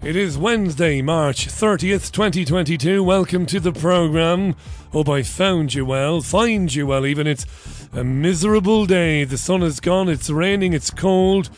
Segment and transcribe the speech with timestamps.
[0.00, 3.02] It is Wednesday, March 30th, 2022.
[3.02, 4.54] Welcome to the program.
[4.92, 7.26] Hope I found you well, find you well even.
[7.26, 7.44] It's
[7.92, 9.24] a miserable day.
[9.24, 11.50] The sun is gone, it's raining, it's cold.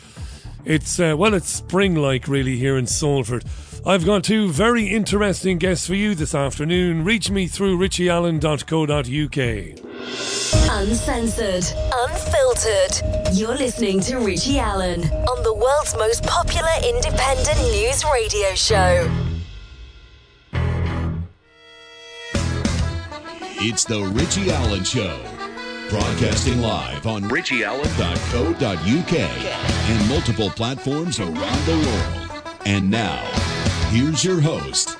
[0.65, 3.45] It's, uh, well, it's spring like really here in Salford.
[3.85, 7.05] I've got two very interesting guests for you this afternoon.
[7.05, 9.90] Reach me through richieallen.co.uk.
[10.69, 13.33] Uncensored, unfiltered.
[13.33, 19.09] You're listening to Richie Allen on the world's most popular independent news radio show.
[23.63, 25.19] It's the Richie Allen Show.
[25.89, 32.55] Broadcasting live on richieallen.co.uk and multiple platforms around the world.
[32.65, 33.21] And now,
[33.89, 34.97] here's your host,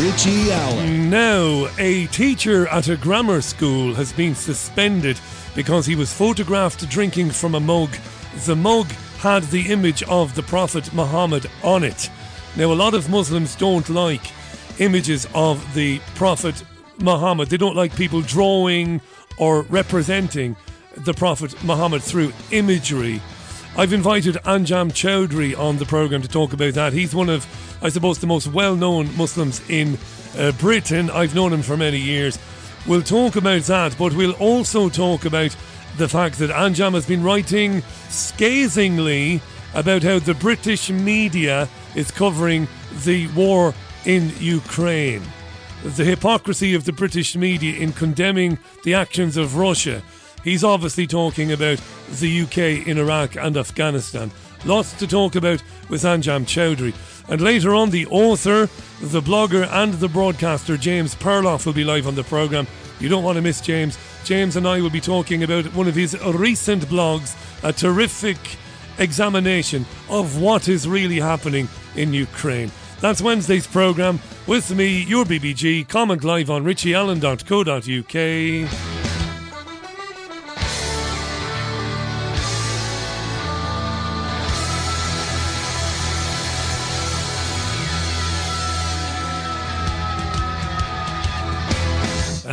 [0.00, 1.10] Richie Allen.
[1.10, 5.20] Now, a teacher at a grammar school has been suspended
[5.54, 7.90] because he was photographed drinking from a mug.
[8.46, 8.86] The mug
[9.18, 12.10] had the image of the Prophet Muhammad on it.
[12.56, 14.22] Now, a lot of Muslims don't like
[14.78, 16.62] images of the Prophet
[16.98, 17.48] Muhammad.
[17.48, 19.00] They don't like people drawing
[19.38, 20.56] or representing
[20.96, 23.20] the Prophet Muhammad through imagery.
[23.74, 26.92] I've invited Anjem Choudary on the program to talk about that.
[26.92, 27.46] He's one of,
[27.80, 29.96] I suppose, the most well known Muslims in
[30.36, 31.08] uh, Britain.
[31.08, 32.38] I've known him for many years.
[32.86, 35.56] We'll talk about that, but we'll also talk about
[35.96, 39.40] the fact that Anjem has been writing scathingly
[39.72, 42.68] about how the British media is covering
[43.04, 43.72] the war
[44.04, 45.22] in Ukraine.
[45.82, 50.02] The hypocrisy of the British media in condemning the actions of Russia.
[50.44, 54.30] He's obviously talking about the UK in Iraq and Afghanistan.
[54.64, 56.94] Lots to talk about with Anjem Choudary.
[57.28, 58.68] And later on, the author,
[59.00, 62.66] the blogger, and the broadcaster James Perloff will be live on the programme.
[63.00, 63.98] You don't want to miss James.
[64.24, 67.34] James and I will be talking about one of his recent blogs,
[67.64, 68.38] a terrific
[68.98, 72.70] examination of what is really happening in Ukraine.
[73.00, 74.20] That's Wednesday's programme.
[74.46, 75.88] With me, your BBG.
[75.88, 78.91] Comment live on richieallen.co.uk.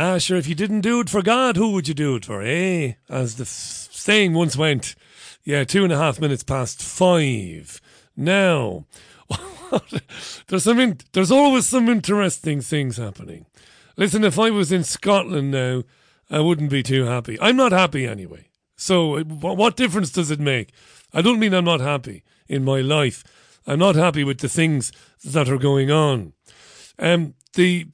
[0.02, 2.40] Ah, sure, if you didn't do it for God, who would you do it for,
[2.40, 2.94] eh?
[3.10, 3.48] As the f-
[3.92, 4.94] saying once went.
[5.44, 7.82] Yeah, two and a half minutes past five.
[8.16, 8.86] Now,
[10.46, 13.44] there's some in- there's always some interesting things happening.
[13.98, 15.82] Listen, if I was in Scotland now,
[16.30, 17.38] I wouldn't be too happy.
[17.38, 18.48] I'm not happy anyway.
[18.76, 20.72] So, what difference does it make?
[21.12, 23.22] I don't mean I'm not happy in my life.
[23.66, 26.32] I'm not happy with the things that are going on.
[26.98, 27.88] Um, the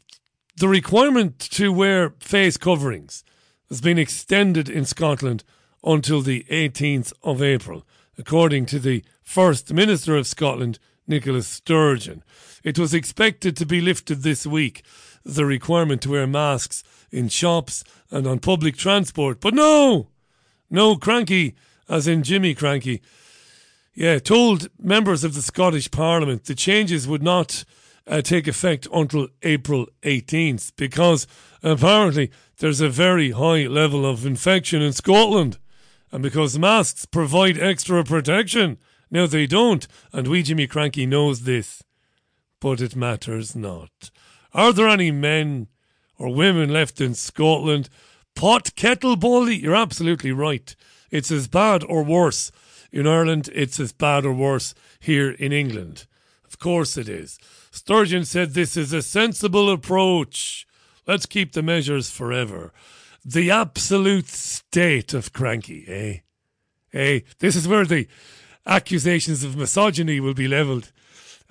[0.56, 3.24] the requirement to wear face coverings
[3.68, 5.44] has been extended in Scotland
[5.84, 7.86] until the 18th of April,
[8.18, 12.22] according to the First Minister of Scotland, Nicola Sturgeon.
[12.64, 14.82] It was expected to be lifted this week,
[15.24, 19.40] the requirement to wear masks in shops and on public transport.
[19.40, 20.08] But no!
[20.70, 21.54] No, Krankie,
[21.88, 23.00] as in Jimmy Krankie,
[23.94, 27.64] yeah, told members of the Scottish Parliament the changes would not
[28.06, 31.26] uh, take effect until April 18th because
[31.62, 35.58] apparently there's a very high level of infection in Scotland.
[36.12, 38.78] And because masks provide extra protection.
[39.10, 41.82] Now they don't, and we Jimmy Krankie knows this.
[42.60, 44.10] But it matters not.
[44.54, 45.68] Are there any men
[46.18, 47.88] or women left in Scotland?
[48.34, 49.56] Pot kettle bully?
[49.56, 50.74] You're absolutely right.
[51.10, 52.50] It's as bad or worse
[52.92, 56.06] in Ireland, it's as bad or worse here in England.
[56.44, 57.38] Of course it is.
[57.76, 60.66] Sturgeon said this is a sensible approach.
[61.06, 62.72] Let's keep the measures forever.
[63.22, 66.18] The absolute state of Krankie, eh?
[66.94, 67.20] Eh?
[67.38, 68.08] This is where the
[68.66, 70.90] accusations of misogyny will be levelled.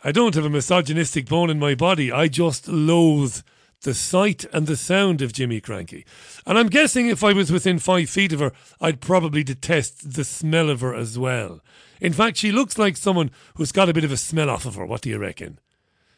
[0.03, 2.11] I don't have a misogynistic bone in my body.
[2.11, 3.41] I just loathe
[3.81, 6.05] the sight and the sound of Jimmy Krankie.
[6.47, 10.23] And I'm guessing if I was within five feet of her, I'd probably detest the
[10.23, 11.61] smell of her as well.
[12.01, 14.73] In fact, she looks like someone who's got a bit of a smell off of
[14.73, 14.87] her.
[14.87, 15.59] What do you reckon?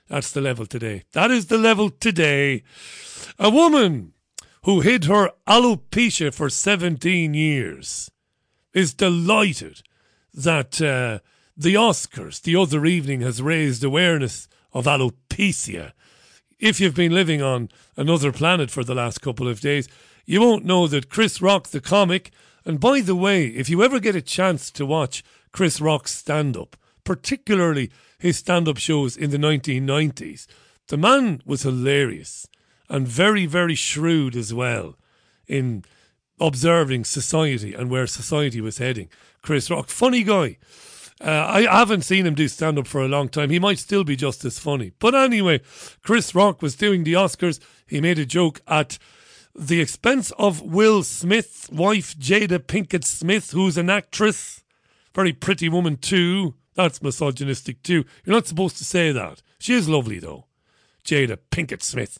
[0.07, 1.03] That's the level today.
[1.13, 2.63] That is the level today.
[3.37, 4.13] A woman
[4.63, 8.09] who hid her alopecia for 17 years
[8.73, 9.81] is delighted
[10.33, 11.19] that uh,
[11.55, 15.93] the Oscars the other evening has raised awareness of alopecia.
[16.59, 19.87] If you've been living on another planet for the last couple of days,
[20.25, 22.31] you won't know that Chris Rock, the comic,
[22.65, 26.57] and by the way, if you ever get a chance to watch Chris Rock's stand
[26.57, 30.47] up, particularly his stand up shows in the 1990s,
[30.87, 32.47] the man was hilarious
[32.89, 34.95] and very, very shrewd as well
[35.47, 35.83] in
[36.39, 39.09] observing society and where society was heading.
[39.41, 40.57] Chris Rock, funny guy.
[41.19, 43.49] Uh, I haven't seen him do stand up for a long time.
[43.49, 44.91] He might still be just as funny.
[44.99, 45.61] But anyway,
[46.03, 47.59] Chris Rock was doing the Oscars.
[47.87, 48.99] He made a joke at
[49.55, 54.63] the expense of Will Smith's wife, Jada Pinkett Smith, who's an actress.
[55.15, 56.53] Very pretty woman, too.
[56.77, 58.05] That's misogynistic, too.
[58.23, 59.41] You're not supposed to say that.
[59.57, 60.45] She is lovely, though.
[61.03, 62.19] Jada Pinkett Smith.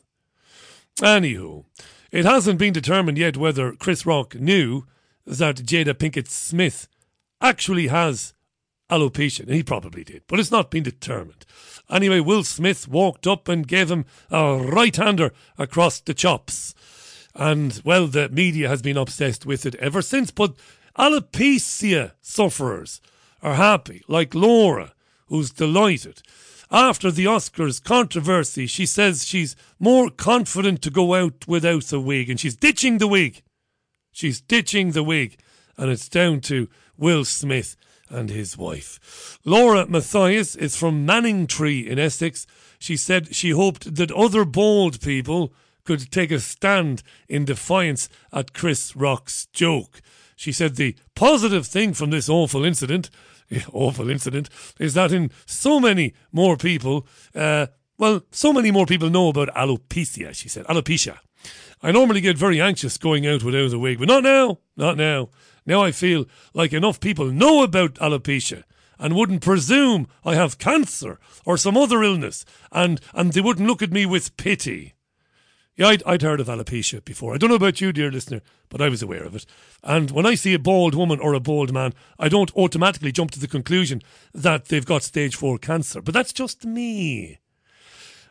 [1.00, 1.64] Anywho,
[2.10, 4.84] it hasn't been determined yet whether Chris Rock knew
[5.24, 6.88] that Jada Pinkett Smith
[7.40, 8.34] actually has
[8.90, 9.48] alopecia.
[9.48, 11.46] He probably did, but it's not been determined.
[11.88, 16.74] Anyway, Will Smith walked up and gave him a right hander across the chops.
[17.32, 20.32] And, well, the media has been obsessed with it ever since.
[20.32, 20.56] But
[20.98, 23.00] alopecia sufferers
[23.42, 24.92] are happy, like Laura,
[25.26, 26.22] who's delighted.
[26.70, 32.28] After the Oscars controversy, she says she's more confident to go out without a wig,
[32.28, 33.42] and she's ditching the wig.
[34.12, 35.38] She's ditching the wig,
[35.76, 36.68] and it's down to
[36.98, 37.76] Will Smith
[38.10, 39.38] and his wife.
[39.44, 42.46] Laura Matthias is from Manningtree in Essex.
[42.78, 45.52] She said she hoped that other bald people
[45.84, 50.02] could take a stand in defiance at Chris Rock's joke.
[50.38, 53.10] She said the positive thing from this awful incident,
[53.72, 54.48] awful incident,
[54.78, 57.66] is that in so many more people, uh,
[57.98, 60.64] well, so many more people know about alopecia, she said.
[60.66, 61.18] Alopecia.
[61.82, 64.60] I normally get very anxious going out without a wig, but not now.
[64.76, 65.30] Not now.
[65.66, 68.62] Now I feel like enough people know about alopecia
[68.96, 73.82] and wouldn't presume I have cancer or some other illness, and, and they wouldn't look
[73.82, 74.94] at me with pity.
[75.78, 77.32] Yeah, I'd, I'd heard of alopecia before.
[77.32, 79.46] I don't know about you, dear listener, but I was aware of it.
[79.84, 83.30] And when I see a bald woman or a bald man, I don't automatically jump
[83.30, 84.02] to the conclusion
[84.34, 86.02] that they've got stage four cancer.
[86.02, 87.38] But that's just me.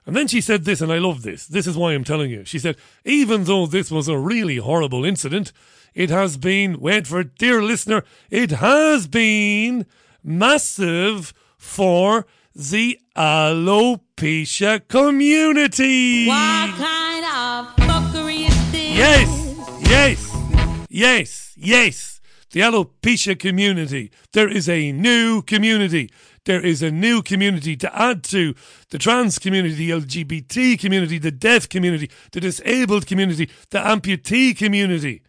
[0.06, 1.48] And then she said this, and I love this.
[1.48, 2.44] This is why I'm telling you.
[2.44, 5.54] She said, even though this was a really horrible incident,
[5.94, 9.86] it has been, wait for it, dear listener, it has been
[10.22, 12.26] massive for
[12.58, 16.26] the alopecia community.
[16.26, 18.98] What kind of fuckery is this?
[18.98, 22.22] Yes, yes, yes, yes.
[22.50, 24.12] The alopecia community.
[24.34, 26.10] There is a new community.
[26.46, 28.56] There is a new community to add to
[28.90, 35.22] the trans community, the LGBT community, the deaf community, the disabled community, the amputee community.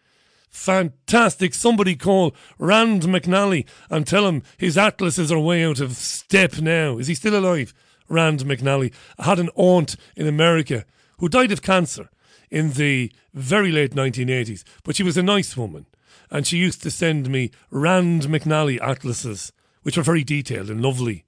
[0.49, 1.53] Fantastic.
[1.53, 6.97] Somebody call Rand McNally and tell him his atlases are way out of step now.
[6.97, 7.73] Is he still alive?
[8.07, 8.93] Rand McNally.
[9.17, 10.85] I had an aunt in America
[11.19, 12.09] who died of cancer
[12.49, 15.85] in the very late 1980s, but she was a nice woman.
[16.31, 19.51] And she used to send me Rand McNally atlases,
[19.83, 21.25] which were very detailed and lovely.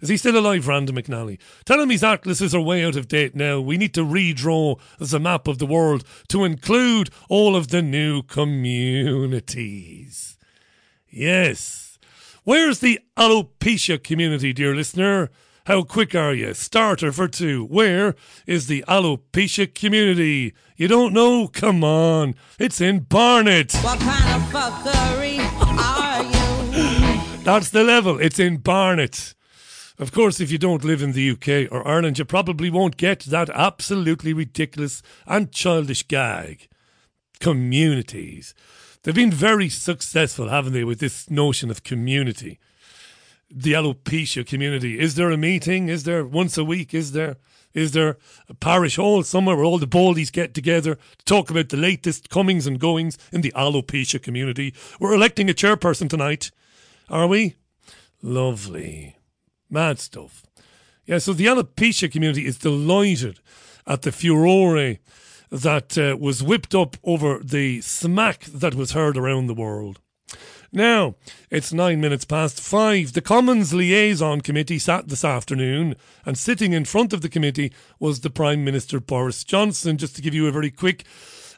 [0.00, 1.38] Is he still alive, Rand McNally?
[1.64, 3.60] Tell him his atlases are way out of date now.
[3.60, 8.22] We need to redraw the map of the world to include all of the new
[8.22, 9.56] communities.
[11.08, 11.98] Yes.
[12.44, 15.30] Where's the alopecia community, dear listener?
[15.64, 16.52] How quick are you?
[16.52, 17.64] Starter for two.
[17.64, 18.14] Where
[18.46, 20.54] is the alopecia community?
[20.76, 21.48] You don't know?
[21.48, 22.34] Come on.
[22.58, 23.72] It's in Barnet.
[23.76, 27.38] What kind of fuckery are you?
[27.44, 28.20] That's the level.
[28.20, 29.34] It's in Barnet.
[29.98, 33.20] Of course, if you don't live in the UK or Ireland, you probably won't get
[33.20, 36.68] that absolutely ridiculous and childish gag.
[37.40, 38.54] Communities.
[39.02, 42.58] They've been very successful, haven't they, with this notion of community?
[43.50, 44.98] The alopecia community.
[44.98, 45.88] Is there a meeting?
[45.88, 46.92] Is there once a week?
[46.92, 47.36] Is there?
[47.72, 48.16] Is there
[48.48, 52.30] a parish hall somewhere where all the baldies get together to talk about the latest
[52.30, 54.72] comings and goings in the alopecia community?
[54.98, 56.50] We're electing a chairperson tonight,
[57.10, 57.56] are we?
[58.22, 59.15] Lovely.
[59.70, 60.44] Mad stuff.
[61.06, 63.40] Yeah, so the alopecia community is delighted
[63.86, 64.96] at the furore
[65.50, 70.00] that uh, was whipped up over the smack that was heard around the world.
[70.72, 71.14] Now,
[71.50, 73.12] it's nine minutes past five.
[73.12, 75.94] The Commons Liaison Committee sat this afternoon,
[76.24, 79.96] and sitting in front of the committee was the Prime Minister Boris Johnson.
[79.96, 81.04] Just to give you a very quick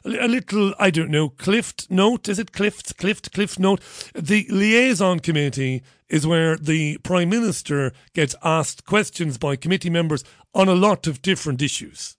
[0.05, 2.29] a little, I don't know, Clift note.
[2.29, 2.97] Is it Clift?
[2.97, 3.81] Clift, Clift note.
[4.13, 10.67] The liaison committee is where the Prime Minister gets asked questions by committee members on
[10.67, 12.17] a lot of different issues.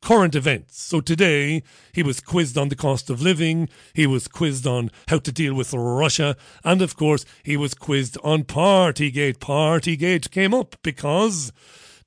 [0.00, 0.80] Current events.
[0.80, 5.18] So today he was quizzed on the cost of living, he was quizzed on how
[5.18, 9.38] to deal with Russia, and of course he was quizzed on Partygate.
[9.38, 11.52] Partygate came up because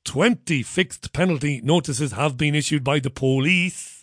[0.05, 4.00] 20 fixed penalty notices have been issued by the police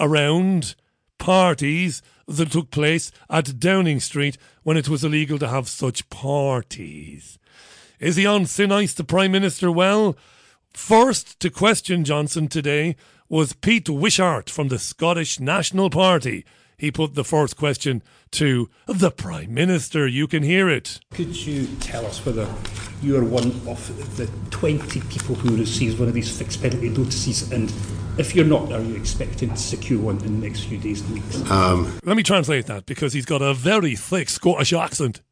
[0.00, 0.74] around
[1.18, 7.38] parties that took place at Downing Street when it was illegal to have such parties.
[8.00, 9.72] Is he on thin ice, the Prime Minister?
[9.72, 10.16] Well,
[10.72, 12.96] first to question Johnson today
[13.28, 16.44] was Pete Wishart from the Scottish National Party.
[16.78, 20.06] he put the first question to the Prime Minister.
[20.06, 21.00] You can hear it.
[21.10, 22.48] Could you tell us whether
[23.02, 27.50] you're one of the 20 people who receives one of these fixed penalty notices?
[27.50, 27.72] And
[28.18, 31.14] if you're not, are you expecting to secure one in the next few days and
[31.14, 31.50] weeks?
[32.04, 35.22] Let me translate that because he's got a very thick Scottish accent.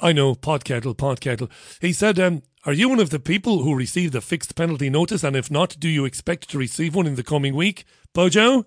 [0.00, 1.48] I know, pot kettle, pot kettle.
[1.80, 5.22] He said, um, Are you one of the people who received a fixed penalty notice?
[5.22, 7.84] And if not, do you expect to receive one in the coming week?
[8.12, 8.66] Bojo?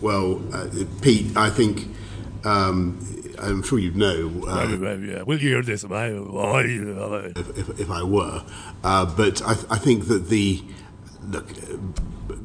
[0.00, 0.68] Well, uh,
[1.02, 1.86] Pete, I think
[2.44, 2.98] um,
[3.38, 5.84] I'm sure you'd know uh, yeah, we'll you hear this.
[7.36, 8.42] if, if, if I were,
[8.82, 10.62] uh, but I, I think that the
[11.28, 11.48] look.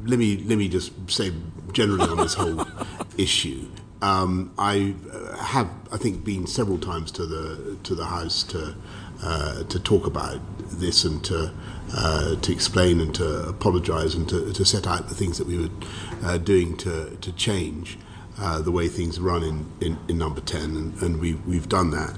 [0.08, 1.32] Let me let me just say
[1.72, 2.66] generally on this whole
[3.18, 3.68] issue.
[4.00, 4.94] Um, I
[5.38, 8.74] have, I think, been several times to the to the house to
[9.22, 11.52] uh, to talk about this and to
[11.94, 15.58] uh, to explain and to apologise and to, to set out the things that we
[15.58, 15.70] were
[16.22, 17.98] uh, doing to to change
[18.40, 21.90] uh, the way things run in, in, in number 10 and, and we, we've done
[21.90, 22.16] that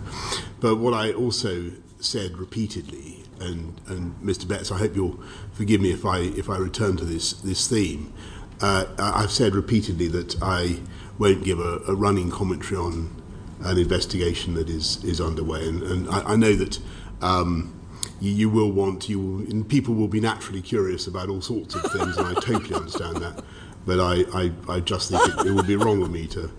[0.61, 5.21] but what I also said repeatedly and, and Mr Betts I hope you'll
[5.53, 8.13] forgive me if I if I return to this this theme.
[8.61, 10.81] Uh, I've said repeatedly that I
[11.19, 13.23] won't give a, a running commentary on
[13.63, 15.67] an investigation that is is underway.
[15.67, 16.79] And, and I, I know that
[17.23, 17.75] um,
[18.21, 21.75] you, you will want you will, and people will be naturally curious about all sorts
[21.75, 23.45] of things and I totally understand that.
[23.87, 26.51] But I, I, I just think it, it would be wrong of me to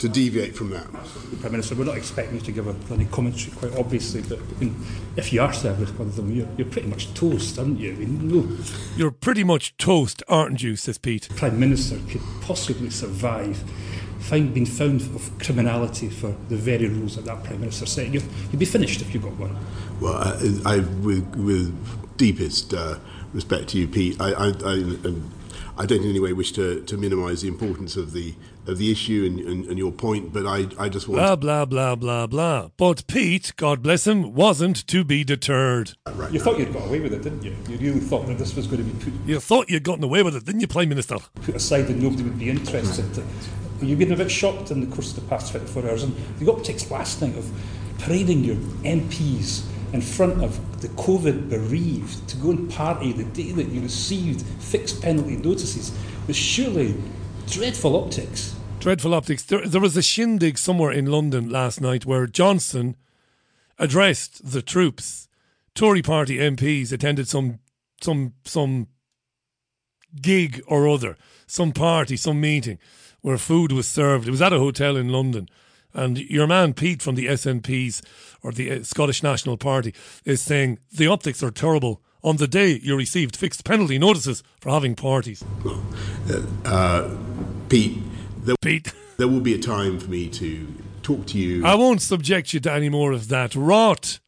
[0.00, 0.90] to deviate from that.
[1.40, 4.58] Prime Minister, we're not expecting you to give a, any commentary, quite obviously, but I
[4.58, 4.74] mean,
[5.16, 7.92] if you are served with one of them, you're, you're pretty much toast, aren't you?
[7.92, 8.58] I mean, no
[8.96, 11.28] You're pretty much toast, aren't you, says Pete.
[11.36, 13.62] Prime Minister could possibly survive
[14.20, 18.08] find, being found of criminality for the very rules that that Prime Minister set.
[18.08, 19.56] You'd, you'd be finished if you got one.
[20.00, 22.98] Well, I, I with, with deepest uh,
[23.34, 24.72] respect to you, Pete, I, I, I,
[25.04, 25.30] um,
[25.76, 28.34] I don't in any way wish to, to minimise the importance of the
[28.66, 31.64] of the issue and, and, and your point, but I, I just want Blah, blah,
[31.64, 32.68] blah, blah, blah.
[32.76, 35.92] But Pete, God bless him, wasn't to be deterred.
[36.14, 36.44] right You now.
[36.44, 37.56] thought you'd got away with it, didn't you?
[37.68, 40.22] You really thought that this was going to be put, You thought you'd gotten away
[40.22, 41.16] with it, didn't you, Prime Minister?
[41.42, 43.12] put aside and nobody would be interested.
[43.14, 43.24] To,
[43.82, 46.44] you've been a bit shocked in the course of the past 24 hours, and the
[46.44, 47.50] got optics last night of
[47.98, 53.50] parading your MPs in front of the COVID bereaved to go and party the day
[53.52, 56.94] that you received fixed penalty notices was surely
[57.50, 58.54] dreadful optics.
[58.78, 59.42] Dreadful optics.
[59.42, 62.96] There, there was a shindig somewhere in London last night where Johnson
[63.78, 65.28] addressed the troops.
[65.74, 67.58] Tory party MPs attended some
[68.00, 68.88] some some
[70.20, 71.16] gig or other,
[71.46, 72.78] some party, some meeting
[73.20, 74.28] where food was served.
[74.28, 75.48] It was at a hotel in London.
[75.92, 78.00] And your man Pete from the SNPs
[78.42, 79.92] or the uh, Scottish National Party
[80.24, 84.70] is saying the optics are terrible on the day you received fixed penalty notices for
[84.70, 85.44] having parties.
[86.64, 87.16] Uh,
[87.68, 87.98] Pete,
[88.38, 88.92] there, Pete.
[89.16, 90.66] there will be a time for me to
[91.02, 91.64] talk to you.
[91.64, 94.20] I won't subject you to any more of that rot.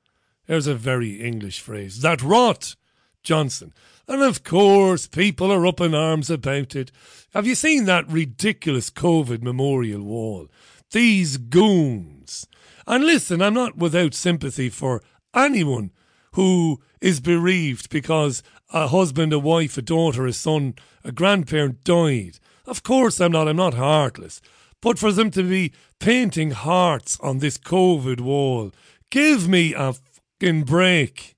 [0.46, 2.00] There's a very English phrase.
[2.00, 2.76] That rot,
[3.22, 3.72] Johnson.
[4.08, 6.90] And of course, people are up in arms about it.
[7.32, 10.48] Have you seen that ridiculous COVID memorial wall?
[10.90, 12.46] These goons.
[12.86, 15.02] And listen, I'm not without sympathy for
[15.34, 15.92] anyone
[16.32, 20.74] who is bereaved because a husband, a wife, a daughter, a son,
[21.04, 22.38] a grandparent died.
[22.66, 24.40] Of course I'm not, I'm not heartless.
[24.80, 28.72] But for them to be painting hearts on this COVID wall,
[29.10, 29.94] give me a
[30.40, 31.36] fucking break.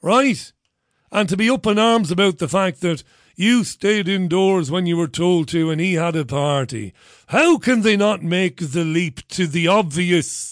[0.00, 0.52] Right?
[1.12, 3.04] And to be up in arms about the fact that
[3.36, 6.92] you stayed indoors when you were told to and he had a party.
[7.28, 10.51] How can they not make the leap to the obvious?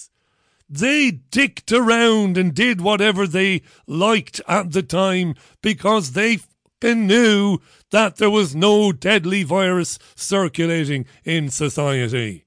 [0.72, 7.58] They dicked around and did whatever they liked at the time because they fucking knew
[7.90, 12.44] that there was no deadly virus circulating in society.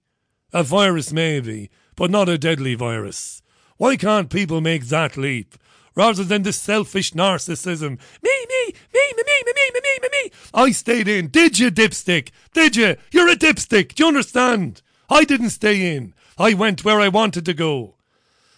[0.54, 3.42] A virus maybe, but not a deadly virus.
[3.76, 5.56] Why can't people make that leap?
[5.94, 8.00] Rather than the selfish narcissism.
[8.22, 10.32] Me, me, me, me, me, me, me, me, me, me.
[10.54, 11.28] I stayed in.
[11.28, 12.30] Did you, dipstick?
[12.54, 12.96] Did you?
[13.12, 13.96] You're a dipstick.
[13.96, 14.82] Do you understand?
[15.10, 16.14] I didn't stay in.
[16.38, 17.96] I went where I wanted to go.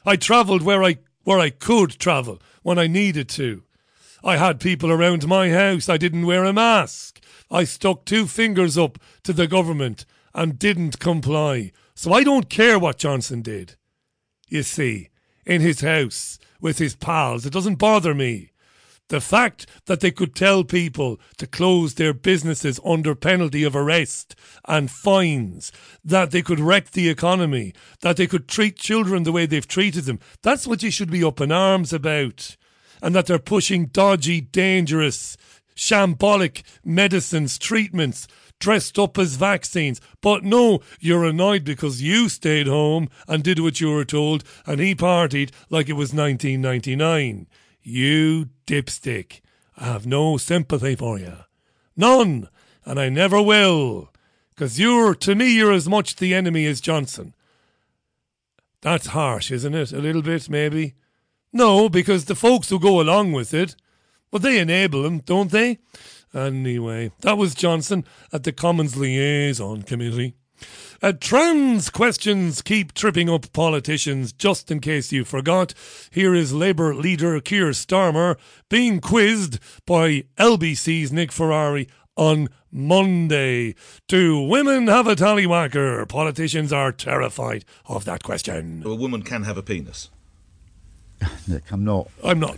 [0.05, 3.63] I travelled where I where I could travel when I needed to.
[4.23, 5.89] I had people around my house.
[5.89, 7.19] I didn't wear a mask.
[7.49, 11.71] I stuck two fingers up to the government and didn't comply.
[11.95, 13.75] So I don't care what Johnson did.
[14.47, 15.09] You see,
[15.45, 18.51] in his house with his pals, it doesn't bother me.
[19.09, 24.35] The fact that they could tell people to close their businesses under penalty of arrest
[24.67, 25.71] and fines,
[26.03, 30.05] that they could wreck the economy, that they could treat children the way they've treated
[30.05, 32.57] them, that's what you should be up in arms about.
[33.01, 35.37] And that they're pushing dodgy, dangerous,
[35.75, 38.27] shambolic medicines, treatments
[38.59, 40.01] dressed up as vaccines.
[40.21, 44.79] But no, you're annoyed because you stayed home and did what you were told, and
[44.79, 47.47] he partied like it was 1999.
[47.87, 49.41] You dipstick.
[49.77, 51.33] I have no sympathy for you.
[51.95, 52.49] None.
[52.83, 54.11] And I never will.
[54.49, 57.35] Because you're, to me, you're as much the enemy as Johnson.
[58.81, 59.91] That's harsh, isn't it?
[59.91, 60.95] A little bit, maybe?
[61.53, 63.75] No, because the folks who go along with it,
[64.31, 65.77] well, they enable him, don't they?
[66.33, 70.33] Anyway, that was Johnson at the Commons Liaison Committee.
[71.01, 75.73] Uh, trans questions keep tripping up politicians, just in case you forgot.
[76.11, 78.37] Here is Labour leader Keir Starmer
[78.69, 83.75] being quizzed by LBC's Nick Ferrari on Monday.
[84.07, 86.07] Do women have a tallywhacker?
[86.07, 88.83] Politicians are terrified of that question.
[88.85, 90.09] A woman can have a penis.
[91.47, 92.09] Nick, I'm not.
[92.23, 92.57] I'm not.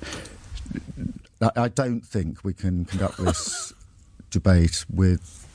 [1.41, 3.73] I, I don't think we can conduct this
[4.31, 5.46] debate with,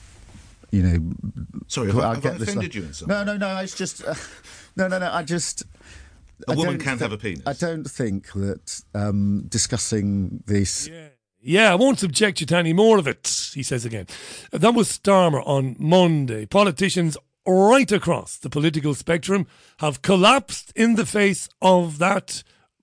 [0.72, 1.12] you know.
[1.68, 3.58] Sorry, have I, have I this- offended you in some No, no, no.
[3.58, 4.04] It's just.
[4.04, 4.14] Uh,
[4.76, 5.10] no, no, no.
[5.12, 5.62] I just.
[6.48, 7.42] A I woman don't can thi- have a penis.
[7.46, 10.90] I don't think that um, discussing this.
[11.40, 14.06] Yeah, I won't subject you to any more of it, he says again.
[14.52, 16.46] That was Starmer on Monday.
[16.46, 19.46] Politicians right across the political spectrum
[19.78, 22.42] have collapsed in the face of that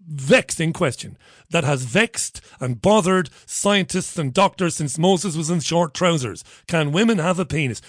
[0.09, 1.17] vexing question
[1.51, 6.43] that has vexed and bothered scientists and doctors since Moses was in short trousers.
[6.67, 7.81] Can women have a penis?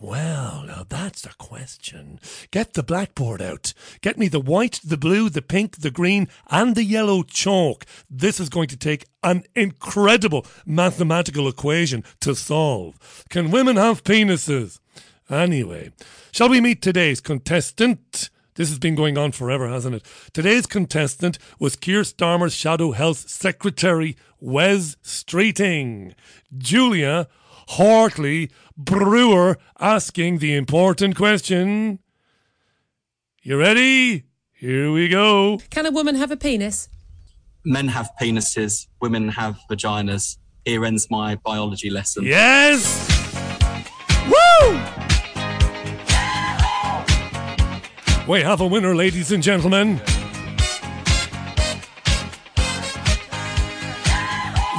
[0.00, 2.20] Well, now that's the question.
[2.50, 3.72] Get the blackboard out.
[4.02, 7.86] Get me the white, the blue, the pink, the green, and the yellow chalk.
[8.10, 13.24] This is going to take an incredible mathematical equation to solve.
[13.30, 14.78] Can women have penises?
[15.30, 15.90] Anyway,
[16.32, 18.28] shall we meet today's contestant?
[18.56, 20.06] This has been going on forever, hasn't it?
[20.32, 26.14] Today's contestant was Keir Starmer's Shadow Health Secretary, Wes Streeting.
[26.56, 27.26] Julia
[27.68, 31.98] Hartley Brewer asking the important question.
[33.42, 34.24] You ready?
[34.52, 35.58] Here we go.
[35.70, 36.88] Can a woman have a penis?
[37.64, 40.38] Men have penises, women have vaginas.
[40.64, 42.24] Here ends my biology lesson.
[42.24, 43.13] Yes!
[48.26, 49.96] We have a winner, ladies and gentlemen.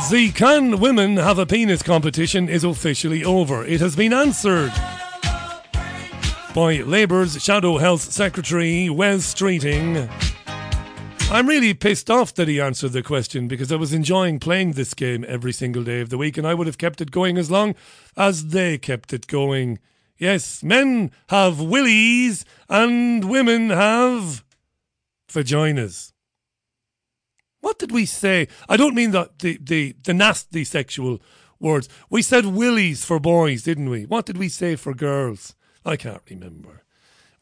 [0.09, 3.63] The Can Women Have a Penis competition is officially over.
[3.63, 4.73] It has been answered
[6.55, 10.09] by Labour's Shadow Health Secretary, Wes Streeting.
[11.29, 14.95] I'm really pissed off that he answered the question because I was enjoying playing this
[14.95, 17.51] game every single day of the week and I would have kept it going as
[17.51, 17.75] long
[18.17, 19.77] as they kept it going.
[20.17, 24.43] Yes, men have willies and women have
[25.27, 26.13] vaginas.
[27.59, 28.47] What did we say?
[28.69, 31.19] I don't mean the, the, the, the nasty sexual
[31.59, 31.89] words.
[32.09, 34.05] We said willies for boys, didn't we?
[34.05, 35.55] What did we say for girls?
[35.83, 36.83] I can't remember.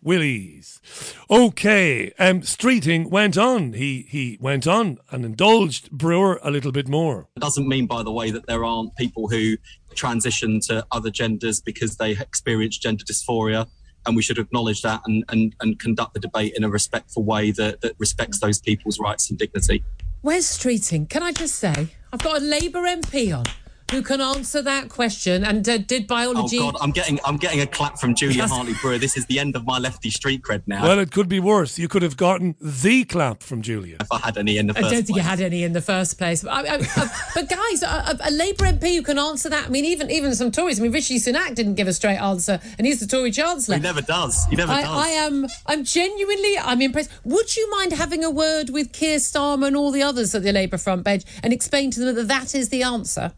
[0.01, 0.81] Willies.
[1.29, 3.71] Okay, um, Streeting went on.
[3.73, 7.29] He he went on and indulged Brewer a little bit more.
[7.37, 9.55] It doesn't mean, by the way, that there aren't people who
[9.95, 13.67] transition to other genders because they experience gender dysphoria.
[14.05, 17.51] And we should acknowledge that and, and, and conduct the debate in a respectful way
[17.51, 19.83] that, that respects those people's rights and dignity.
[20.21, 21.09] Where's Streeting?
[21.09, 23.45] Can I just say, I've got a Labour MP on
[23.93, 26.57] who can answer that question and uh, did biology.
[26.57, 26.71] Oh.
[26.71, 28.51] God, I'm getting I'm getting a clap from Julia Yes.
[28.51, 28.97] Hartley Brewer.
[28.97, 30.83] This is the end of my lefty street cred now.
[30.83, 31.77] Well, it could be worse.
[31.77, 33.97] You could have gotten the clap from Julia.
[33.99, 36.17] if I had any in the I don't think you had any in the first
[36.17, 36.43] place.
[36.43, 39.67] But, I, I, I, but guys, a, a Labour MP who can answer that.
[39.67, 40.79] I mean, even even some Tories.
[40.79, 43.75] I mean, Rishi Sunak didn't give a straight answer, and he's the Tory Chancellor.
[43.75, 44.45] He never does.
[44.47, 44.97] He never I, does.
[44.97, 45.45] I am.
[45.67, 46.57] I'm genuinely.
[46.57, 47.11] I'm impressed.
[47.23, 50.51] Would you mind having a word with Keir Starmer and all the others at the
[50.51, 53.33] Labour front bench and explain to them that that is the answer?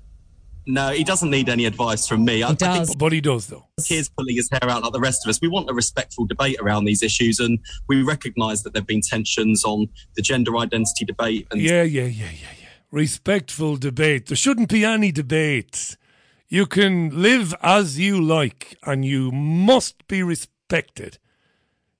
[0.67, 2.41] No, he doesn't need any advice from me.
[2.41, 2.67] I, He does.
[2.67, 3.65] I think But he does, though.
[3.83, 5.39] He's pulling his hair out like the rest of us.
[5.41, 9.01] We want a respectful debate around these issues, and we recognise that there have been
[9.01, 11.47] tensions on the gender identity debate.
[11.51, 12.67] And Yeah, yeah, yeah, yeah, yeah.
[12.91, 14.27] Respectful debate.
[14.27, 15.97] There shouldn't be any debate.
[16.47, 21.19] You can live as you like, and you must be respected.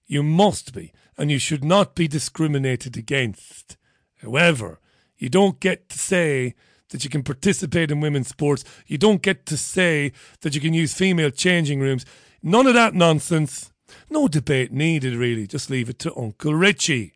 [0.08, 3.78] You must be, and you should not be discriminated against.
[4.22, 4.80] However,
[5.18, 6.56] you don't get to say
[6.96, 8.64] that you can participate in women's sports.
[8.88, 12.06] You don't get to say that you can use female changing rooms.
[12.42, 13.74] None of that nonsense.
[14.10, 15.46] No debate needed, really.
[15.46, 17.12] Just leave it to Uncle Richie.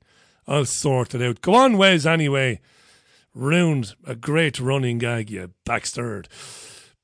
[0.45, 1.39] I'll sort it out.
[1.39, 2.59] Go on, Wes, anyway.
[3.33, 6.25] Ruined a great running gag, you backstard.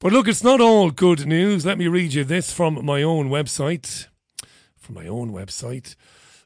[0.01, 1.65] But look, it's not all good news.
[1.65, 4.07] Let me read you this from my own website.
[4.75, 5.95] From my own website.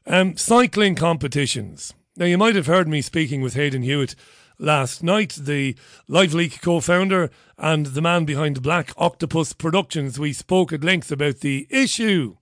[0.06, 1.92] Um, cycling competitions.
[2.16, 4.14] Now, you might have heard me speaking with Hayden Hewitt
[4.60, 5.36] last night.
[5.40, 5.74] The
[6.06, 10.18] Live Leak co founder and the man behind Black Octopus Productions.
[10.18, 12.36] We spoke at length about the issue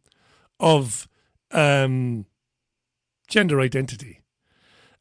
[0.60, 1.08] of
[1.52, 2.26] um,
[3.28, 4.22] gender identity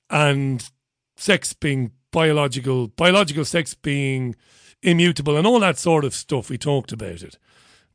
[0.10, 0.70] and
[1.18, 4.36] sex being biological, biological sex being
[4.82, 6.50] immutable, and all that sort of stuff.
[6.50, 7.38] We talked about it.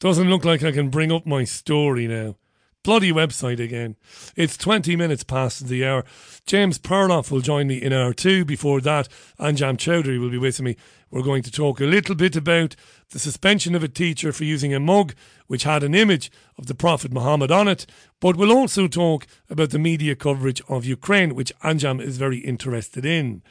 [0.00, 2.36] Doesn't look like I can bring up my story now.
[2.84, 3.94] Bloody website again.
[4.34, 6.04] It's 20 minutes past the hour.
[6.46, 8.44] James Perloff will join me in hour two.
[8.44, 10.76] Before that, Anjem Choudary will be with me.
[11.08, 12.74] We're going to talk a little bit about
[13.10, 15.14] the suspension of a teacher for using a mug
[15.46, 17.86] which had an image of the Prophet Muhammad on it,
[18.18, 23.06] but we'll also talk about the media coverage of Ukraine, which Anjem is very interested
[23.06, 23.44] in.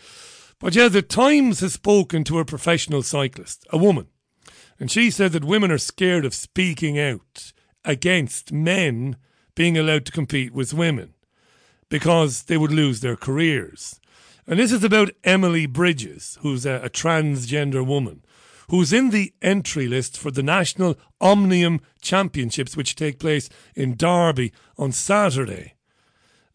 [0.60, 4.08] But yeah, the Times has spoken to a professional cyclist, a woman,
[4.78, 7.54] and she said that women are scared of speaking out
[7.86, 9.18] against men
[9.56, 11.14] being allowed to compete with women
[11.90, 14.00] because they would lose their careers.
[14.48, 18.24] And this is about Emily Bridges, who's a, a, transgender woman,
[18.70, 24.52] who's in the entry list for the National Omnium Championships, which take place in Derby
[24.78, 25.76] on Saturday.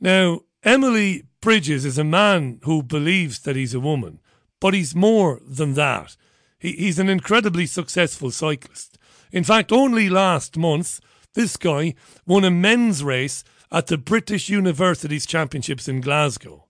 [0.00, 4.20] Now, Emily Bridges is a man who believes that he's a woman,
[4.58, 6.16] but he's more than that.
[6.58, 8.98] He, he's an incredibly successful cyclist.
[9.30, 11.00] In fact, only last month,
[11.36, 11.94] this guy
[12.26, 16.64] won a men's race at the British Universities Championships in Glasgow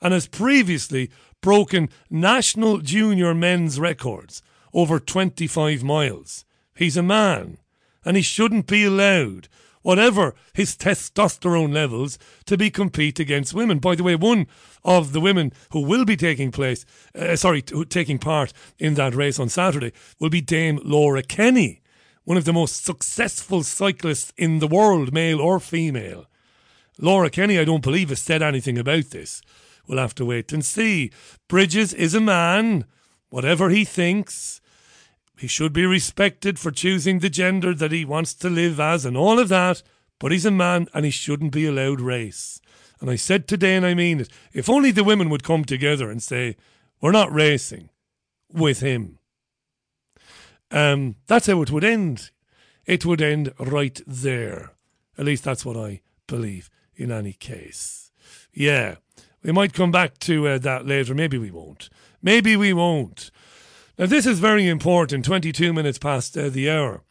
[0.00, 1.10] and has previously
[1.42, 6.46] broken national junior men's records over 25 miles.
[6.74, 7.58] He's a man
[8.02, 9.48] and he shouldn't be allowed,
[9.82, 13.78] whatever his testosterone levels, to be compete against women.
[13.78, 14.46] By the way, one
[14.84, 19.38] of the women who will be taking place, uh, sorry, taking part in that race
[19.38, 21.81] on Saturday will be Dame Laura Kenny
[22.24, 26.26] one of the most successful cyclists in the world, male or female.
[26.98, 29.42] Laura Kenny, I don't believe, has said anything about this.
[29.86, 31.10] We'll have to wait and see.
[31.48, 32.84] Bridges is a man,
[33.30, 34.60] whatever he thinks.
[35.38, 39.16] He should be respected for choosing the gender that he wants to live as and
[39.16, 39.82] all of that,
[40.20, 42.60] but he's a man and he shouldn't be allowed race.
[43.00, 46.08] And I said today, and I mean it, if only the women would come together
[46.08, 46.56] and say,
[47.00, 47.90] we're not racing
[48.52, 49.18] with him.
[50.72, 52.30] Um, that's how it would end.
[52.86, 54.72] It would end right there.
[55.18, 58.10] At least that's what I believe in any case.
[58.52, 58.96] Yeah,
[59.42, 61.14] we might come back to uh, that later.
[61.14, 61.90] Maybe we won't.
[62.22, 63.30] Maybe we won't.
[63.98, 67.02] Now, this is very important 22 minutes past uh, the hour.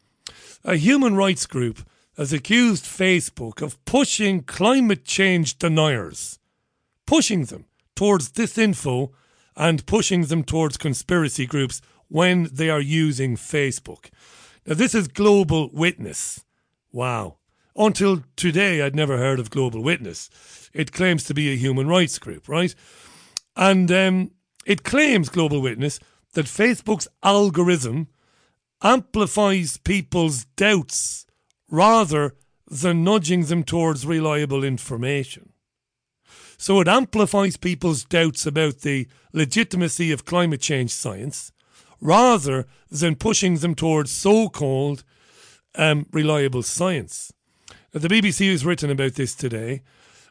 [0.63, 6.39] A human rights group has accused Facebook of pushing climate change deniers,
[7.06, 9.12] pushing them towards disinfo
[9.56, 14.10] and pushing them towards conspiracy groups when they are using Facebook.
[14.65, 16.43] Now, this is Global Witness.
[16.91, 17.38] Wow.
[17.74, 20.30] Until today, I'd never heard of Global Witness.
[20.74, 22.76] It claims to be a human rights group, right?
[23.56, 24.32] And um,
[24.65, 26.02] it claims, Global Witness,
[26.34, 28.10] that Facebook's algorithm
[28.84, 31.26] amplifies people's doubts
[31.69, 32.36] rather
[32.69, 35.54] than nudging them towards reliable information.
[36.58, 41.54] So it amplifies people's doubts about the legitimacy of climate change science
[42.02, 45.04] rather than pushing them towards so called
[45.76, 47.32] um, reliable science.
[47.94, 49.82] Now, the BBC has written about this today.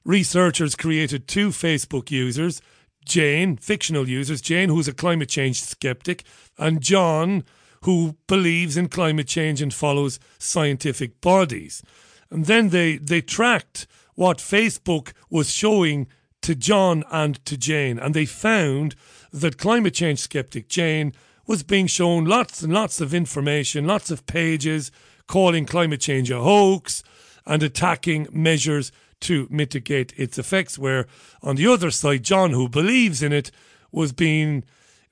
[0.05, 2.61] Researchers created two Facebook users
[3.07, 6.23] Jane, fictional users, Jane, who's a climate change skeptic,
[6.59, 7.45] and John,
[7.85, 11.83] who believes in climate change and follows scientific bodies.
[12.31, 16.09] And then they, they tracked what Facebook was showing
[16.43, 18.95] to John and to Jane, and they found
[19.33, 21.13] that climate change skeptic Jane
[21.51, 24.93] was being shown lots and lots of information, lots of pages
[25.27, 27.03] calling climate change a hoax
[27.45, 30.79] and attacking measures to mitigate its effects.
[30.79, 31.09] Where
[31.43, 33.51] on the other side, John, who believes in it,
[33.91, 34.63] was being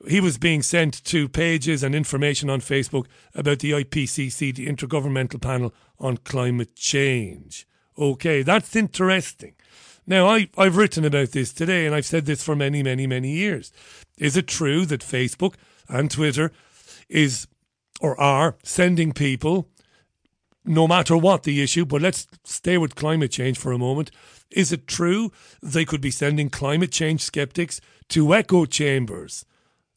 [0.07, 5.41] he was being sent to pages and information on Facebook about the IPCC, the Intergovernmental
[5.41, 7.67] Panel on Climate Change.
[7.99, 9.55] Okay, that's interesting.
[10.07, 13.33] Now, I, I've written about this today and I've said this for many, many, many
[13.33, 13.73] years.
[14.17, 15.55] Is it true that Facebook
[15.89, 16.53] and Twitter
[17.09, 17.47] is
[18.01, 19.69] or are sending people,
[20.65, 24.11] no matter what the issue, but let's stay with climate change for a moment.
[24.51, 29.45] Is it true they could be sending climate change skeptics to echo chambers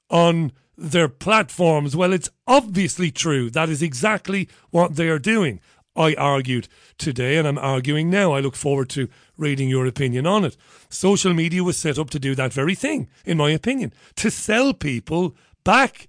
[0.10, 1.96] on their platforms?
[1.96, 3.50] Well, it's obviously true.
[3.50, 5.60] That is exactly what they are doing.
[5.96, 8.32] I argued today and I'm arguing now.
[8.34, 10.56] I look forward to reading your opinion on it.
[10.90, 14.74] Social media was set up to do that very thing, in my opinion, to sell
[14.74, 16.08] people back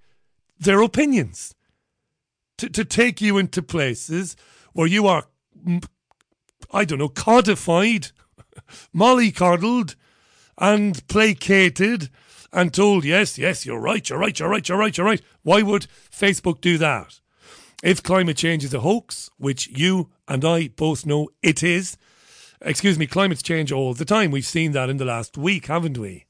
[0.58, 1.54] their opinions,
[2.58, 4.36] to, to take you into places
[4.72, 5.26] where you are,
[6.72, 8.08] I don't know, codified,
[8.94, 9.96] mollycoddled,
[10.58, 12.10] and placated,
[12.52, 15.22] and told, yes, yes, you're right, you're right, you're right, you're right, you're right.
[15.42, 17.20] Why would Facebook do that?
[17.82, 21.96] If climate change is a hoax, which you and I both know it is,
[22.60, 24.30] excuse me, climates change all the time.
[24.30, 26.26] We've seen that in the last week, haven't we?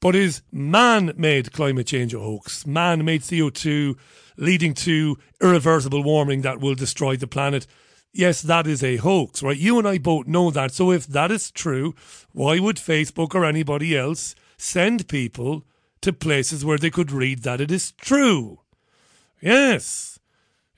[0.00, 2.66] But is man made climate change a hoax?
[2.66, 3.96] Man made CO2
[4.38, 7.66] leading to irreversible warming that will destroy the planet?
[8.12, 9.56] Yes, that is a hoax, right?
[9.56, 10.72] You and I both know that.
[10.72, 11.94] So if that is true,
[12.32, 15.64] why would Facebook or anybody else send people
[16.00, 18.60] to places where they could read that it is true?
[19.40, 20.18] Yes.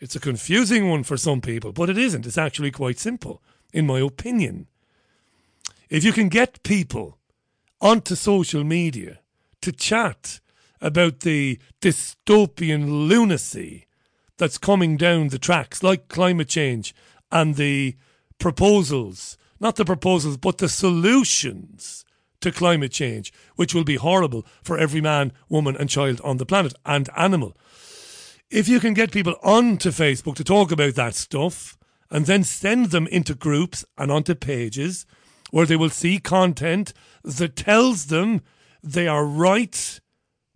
[0.00, 2.26] It's a confusing one for some people, but it isn't.
[2.26, 3.40] It's actually quite simple,
[3.72, 4.66] in my opinion.
[5.88, 7.18] If you can get people
[7.82, 9.18] onto social media
[9.60, 10.40] to chat
[10.80, 13.86] about the dystopian lunacy
[14.38, 16.94] that's coming down the tracks, like climate change
[17.30, 17.96] and the
[18.38, 22.04] proposals, not the proposals, but the solutions
[22.40, 26.46] to climate change, which will be horrible for every man, woman, and child on the
[26.46, 27.56] planet and animal.
[28.50, 31.78] If you can get people onto Facebook to talk about that stuff
[32.10, 35.06] and then send them into groups and onto pages
[35.52, 38.40] where they will see content that tells them
[38.82, 40.00] they are right.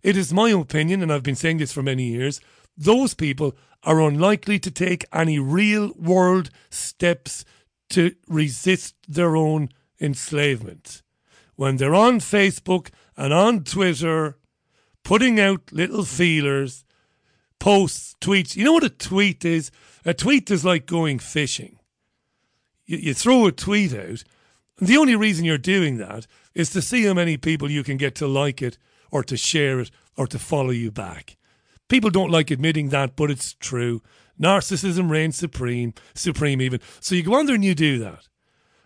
[0.01, 2.41] It is my opinion, and I've been saying this for many years,
[2.75, 7.45] those people are unlikely to take any real world steps
[7.91, 9.69] to resist their own
[10.01, 11.03] enslavement.
[11.55, 14.39] When they're on Facebook and on Twitter,
[15.03, 16.85] putting out little feelers,
[17.59, 18.55] posts, tweets.
[18.55, 19.69] You know what a tweet is?
[20.05, 21.77] A tweet is like going fishing.
[22.87, 24.23] You, you throw a tweet out,
[24.77, 28.15] the only reason you're doing that is to see how many people you can get
[28.15, 28.77] to like it
[29.11, 31.37] or to share it or to follow you back.
[31.87, 34.01] People don't like admitting that, but it's true.
[34.39, 36.79] Narcissism reigns supreme, supreme even.
[36.99, 38.27] So you go on there and you do that.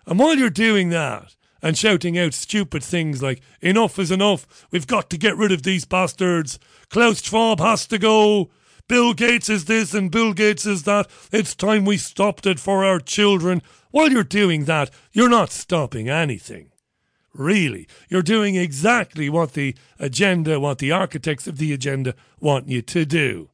[0.06, 4.88] And while you're doing that and shouting out stupid things like, enough is enough, we've
[4.88, 8.50] got to get rid of these bastards, Klaus Schwab has to go,
[8.88, 12.84] Bill Gates is this and Bill Gates is that, it's time we stopped it for
[12.84, 13.62] our children.
[13.92, 16.72] While you're doing that, you're not stopping anything.
[17.34, 22.82] Really, you're doing exactly what the agenda, what the architects of the agenda want you
[22.82, 23.50] to do.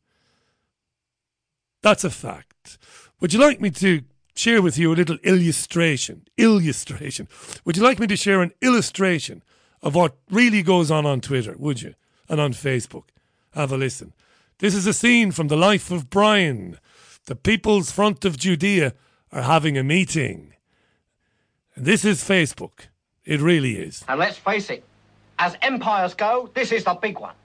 [1.83, 2.79] That's a fact.
[3.19, 4.01] Would you like me to
[4.35, 6.27] share with you a little illustration?
[6.37, 7.27] Illustration.
[7.65, 9.43] Would you like me to share an illustration
[9.83, 11.55] of what really goes on on Twitter?
[11.57, 11.93] Would you?
[12.27, 13.05] And on Facebook?
[13.53, 14.13] Have a listen.
[14.59, 16.79] This is a scene from the life of Brian.
[17.25, 18.93] The People's Front of Judea
[19.31, 20.55] are having a meeting.
[21.75, 22.87] This is Facebook.
[23.23, 24.03] It really is.
[24.07, 24.83] And let's face it,
[25.37, 27.35] as empires go, this is the big one.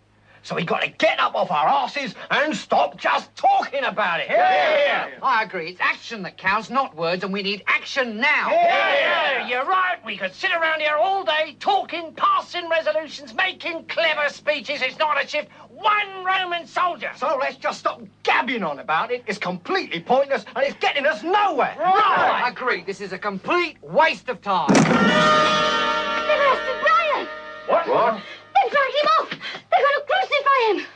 [0.45, 4.27] So we got to get up off our asses and stop just talking about it.
[4.29, 5.71] Yeah, I agree.
[5.71, 8.51] It's action that counts, not words, and we need action now.
[8.51, 9.99] Yeah, yeah, you're right.
[10.05, 14.83] We could sit around here all day talking, passing resolutions, making clever speeches.
[14.83, 17.13] It's not as if one Roman soldier.
[17.17, 19.23] So let's just stop gabbing on about it.
[19.29, 21.77] It's completely pointless and it's getting us nowhere.
[21.79, 22.43] Right.
[22.45, 22.83] I agree.
[22.83, 24.69] This is a complete waste of time.
[24.75, 24.85] They've
[26.41, 27.29] arrested Brian.
[27.69, 27.89] What?
[27.89, 28.15] What?
[28.55, 29.31] They dragged him off.
[29.71, 30.05] They're going to
[30.65, 30.87] crucify him.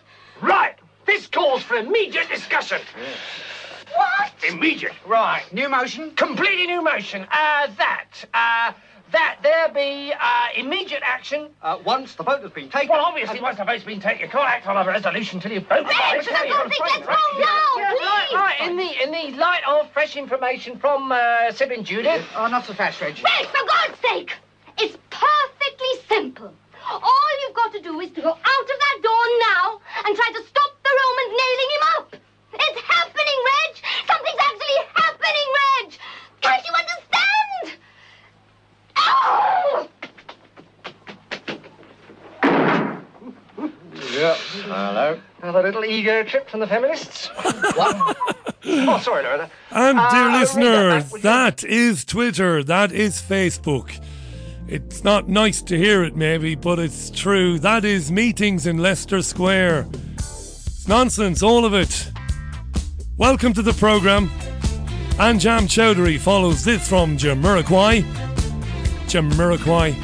[0.43, 0.75] Right.
[1.07, 2.81] This calls for immediate discussion.
[3.95, 4.33] What?
[4.49, 4.93] Immediate.
[5.07, 5.45] Right.
[5.53, 6.11] New motion?
[6.13, 7.23] Completely new motion.
[7.31, 8.09] Uh, that.
[8.35, 8.73] Uh,
[9.13, 11.49] that there be uh, immediate action.
[11.63, 12.89] Uh, once the vote has been taken.
[12.89, 15.67] Well, obviously, once the vote's been taken, you can't act on a resolution till you've
[15.69, 15.87] voted.
[15.87, 18.35] Reg, for God's sake, let's now, Yeah, right, please.
[18.35, 18.57] right.
[18.69, 22.25] In the in the light of fresh information from uh, Sib and Judith.
[22.35, 23.15] Oh, not so fast, Reg.
[23.15, 24.33] Rich, for God's sake.
[24.79, 26.53] It's perfectly simple.
[26.91, 28.86] All you've got to do is to go out of that
[29.27, 32.17] door now and try to stop the Romans nailing him up.
[32.55, 33.73] It's happening, Reg.
[34.07, 35.89] Something's actually happening, Reg.
[36.41, 37.79] Can't you understand?
[38.97, 39.89] Oh!
[44.13, 44.35] Yeah.
[44.35, 45.21] Hello.
[45.43, 47.27] Another little ego trip from the feminists.
[47.75, 48.17] what?
[48.65, 49.51] Oh, sorry, Loretta.
[49.71, 54.01] And Uh, dear I'll read that listeners, back, that is Twitter, that is Facebook.
[54.69, 57.57] It's not nice to hear it, maybe, but it's true.
[57.61, 59.87] That is meetings in Leicester Square.
[60.15, 62.11] It's nonsense, all of it.
[63.17, 64.29] Welcome to the programme.
[65.19, 68.03] Anjem Choudary follows this from Jamiroquai.
[69.07, 69.95] Jamiroquai.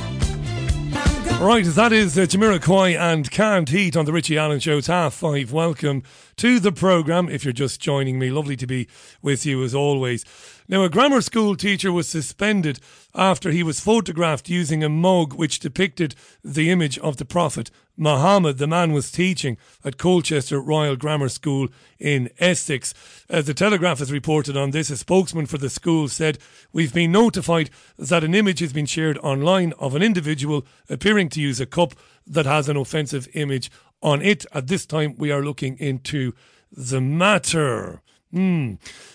[1.41, 4.79] Right, that is uh, Jamiroquai and Canned Heat on the Richie Allen Show.
[4.79, 5.51] It's half five.
[5.51, 6.05] Welcome
[6.37, 7.29] to the programme.
[7.29, 8.87] If you're just joining me, lovely to be
[9.23, 10.25] with you as always.
[10.69, 12.79] Now, a grammar school teacher was suspended
[13.15, 18.59] after he was photographed using a mug which depicted the image of the Prophet Muhammad.
[18.59, 22.95] The man was teaching at Colchester Royal Grammar School in Essex.
[23.29, 26.39] As the Telegraph has reported on this, a spokesman for the school said,
[26.73, 31.41] We've been notified that an image has been shared online of an individual appearing to
[31.41, 31.95] use a cup
[32.27, 33.71] that has an offensive image
[34.01, 34.47] on it.
[34.53, 36.35] At this time, we are looking into
[36.71, 38.01] the matter.
[38.33, 38.75] Hmm.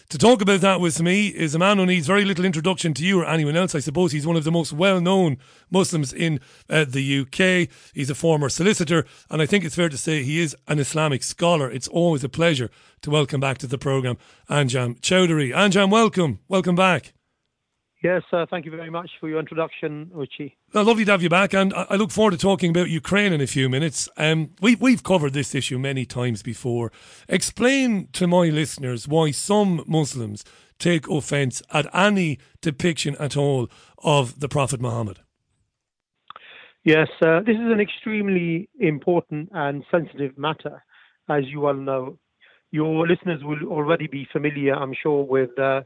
[0.10, 3.04] To talk about that with me is a man who needs very little introduction to
[3.04, 3.74] you or anyone else.
[3.74, 5.38] I suppose he's one of the most well known
[5.72, 7.68] Muslims in uh, the UK.
[7.96, 11.24] He's a former solicitor, and I think it's fair to say he is an Islamic
[11.24, 11.70] scholar.
[11.72, 12.70] It's always a pleasure
[13.02, 14.18] to welcome back to the programme
[14.52, 15.52] Anjem Choudary.
[15.52, 16.40] Anjem, welcome.
[16.48, 17.14] Welcome back.
[18.04, 20.56] Yes, uh, thank you very much for your introduction, Richie.
[20.72, 23.42] Well, lovely to have you back, and I look forward to talking about Ukraine in
[23.42, 24.08] a few minutes.
[24.18, 26.92] Um, we, we've covered this issue many times before.
[27.28, 30.46] Explain to my listeners why some Muslims
[30.78, 33.68] take offence at any depiction at all
[34.04, 35.20] of the Prophet Muhammad.
[36.84, 40.84] Yes, uh, this is an extremely important and sensitive matter,
[41.30, 42.20] as you well know.
[42.70, 45.82] Your listeners will already be familiar, I'm sure, with uh,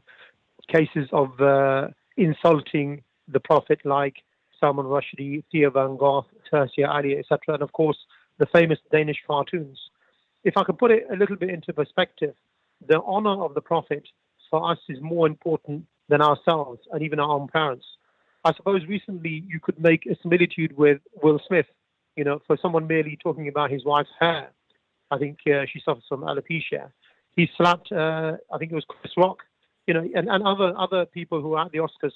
[0.68, 4.16] cases of uh, insulting the Prophet like
[4.58, 7.98] Salman Rushdie, Theo van Gogh, Tertia Ali, etc., and of course
[8.38, 9.78] the famous Danish cartoons.
[10.44, 12.34] If I can put it a little bit into perspective,
[12.86, 14.04] the honor of the Prophet
[14.50, 17.86] for us is more important than ourselves and even our own parents.
[18.44, 21.66] I suppose recently you could make a similitude with Will Smith,
[22.16, 24.50] you know, for someone merely talking about his wife's hair.
[25.10, 26.90] I think uh, she suffers from alopecia.
[27.36, 29.38] He slapped, uh, I think it was Chris Rock,
[29.86, 32.12] you know, and, and other other people who were at the Oscars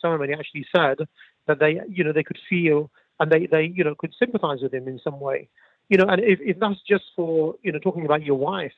[0.00, 0.98] ceremony actually said
[1.46, 4.72] that they, you know, they could feel and they, they you know, could sympathize with
[4.72, 5.48] him in some way.
[5.88, 8.72] You know, and if, if that's just for, you know, talking about your wife,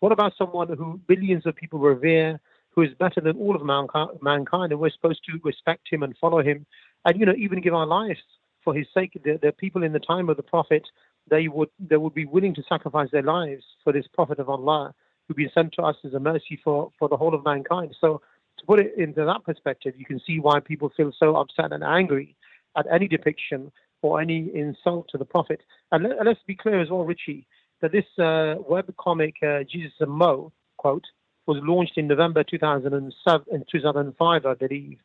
[0.00, 4.10] what about someone who billions of people revere, who is better than all of mankind,
[4.20, 6.66] mankind and we're supposed to respect him and follow him
[7.04, 8.20] and, you know, even give our lives
[8.64, 9.12] for his sake?
[9.22, 10.82] The, the people in the time of the Prophet,
[11.30, 14.94] they would, they would be willing to sacrifice their lives for this Prophet of Allah
[15.26, 17.94] who'd been sent to us as a mercy for, for the whole of mankind.
[18.00, 18.20] So
[18.58, 21.82] to put it into that perspective, you can see why people feel so upset and
[21.82, 22.36] angry
[22.76, 25.60] at any depiction or any insult to the Prophet.
[25.90, 27.46] And let, us be clear as well, Richie,
[27.80, 31.04] that this uh, web comic, uh, Jesus and Mo, quote,
[31.46, 34.98] was launched in November 2007 and 2005, I believe,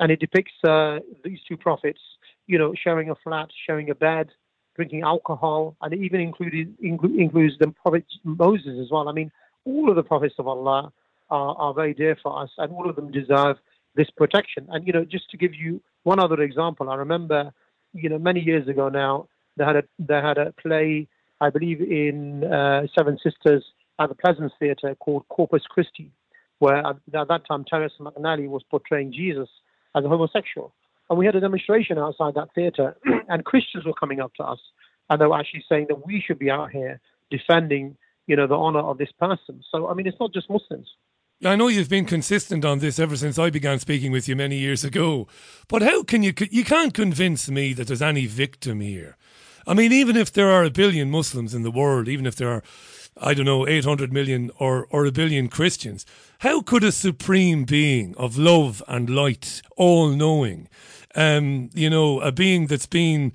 [0.00, 2.00] and it depicts uh, these two prophets,
[2.46, 4.28] you know, sharing a flat, sharing a bed,
[4.74, 9.08] drinking alcohol, and it even included inclu- includes the prophet Moses as well.
[9.08, 9.32] I mean,
[9.66, 10.92] all of the prophets of Allah
[11.30, 13.56] are, are very dear for us, and all of them deserve
[13.96, 14.66] this protection.
[14.70, 17.52] And you know, just to give you one other example, I remember,
[17.92, 21.08] you know, many years ago now, they had a they had a play,
[21.40, 23.64] I believe, in uh, Seven Sisters
[23.98, 26.10] at the Pleasance Theatre called Corpus Christi,
[26.58, 29.48] where at, at that time Terrence McNally was portraying Jesus
[29.94, 30.72] as a homosexual.
[31.08, 32.96] And we had a demonstration outside that theatre,
[33.28, 34.58] and Christians were coming up to us,
[35.08, 37.00] and they were actually saying that we should be out here
[37.30, 39.62] defending, you know, the honor of this person.
[39.70, 40.88] So, I mean, it's not just Muslims.
[41.44, 44.56] I know you've been consistent on this ever since I began speaking with you many
[44.56, 45.28] years ago,
[45.68, 49.18] but how can you you can't convince me that there's any victim here?
[49.66, 52.50] I mean, even if there are a billion Muslims in the world, even if there
[52.50, 52.62] are,
[53.16, 56.06] I don't know, 800 million or, or a billion Christians,
[56.38, 60.68] how could a supreme being of love and light, all knowing,
[61.16, 63.32] um, you know, a being that's been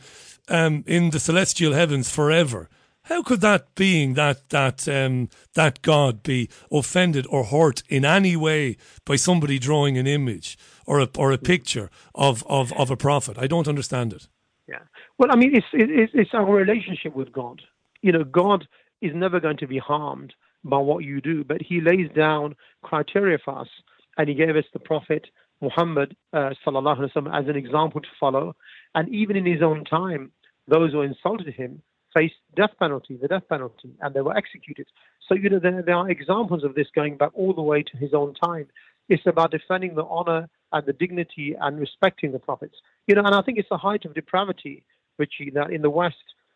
[0.48, 2.70] um, in the celestial heavens forever,
[3.12, 8.36] how could that being, that that um, that God, be offended or hurt in any
[8.38, 12.96] way by somebody drawing an image or a or a picture of of, of a
[12.96, 13.38] prophet?
[13.38, 14.28] I don't understand it.
[14.68, 14.84] Yeah.
[15.18, 17.62] Well, I mean, it's it's, it's our relationship with God.
[18.02, 18.66] You know, God
[19.02, 23.40] is never going to be harmed by what you do, but He lays down criteria
[23.44, 23.70] for us,
[24.18, 25.28] and He gave us the Prophet
[25.60, 28.56] Muhammad uh, sallallahu alaihi wasallam as an example to follow.
[28.96, 30.32] And even in His own time,
[30.68, 31.82] those who insulted Him
[32.14, 34.88] faced death penalty, the death penalty, and they were executed.
[35.28, 37.98] So, you know, there, there are examples of this going back all the way to
[37.98, 38.68] his own time.
[39.10, 42.76] It's about defending the honor and the dignity and respecting the prophets.
[43.08, 44.84] You know, and I think it's the height of depravity,
[45.18, 46.16] Richie, that in the West,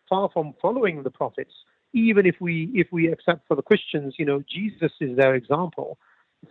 [0.10, 1.54] far from following the prophets,
[1.94, 5.98] even if we if we accept for the Christians, you know, Jesus is their example.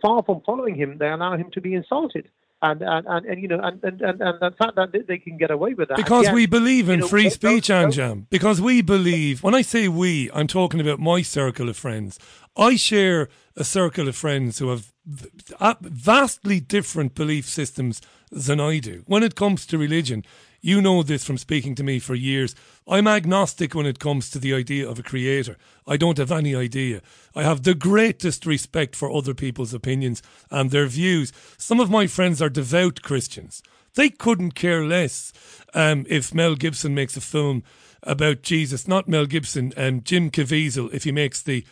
[0.01, 2.29] Far from following him, they allow him to be insulted
[2.71, 5.37] and and, and, and you know and, and, and, and the fact that they can
[5.37, 8.25] get away with that because yet, we believe in you know, free speech, Anjem.
[8.29, 9.43] Because we believe.
[9.43, 12.19] When I say we, I'm talking about my circle of friends.
[12.57, 18.01] I share a circle of friends who have vastly different belief systems
[18.31, 19.03] than I do.
[19.05, 20.23] When it comes to religion,
[20.61, 22.55] you know this from speaking to me for years.
[22.87, 25.57] I'm agnostic when it comes to the idea of a creator.
[25.85, 27.01] I don't have any idea.
[27.35, 31.31] I have the greatest respect for other people's opinions and their views.
[31.57, 33.61] Some of my friends are devout Christians.
[33.93, 35.31] They couldn't care less
[35.75, 37.63] um, if Mel Gibson makes a film
[38.01, 41.63] about Jesus, not Mel Gibson, um, Jim Caviezel, if he makes the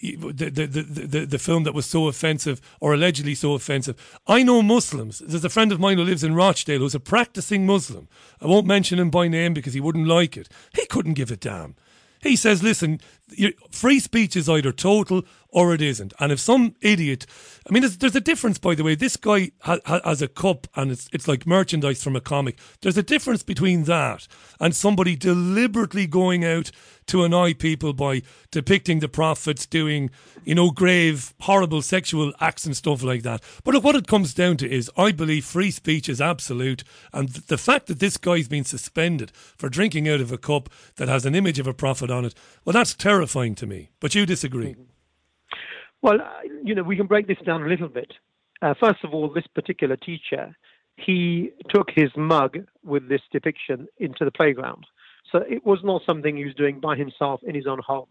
[0.00, 4.20] the, the, the, the, film that was so offensive or allegedly so offensive.
[4.26, 5.18] I know Muslims.
[5.18, 8.08] There's a friend of mine who lives in Rochdale who's a practicing Muslim.
[8.40, 10.48] I won't mention him by name because he wouldn't like it.
[10.74, 11.74] He couldn't give a damn.
[12.22, 13.00] He says, listen,
[13.70, 16.12] free speech is either total or it isn't.
[16.20, 17.26] And if some idiot,
[17.68, 18.94] I mean, there's, there's a difference, by the way.
[18.94, 22.58] This guy ha, ha, has a cup and it's, it's like merchandise from a comic.
[22.80, 24.26] There's a difference between that
[24.60, 26.70] and somebody deliberately going out
[27.06, 28.22] to annoy people by
[28.52, 30.10] depicting the prophets doing,
[30.44, 33.42] you know, grave, horrible sexual acts and stuff like that.
[33.64, 36.84] But look, what it comes down to is I believe free speech is absolute.
[37.12, 40.68] And th- the fact that this guy's been suspended for drinking out of a cup
[40.96, 43.90] that has an image of a prophet on it, well, that's terrifying to me.
[44.00, 44.76] But you disagree.
[46.02, 48.12] Well, uh, you know, we can break this down a little bit.
[48.62, 50.56] Uh, first of all, this particular teacher,
[50.96, 54.86] he took his mug with this depiction into the playground.
[55.30, 58.08] So it was not something he was doing by himself in his own home.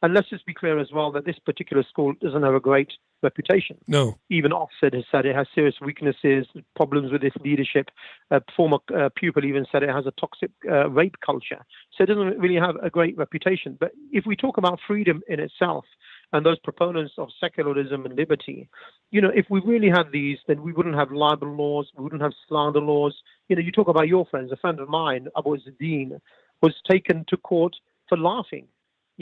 [0.00, 2.92] And let's just be clear as well that this particular school doesn't have a great
[3.22, 3.78] reputation.
[3.86, 4.18] No.
[4.30, 6.46] Even Ofsted has said it has serious weaknesses,
[6.76, 7.90] problems with its leadership.
[8.30, 11.64] A former uh, pupil even said it has a toxic uh, rape culture.
[11.96, 13.76] So it doesn't really have a great reputation.
[13.78, 15.84] But if we talk about freedom in itself
[16.32, 18.68] and those proponents of secularism and liberty,
[19.10, 22.22] you know, if we really had these, then we wouldn't have libel laws, we wouldn't
[22.22, 23.14] have slander laws.
[23.48, 24.50] You know, you talk about your friends.
[24.52, 26.20] A friend of mine, Abu Izzadeen,
[26.62, 27.76] was taken to court
[28.08, 28.66] for laughing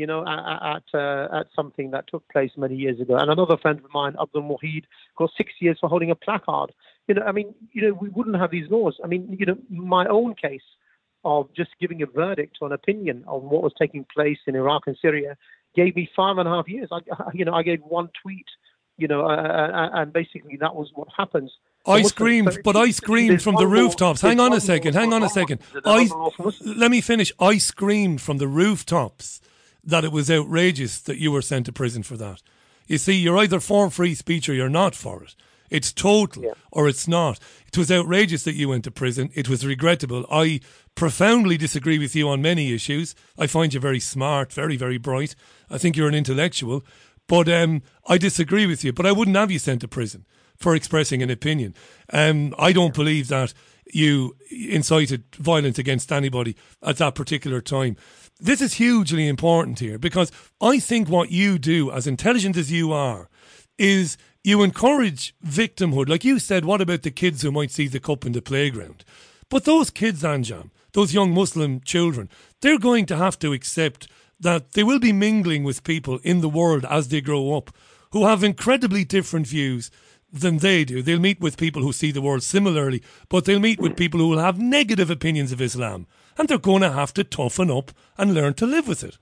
[0.01, 3.17] you know, at at, uh, at something that took place many years ago.
[3.17, 4.85] And another friend of mine, Abdul Muhid,
[5.17, 6.73] got six years for holding a placard.
[7.07, 8.99] You know, I mean, you know, we wouldn't have these laws.
[9.05, 10.69] I mean, you know, my own case
[11.25, 14.85] of just giving a verdict or an opinion on what was taking place in Iraq
[14.87, 15.37] and Syria
[15.77, 16.89] gave me five and a half years.
[16.91, 17.01] I,
[17.35, 18.47] you know, I gave one tweet,
[18.97, 21.53] you know, uh, uh, and basically that was what happens.
[21.87, 24.21] I screamed, but I screamed from the rooftops.
[24.21, 25.61] Hang on a second, hang on a second.
[25.85, 26.09] I
[26.65, 27.33] let me finish.
[27.41, 29.41] I screamed from the rooftops
[29.85, 32.43] that it was outrageous that you were sent to prison for that.
[32.87, 35.35] You see, you're either for free speech or you're not for it.
[35.71, 37.39] It's total or it's not.
[37.69, 39.31] It was outrageous that you went to prison.
[39.35, 40.27] It was regrettable.
[40.31, 40.61] I
[40.97, 43.15] profoundly disagree with you on many issues.
[43.39, 45.37] I find you very smart, very, very bright.
[45.71, 46.85] I think you're an intellectual.
[47.29, 48.93] But um, I disagree with you.
[48.93, 50.27] But I wouldn't have you sent to prison
[50.57, 51.77] for expressing an opinion.
[52.13, 53.55] Um, I don't believe that
[53.93, 57.97] you incited violence against anybody at that particular time.
[58.41, 62.91] This is hugely important here because I think what you do, as intelligent as you
[62.91, 63.29] are,
[63.79, 66.09] is you encourage victimhood.
[66.09, 69.05] Like you said, what about the kids who might see the cup in the playground?
[69.51, 72.31] But those kids, Anjem, those young Muslim children,
[72.63, 76.49] they're going to have to accept that they will be mingling with people in the
[76.49, 77.71] world as they grow up
[78.13, 79.91] who have incredibly different views
[80.33, 81.03] than they do.
[81.03, 84.29] They'll meet with people who see the world similarly, but they'll meet with people who
[84.29, 86.07] will have negative opinions of Islam.
[86.41, 89.19] And they're going to have to toughen up and learn to live with it.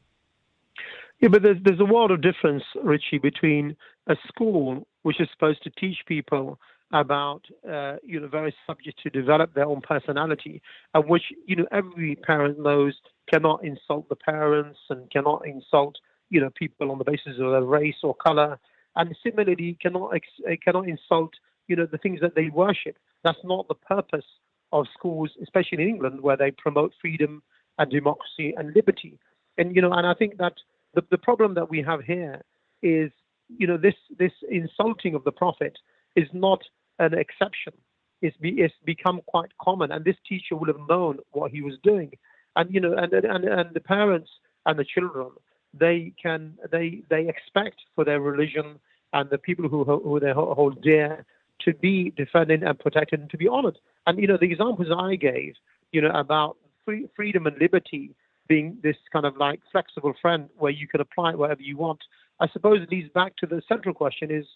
[1.19, 3.75] Yeah, but there's, there's a world of difference, Richie, between
[4.07, 6.61] a school which is supposed to teach people
[6.93, 10.63] about uh, you know various subjects to develop their own personality,
[10.95, 12.95] and which you know every parent knows
[13.29, 15.97] cannot insult the parents and cannot insult
[16.31, 18.61] you know people on the basis of their race or color,
[18.95, 21.33] and similarly cannot ex- uh, cannot insult
[21.67, 22.97] you know the things that they worship.
[23.25, 24.25] That's not the purpose
[24.73, 27.43] of schools, especially in England, where they promote freedom
[27.79, 29.19] and democracy and liberty.
[29.57, 30.55] And you know, and I think that
[30.95, 32.43] the, the problem that we have here
[32.83, 33.11] is,
[33.49, 35.79] you know, this this insulting of the prophet
[36.17, 36.63] is not
[36.99, 37.73] an exception.
[38.21, 41.75] It's, be, it's become quite common, and this teacher would have known what he was
[41.83, 42.13] doing.
[42.57, 44.31] And you know, and and and the parents
[44.67, 45.31] and the children,
[45.73, 48.81] they can they they expect for their religion
[49.13, 51.25] and the people who who they hold dear
[51.65, 53.79] to be defended and protected and to be honored.
[54.07, 55.55] And you know, the examples I gave,
[55.93, 58.15] you know, about free, freedom and liberty
[58.49, 62.01] being this kind of like flexible friend where you can apply it wherever you want.
[62.41, 64.47] I suppose it leads back to the central question: is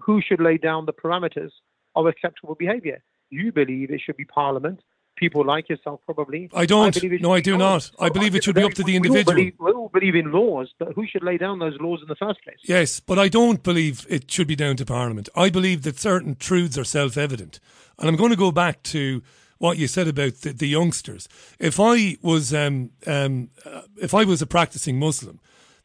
[0.00, 1.50] who should lay down the parameters
[1.94, 3.02] of acceptable behaviour?
[3.30, 4.80] You believe it should be Parliament.
[5.16, 6.50] People like yourself, probably.
[6.54, 6.96] I don't.
[6.96, 7.90] it no, I do not.
[8.00, 9.34] I believe it should be up to the We all individual.
[9.34, 12.16] believe- We all believe in laws, but who should lay down those laws in the
[12.16, 12.56] first place?
[12.64, 15.28] Yes, but I don't believe it should be down to Parliament.
[15.36, 17.60] I believe that certain truths are self evident.
[17.98, 19.22] And I'm going to go back to
[19.58, 21.28] what you said about the, the youngsters.
[21.60, 25.38] If I was um, um, uh, if I was a practicing Muslim,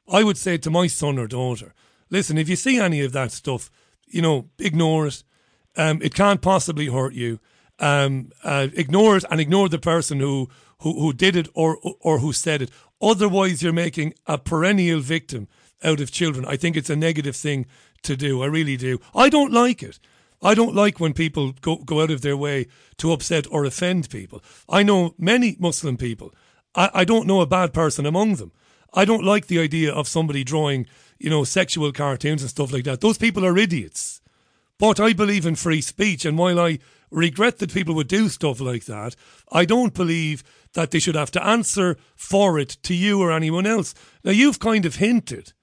[0.07, 1.73] I would say to my son or daughter,
[2.09, 3.69] listen, if you see any of that stuff,
[4.07, 5.23] you know, ignore it.
[5.75, 7.39] Um, it can't possibly hurt you.
[7.79, 10.49] Um, uh, ignore it and ignore the person who,
[10.79, 12.71] who, who did it or, or who said it.
[13.01, 15.47] Otherwise, you're making a perennial victim
[15.83, 16.45] out of children.
[16.45, 17.67] I think it's a negative thing
[18.03, 18.41] to do.
[18.41, 18.99] I really do.
[19.15, 19.99] I don't like it.
[20.41, 22.67] I don't like when people go, go out of their way
[22.97, 24.43] to upset or offend people.
[24.69, 26.33] I know many Muslim people.
[26.75, 28.51] I, I don't know a bad person among them.
[28.93, 30.87] I don't like the idea of somebody drawing,
[31.19, 33.01] you know, sexual cartoons and stuff like that.
[33.01, 34.21] Those people are idiots.
[34.79, 36.79] But I believe in free speech, and while I
[37.09, 39.15] regret that people would do stuff like that,
[39.51, 40.43] I don't believe
[40.73, 43.93] that they should have to answer for it to you or anyone else.
[44.23, 45.53] Now, you've kind of hinted,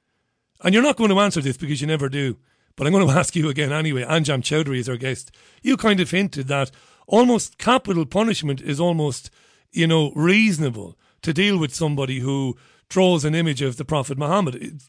[0.63, 2.39] and you're not going to answer this because you never do,
[2.77, 4.05] but I'm going to ask you again anyway.
[4.05, 5.31] Anjem Choudary is our guest.
[5.63, 6.71] You kind of hinted that
[7.07, 9.31] almost capital punishment is almost,
[9.71, 12.57] you know, reasonable to deal with somebody who
[12.89, 14.81] draws an image of the Prophet Muhammad.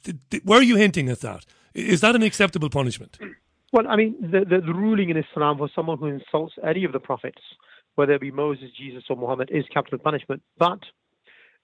[0.44, 1.46] Were you hinting at that?
[1.74, 3.18] Is that an acceptable punishment?
[3.74, 6.94] Well, I mean, the, the, the ruling in Islam for someone who insults any of
[6.94, 7.42] the prophets,
[7.96, 10.42] whether it be Moses, Jesus, or Muhammad, is capital punishment.
[10.58, 10.80] But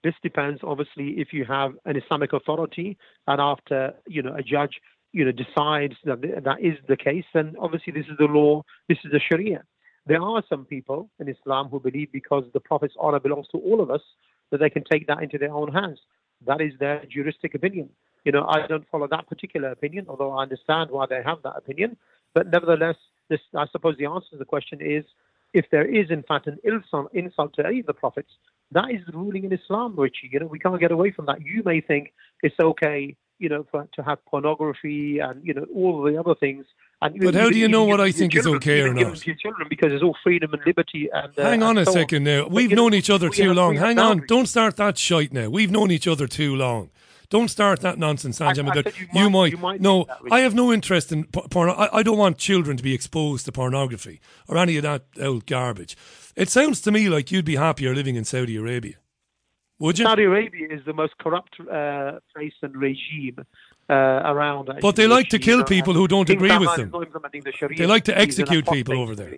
[0.04, 2.98] this depends, obviously, if you have an Islamic authority,
[3.28, 4.82] and after you know a judge,
[5.14, 8.98] you know, decides that that is the case, then obviously this is the law, this
[9.06, 9.64] is the Sharia.
[10.08, 13.82] There are some people in Islam who believe because the Prophet's honor belongs to all
[13.82, 14.02] of us,
[14.50, 16.00] that they can take that into their own hands.
[16.48, 17.90] That is their juristic opinion.
[18.24, 21.56] You know, I don't follow that particular opinion, although I understand why they have that
[21.58, 21.98] opinion.
[22.34, 22.96] But nevertheless,
[23.30, 25.04] this, I suppose the answer to the question is
[25.54, 28.30] if there is, in fact, an insult to any of the prophets,
[28.72, 30.30] that is the ruling in Islam, Richie.
[30.32, 31.42] You know, we can't get away from that.
[31.42, 36.04] You may think it's okay, you know, for, to have pornography and, you know, all
[36.04, 36.66] the other things.
[37.02, 39.26] And but how do you know what I think children, is okay or not?
[39.26, 41.10] Your children because it's all freedom and liberty.
[41.12, 42.48] And uh, hang on and a so second now.
[42.48, 43.76] We've know, known each other too long.
[43.76, 44.26] Hang on.
[44.28, 45.50] Don't start that shite now.
[45.50, 46.92] We've known each other too long.
[47.32, 48.60] Don't start that nonsense, Sanjay.
[48.60, 49.52] I because said you, you might.
[49.54, 50.36] you might no, think that, Richard.
[50.36, 51.70] I have no interest in porn.
[51.70, 54.20] I, I don't want children to be exposed to pornography
[54.50, 55.96] or any of that old garbage.
[56.36, 58.96] It sounds to me like you'd be happier living in Saudi Arabia.
[59.80, 60.06] Would you?
[60.06, 63.46] Saudi Arabia is the most corrupt uh, place and regime
[63.90, 64.70] uh, around.
[64.82, 66.88] But they like to kill people who don't agree with them.
[66.88, 69.38] is not implementing the They like to execute people over there.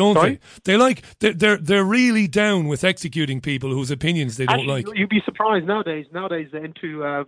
[0.00, 0.40] Don't Sorry?
[0.64, 0.72] they?
[0.72, 4.84] They like they're, they're they're really down with executing people whose opinions they don't Actually,
[4.84, 4.96] like.
[4.96, 6.06] You'd be surprised nowadays.
[6.10, 7.24] Nowadays, they're into uh,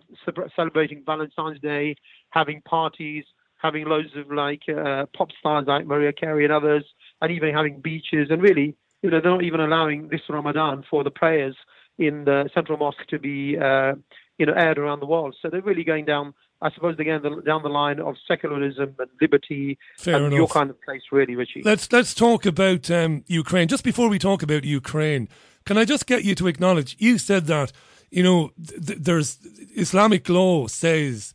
[0.56, 1.96] celebrating Valentine's Day,
[2.30, 3.24] having parties,
[3.58, 6.84] having loads of like uh, pop stars like Mariah Carey and others,
[7.20, 8.28] and even having beaches.
[8.30, 11.54] And really, you know, they're not even allowing this Ramadan for the prayers
[11.98, 13.92] in the central mosque to be, uh,
[14.38, 15.36] you know, aired around the world.
[15.42, 16.32] So they're really going down.
[16.62, 20.70] I suppose they're the- down the line of secularism and liberty Fair and your kind
[20.70, 21.62] of place, really, Richie.
[21.64, 23.68] Let's let's talk about um, Ukraine.
[23.68, 25.28] Just before we talk about Ukraine,
[25.66, 27.72] can I just get you to acknowledge you said that
[28.10, 29.38] you know th- there's
[29.74, 31.34] Islamic law says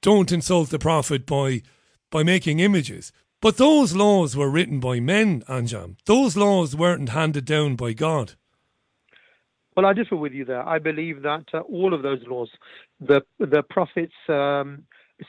[0.00, 1.62] don't insult the prophet by
[2.10, 3.12] by making images.
[3.42, 5.96] But those laws were written by men, Anjem.
[6.06, 8.32] Those laws weren't handed down by God.
[9.76, 10.66] Well, I differ with you there.
[10.66, 12.48] I believe that uh, all of those laws,
[13.00, 14.84] the the prophet's um,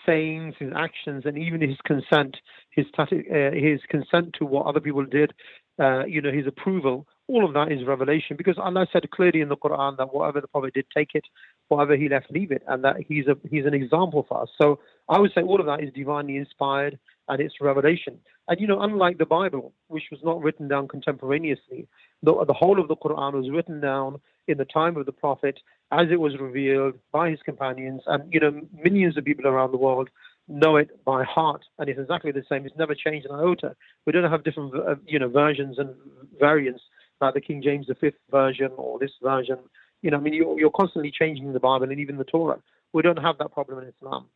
[0.06, 2.38] sayings, his actions, and even his consent,
[2.72, 3.06] his uh,
[3.54, 5.34] his consent to what other people did,
[5.80, 8.36] uh, you know, his approval, all of that is revelation.
[8.38, 11.24] Because Allah said clearly in the Quran that whatever the prophet did, take it,
[11.68, 14.50] whatever he left, leave it, and that he's a he's an example for us.
[14.60, 18.20] So I would say all of that is divinely inspired and it's revelation.
[18.48, 21.88] And you know, unlike the Bible, which was not written down contemporaneously,
[22.24, 25.60] the, the whole of the Quran was written down in the time of the Prophet
[25.92, 29.78] as it was revealed by his companions, and you know, millions of people around the
[29.78, 30.10] world
[30.48, 32.66] know it by heart, and it's exactly the same.
[32.66, 33.76] It's never changed an iota.
[34.06, 35.94] We don't have different, uh, you know, versions and
[36.40, 36.82] variants
[37.20, 39.58] like the King James the Fifth version or this version.
[40.02, 42.60] You know, I mean, you're, you're constantly changing the Bible and even the Torah.
[42.94, 44.28] We don't have that problem in Islam.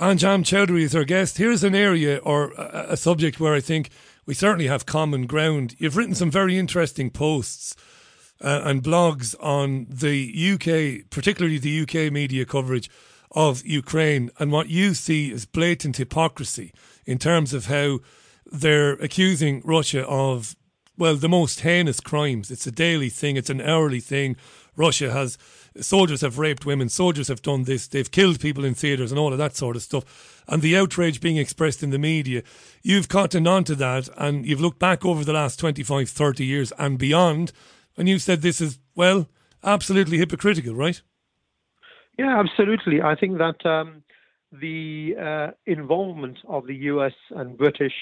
[0.00, 1.36] Anjem Choudary is our guest.
[1.36, 3.90] Here's an area or a, a subject where I think
[4.24, 5.76] we certainly have common ground.
[5.76, 7.76] You've written some very interesting posts
[8.40, 12.88] uh, and blogs on the UK, particularly the UK media coverage
[13.32, 16.72] of Ukraine and what you see as blatant hypocrisy
[17.04, 17.98] in terms of how
[18.50, 20.56] they're accusing Russia of,
[21.00, 22.50] well, the most heinous crimes.
[22.50, 24.36] It's a daily thing, it's an hourly thing.
[24.76, 25.38] Russia has
[25.80, 29.32] soldiers have raped women, soldiers have done this, they've killed people in theatres and all
[29.32, 30.44] of that sort of stuff.
[30.46, 32.42] And the outrage being expressed in the media,
[32.82, 36.70] you've cottoned on to that and you've looked back over the last 25, 30 years
[36.78, 37.52] and beyond,
[37.96, 39.26] and you've said this is, well,
[39.64, 41.00] absolutely hypocritical, right?
[42.18, 43.00] Yeah, absolutely.
[43.00, 44.02] I think that um,
[44.52, 47.94] the uh, involvement of the US and British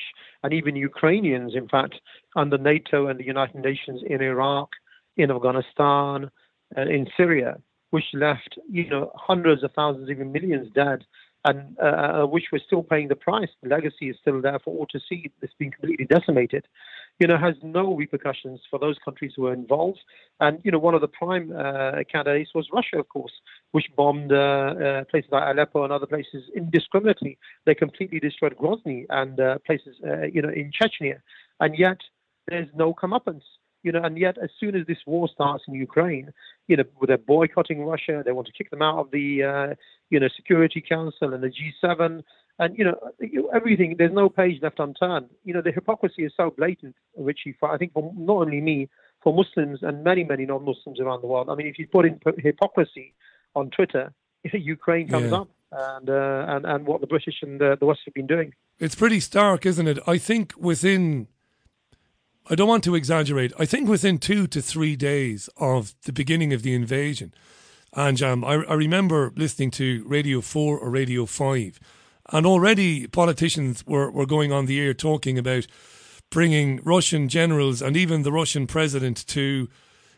[0.42, 1.96] and even Ukrainians, in fact,
[2.36, 4.70] under NATO and the United Nations in Iraq,
[5.16, 6.30] in Afghanistan,
[6.76, 7.58] and in Syria,
[7.90, 11.04] which left you know hundreds of thousands, even millions dead,
[11.44, 13.48] and uh, which we're still paying the price.
[13.62, 15.30] The legacy is still there for all to see.
[15.42, 16.66] It's been completely decimated.
[17.18, 19.98] You know, has no repercussions for those countries who are involved.
[20.40, 23.32] And you know, one of the prime uh, candidates was Russia, of course,
[23.72, 27.36] which bombed uh, uh, places like Aleppo and other places indiscriminately.
[27.66, 31.20] They completely destroyed Grozny and uh, places, uh, you know, in Chechnya,
[31.60, 31.98] and yet
[32.46, 33.42] there's no comeuppance.
[33.84, 36.32] You know, and yet as soon as this war starts in Ukraine,
[36.66, 38.22] you know, they're boycotting Russia.
[38.24, 39.74] They want to kick them out of the, uh,
[40.10, 42.22] you know, Security Council and the G7,
[42.58, 42.98] and you know,
[43.54, 43.94] everything.
[43.98, 45.28] There's no page left unturned.
[45.44, 47.54] You know, the hypocrisy is so blatant, Richie.
[47.58, 48.88] For I think for not only me,
[49.22, 51.48] for Muslims and many, many non-Muslims around the world.
[51.50, 53.14] I mean, if you put in hypocrisy
[53.54, 54.12] on Twitter,
[54.52, 55.38] Ukraine comes Yeah.
[55.38, 58.52] up, and uh, and and what the British and the, the West have been doing.
[58.78, 59.98] It's pretty stark, isn't it?
[60.06, 61.26] I think within,
[62.48, 66.52] I don't want to exaggerate, I think within two to three days of the beginning
[66.52, 67.34] of the invasion,
[67.92, 71.80] and um, I, I remember listening to Radio 4 or Radio 5,
[72.30, 75.66] and already politicians were, were going on the air talking about
[76.30, 79.68] bringing Russian generals and even the Russian president to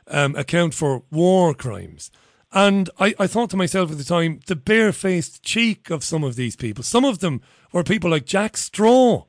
[0.08, 2.10] um, account for war crimes.
[2.52, 6.34] And I, I thought to myself at the time, the barefaced cheek of some of
[6.34, 6.82] these people.
[6.82, 7.42] Some of them
[7.72, 9.24] were people like Jack Straw,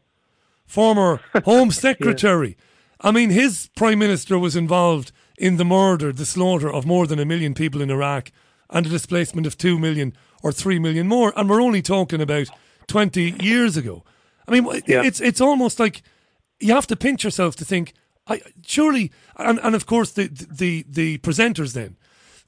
[0.66, 2.58] former Home Secretary.
[3.00, 7.20] I mean, his Prime Minister was involved in the murder, the slaughter of more than
[7.20, 8.32] a million people in Iraq
[8.72, 11.34] and the displacement of two million or three million more.
[11.36, 12.48] And we're only talking about
[12.92, 14.04] 20 years ago.
[14.46, 16.02] I mean, it's, it's almost like
[16.60, 17.94] you have to pinch yourself to think,
[18.28, 21.96] I, surely, and, and of course, the, the, the presenters then,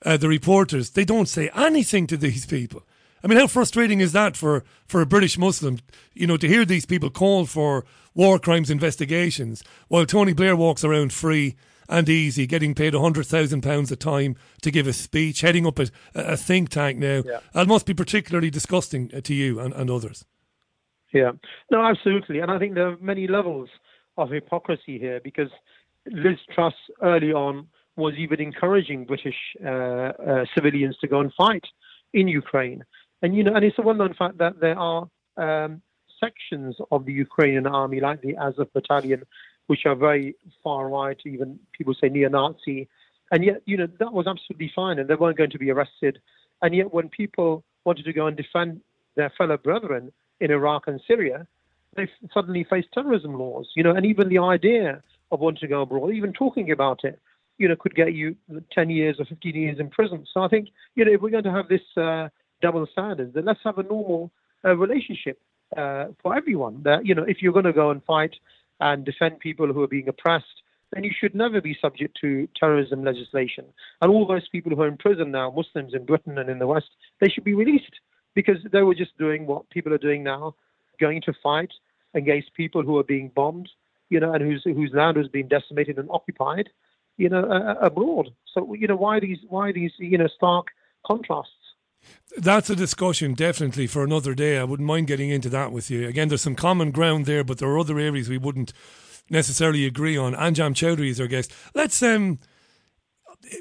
[0.06, 2.84] uh, the reporters, they don't say anything to these people.
[3.24, 5.80] I mean, how frustrating is that for, for a British Muslim,
[6.14, 10.84] you know, to hear these people call for war crimes investigations while Tony Blair walks
[10.84, 11.56] around free
[11.88, 16.36] and easy, getting paid £100,000 a time to give a speech, heading up a, a
[16.36, 17.24] think tank now.
[17.26, 17.39] Yeah.
[17.54, 20.26] That must be particularly disgusting uh, to you and, and others.
[21.14, 21.32] Yeah,
[21.72, 23.70] no, absolutely, and I think there are many levels
[24.18, 25.49] of hypocrisy here because
[26.07, 31.66] Liz Truss early on was even encouraging British uh, uh, civilians to go and fight
[32.14, 32.84] in Ukraine,
[33.22, 35.07] and you know, and it's a well-known fact that there are
[35.38, 35.82] um,
[36.20, 39.24] sections of the Ukrainian army, like the Azov Battalion,
[39.68, 42.88] which are very far right, even people say neo-Nazi,
[43.32, 46.20] and yet you know that was absolutely fine, and they weren't going to be arrested,
[46.64, 48.82] and yet when people wanted to go and defend
[49.16, 50.11] their fellow brethren
[50.44, 51.48] in Iraq and Syria,
[51.96, 55.82] they suddenly face terrorism laws, you know, and even the idea of wanting to go
[55.82, 57.20] abroad, even talking about it,
[57.58, 58.36] you know, could get you
[58.72, 60.26] 10 years or 15 years in prison.
[60.34, 62.28] So I think, you know, if we're going to have this uh,
[62.62, 64.32] double standard, then let's have a normal
[64.66, 65.39] uh, relationship
[65.78, 66.84] uh, for everyone.
[66.84, 68.36] That, you know, if you're going to go and fight
[68.82, 73.04] and defend people who are being oppressed, then you should never be subject to terrorism
[73.04, 73.66] legislation.
[74.02, 76.68] And all those people who are in prison now, Muslims in Britain and in the
[76.68, 76.89] West,
[77.22, 77.96] they should be released
[78.36, 80.55] because they were just doing what people are doing now,
[80.99, 81.71] going to fight
[82.13, 83.69] against people who are being bombed,
[84.09, 86.69] you know, and whose whose land has been decimated and occupied,
[87.17, 88.29] you know, uh, abroad.
[88.53, 90.67] So you know, why these why these you know stark
[91.05, 91.51] contrasts?
[92.38, 94.57] That's a discussion definitely for another day.
[94.57, 96.07] I wouldn't mind getting into that with you.
[96.07, 98.73] Again, there's some common ground there, but there are other areas we wouldn't
[99.29, 100.34] necessarily agree on.
[100.34, 101.53] Anjem Choudary is our guest.
[101.73, 102.39] Let's um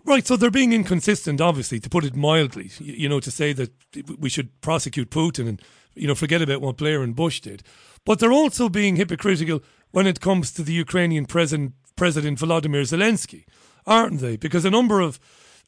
[0.05, 2.71] right, so they're being inconsistent, obviously, to put it mildly.
[2.79, 3.71] You, know, to say that
[4.19, 5.63] we should prosecute Putin and
[5.95, 7.63] you know forget about what Blair and Bush did,
[8.05, 13.45] but they're also being hypocritical when it comes to the Ukrainian president President Volodymyr Zelensky,
[13.87, 14.37] aren't they?
[14.37, 15.21] Because a number of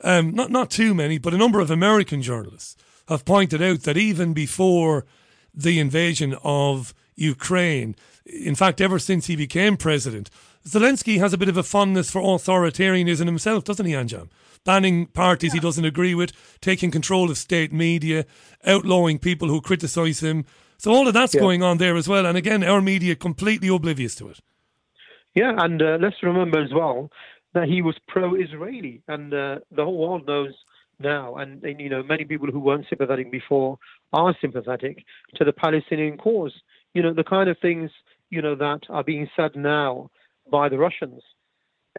[0.02, 2.76] um, not not too many, but a number of American journalists
[3.08, 5.04] have pointed out that even before
[5.54, 7.94] the invasion of Ukraine,
[8.24, 10.30] in fact, ever since he became president,
[10.66, 14.30] Zelensky has a bit of a fondness for authoritarianism himself, doesn't he, Anjem?
[14.64, 18.24] Banning parties he doesn't agree with, taking control of state media,
[18.64, 20.46] outlawing people who criticise him.
[20.78, 21.42] So all of that's Yeah.
[21.42, 22.24] going on there as well.
[22.24, 24.40] And again, our media completely oblivious to it.
[25.34, 27.10] Yeah, and uh, let's remember as well
[27.52, 30.54] that he was pro-Israeli, and uh, the whole world knows
[30.98, 33.78] now, and, and you know many people who weren't sympathetic before
[34.12, 35.04] are sympathetic
[35.34, 36.54] to the Palestinian cause.
[36.94, 37.90] You know the kind of things
[38.30, 40.10] you know that are being said now
[40.50, 41.22] by the Russians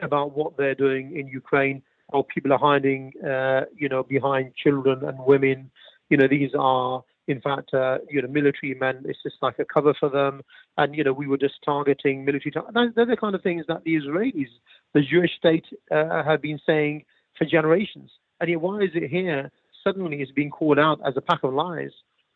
[0.01, 1.81] about what they're doing in Ukraine,
[2.11, 5.71] how people are hiding, uh, you know, behind children and women.
[6.09, 9.03] You know, these are in fact, uh, you know, military men.
[9.05, 10.41] It's just like a cover for them,
[10.77, 12.51] and you know, we were just targeting military.
[12.51, 14.49] Tar- they're the kind of things that the Israelis,
[14.93, 17.05] the Jewish state, uh, have been saying
[17.37, 18.11] for generations.
[18.39, 19.51] And yet, why is it here
[19.83, 21.91] suddenly is being called out as a pack of lies?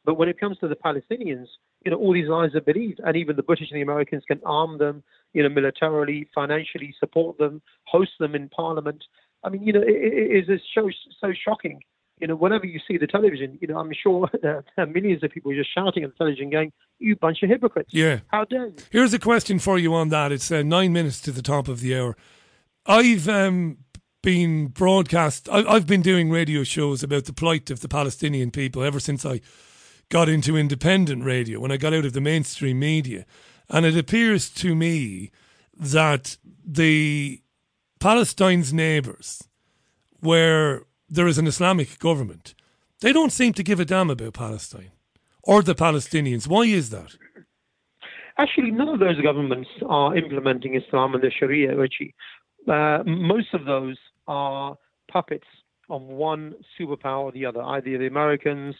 [0.05, 1.47] But when it comes to the Palestinians,
[1.85, 4.41] you know, all these lies are believed, and even the British and the Americans can
[4.45, 5.03] arm them,
[5.33, 9.03] you know, militarily, financially, support them, host them in Parliament.
[9.43, 10.89] I mean, you know, it, it is so
[11.21, 11.79] so shocking,
[12.19, 15.31] You know, whenever you see the television, you know, I'm sure there are millions of
[15.31, 17.91] people just shouting at the television, going, "You bunch of hypocrites!
[17.93, 18.19] Yeah.
[18.27, 20.31] How dare you?" Here's a question for you on that.
[20.31, 22.17] It's uh, nine minutes to the top of the hour.
[22.85, 23.77] I've um,
[24.21, 25.47] been broadcast.
[25.49, 29.25] I, I've been doing radio shows about the plight of the Palestinian people ever since
[29.25, 29.39] I
[30.09, 31.59] got into independent radio.
[31.59, 33.25] When I got out of the mainstream media,
[33.69, 35.31] and it appears to me
[35.77, 37.41] that the
[37.99, 39.47] Palestine's neighbours,
[40.19, 42.55] where there is an Islamic government,
[43.01, 44.91] they don't seem to give a damn about Palestine
[45.43, 46.47] or the Palestinians.
[46.47, 47.15] Why is that?
[48.37, 52.15] Actually, none of those governments are implementing Islam and the Sharia, Richie.
[52.67, 53.97] Uh, most of those
[54.27, 54.77] are
[55.11, 55.47] puppets
[55.89, 58.75] of one superpower or the other, either the Americans,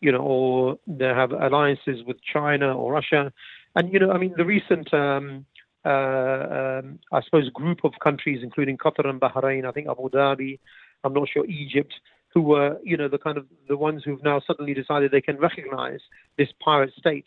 [0.00, 3.32] you know, or they have alliances with China or Russia.
[3.76, 5.46] And, you know, I mean, the recent, um,
[5.84, 10.58] uh, um, I suppose, group of countries, including Qatar and Bahrain, I think Abu Dhabi,
[11.02, 11.92] I'm not sure, Egypt,
[12.32, 15.38] who were, you know, the kind of the ones who've now suddenly decided they can
[15.38, 16.00] recognize
[16.36, 17.26] this pirate state,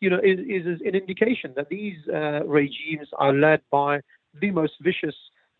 [0.00, 4.00] you know, is, is an indication that these uh, regimes are led by
[4.40, 5.14] the most vicious,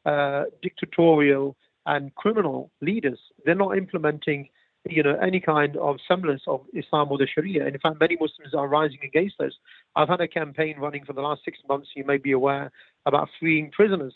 [0.06, 1.56] uh, dictatorial,
[1.86, 3.18] and criminal leaders.
[3.44, 4.48] They're not implementing,
[4.88, 7.64] you know, any kind of semblance of Islam or the Sharia.
[7.64, 9.56] And in fact, many Muslims are rising against those.
[9.94, 11.88] I've had a campaign running for the last six months.
[11.96, 12.70] You may be aware
[13.06, 14.14] about freeing prisoners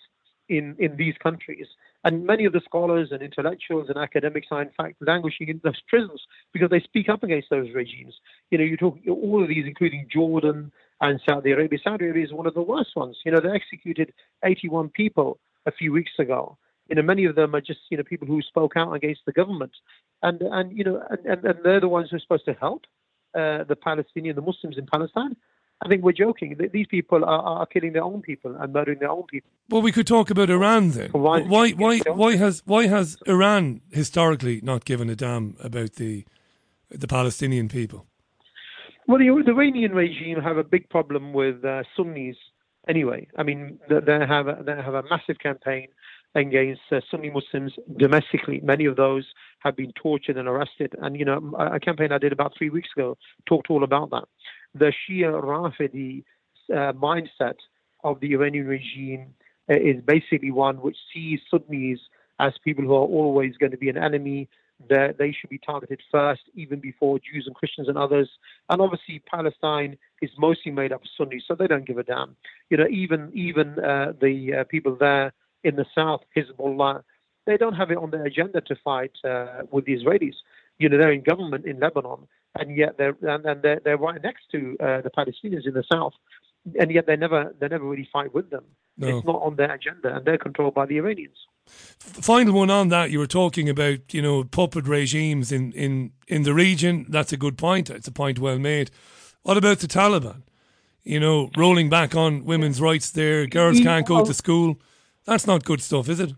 [0.48, 1.66] in in these countries.
[2.02, 5.80] And many of the scholars and intellectuals and academics are, in fact, languishing in those
[5.86, 8.14] prisons because they speak up against those regimes.
[8.50, 11.78] You know, you're talk all of these, including Jordan and Saudi Arabia.
[11.82, 13.18] Saudi Arabia is one of the worst ones.
[13.24, 14.12] You know, they executed
[14.42, 16.56] 81 people a few weeks ago.
[16.90, 19.32] You know, many of them are just you know people who spoke out against the
[19.32, 19.72] government,
[20.22, 22.82] and and you know, and, and they're the ones who are supposed to help
[23.34, 25.36] uh, the Palestinian, the Muslims in Palestine.
[25.82, 26.58] I think we're joking.
[26.72, 29.50] These people are, are killing their own people and murdering their own people.
[29.70, 31.08] Well, we could talk about Iran then.
[31.12, 36.26] Why- Why, why, why has why has Iran historically not given a damn about the
[36.90, 38.04] the Palestinian people?
[39.06, 42.36] Well, the, the Iranian regime have a big problem with uh, Sunnis
[42.86, 43.28] anyway.
[43.38, 45.88] I mean, they, they have a, they have a massive campaign
[46.34, 48.60] against uh, Sunni Muslims domestically.
[48.62, 49.26] Many of those
[49.60, 50.94] have been tortured and arrested.
[51.00, 53.16] And you know, a, campaign I did about three weeks ago
[53.46, 54.24] talked all about that.
[54.74, 56.24] The Shia Rafidi
[56.72, 57.56] uh, mindset
[58.04, 59.34] of the Iranian regime
[59.68, 61.98] uh, is basically one which sees Sunnis
[62.38, 64.48] as people who are always going to be an enemy.
[64.88, 68.30] That they should be targeted first, even before Jews and Christians and others.
[68.70, 72.34] And obviously, Palestine is mostly made up of Sunnis, so they don't give a damn.
[72.70, 75.34] You know, even even uh, the uh, people there
[75.64, 77.02] in the south, Hezbollah,
[77.46, 80.34] they don't have it on their agenda to fight uh, with the Israelis.
[80.78, 82.26] You know, they're in government in Lebanon,
[82.58, 85.84] and yet they're and, and they're, they're right next to uh, the Palestinians in the
[85.90, 86.14] south,
[86.78, 88.64] and yet they never they never really fight with them.
[88.96, 89.18] No.
[89.18, 91.36] It's not on their agenda, and they're controlled by the Iranians.
[91.66, 93.10] Final one on that.
[93.10, 97.06] You were talking about you know puppet regimes in in in the region.
[97.08, 97.90] That's a good point.
[97.90, 98.90] It's a point well made.
[99.42, 100.42] What about the Taliban?
[101.02, 103.46] You know, rolling back on women's rights there.
[103.46, 104.78] Girls can't go to school.
[105.30, 106.32] That's not good stuff, is it?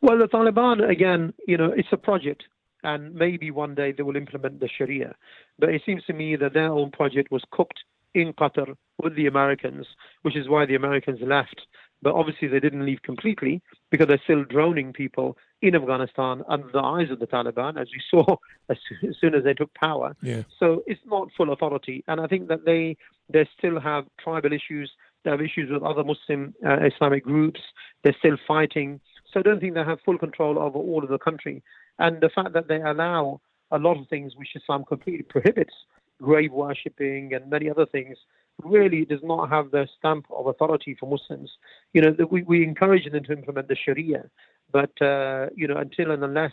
[0.00, 2.44] Well, the Taliban, again, you know, it's a project,
[2.84, 5.16] and maybe one day they will implement the Sharia.
[5.58, 7.80] But it seems to me that their own project was cooked
[8.14, 9.84] in Qatar with the Americans,
[10.22, 11.62] which is why the Americans left.
[12.02, 13.60] But obviously, they didn't leave completely
[13.90, 18.00] because they're still droning people in Afghanistan under the eyes of the Taliban, as we
[18.12, 18.36] saw
[18.68, 18.76] as
[19.20, 20.14] soon as, they took power.
[20.22, 20.42] Yeah.
[20.60, 22.96] So it's not full authority, and I think that they
[23.28, 24.92] they still have tribal issues.
[25.24, 27.60] They have issues with other Muslim uh, Islamic groups.
[28.02, 29.00] They're still fighting.
[29.32, 31.62] So I don't think they have full control over all of the country.
[31.98, 35.74] And the fact that they allow a lot of things which Islam completely prohibits,
[36.20, 38.16] grave worshipping and many other things,
[38.62, 41.50] really does not have the stamp of authority for Muslims.
[41.94, 44.24] You know, we, we encourage them to implement the Sharia,
[44.70, 46.52] but uh, you know, until and unless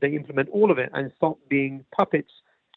[0.00, 2.30] they implement all of it and stop being puppets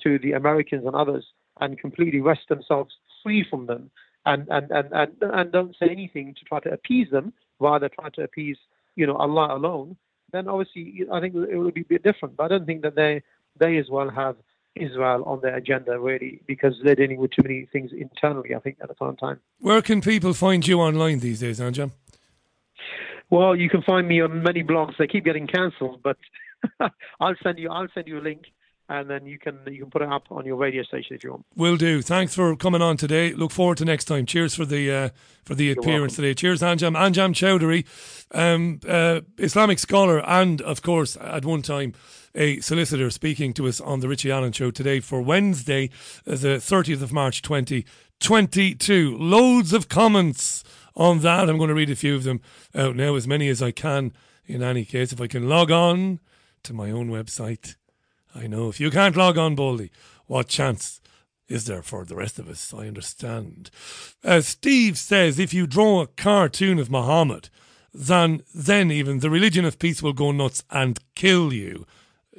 [0.03, 1.25] to the Americans and others
[1.61, 3.89] and completely wrest themselves free from them
[4.25, 8.09] and, and, and, and, and don't say anything to try to appease them, rather try
[8.09, 8.57] to appease,
[8.95, 9.97] you know, Allah alone,
[10.31, 12.35] then obviously I think it will be a bit different.
[12.35, 13.23] But I don't think that they
[13.57, 14.35] they as well have
[14.75, 18.55] Israel on their agenda really because they're dealing with too many things internally.
[18.55, 19.39] I think at the current time.
[19.59, 21.91] Where can people find you online these days, Anjem?
[23.29, 24.97] Well, you can find me on many blogs.
[24.97, 26.17] They keep getting cancelled, but
[27.19, 28.43] I'll send you I'll send you a link,
[28.93, 31.31] and then you can you can put it up on your radio station if you
[31.31, 31.45] want.
[31.55, 32.01] Will do.
[32.01, 33.33] Thanks for coming on today.
[33.33, 34.25] Look forward to next time.
[34.27, 35.09] Cheers for the uh,
[35.43, 36.35] for the appearance today.
[36.35, 36.95] Cheers, Anjem.
[36.95, 37.85] Anjem Choudary,
[38.31, 41.93] um, uh, Islamic scholar, and of course, at one time
[42.35, 45.89] a solicitor, speaking to us on the Richie Allen Show today for Wednesday,
[46.27, 47.85] uh, the thirtieth of March, twenty
[48.19, 49.17] twenty two.
[49.17, 50.63] Loads of comments
[50.95, 51.49] on that.
[51.49, 52.41] I'm going to read a few of them
[52.75, 54.13] out now, as many as I can.
[54.45, 56.19] In any case, if I can log on
[56.63, 57.75] to my own website
[58.35, 58.69] I know.
[58.69, 59.91] If you can't log on boldly,
[60.25, 61.01] what chance
[61.47, 62.73] is there for the rest of us?
[62.73, 63.69] I understand.
[64.23, 67.49] Uh, Steve says if you draw a cartoon of Muhammad,
[67.93, 71.85] then, then even the religion of peace will go nuts and kill you.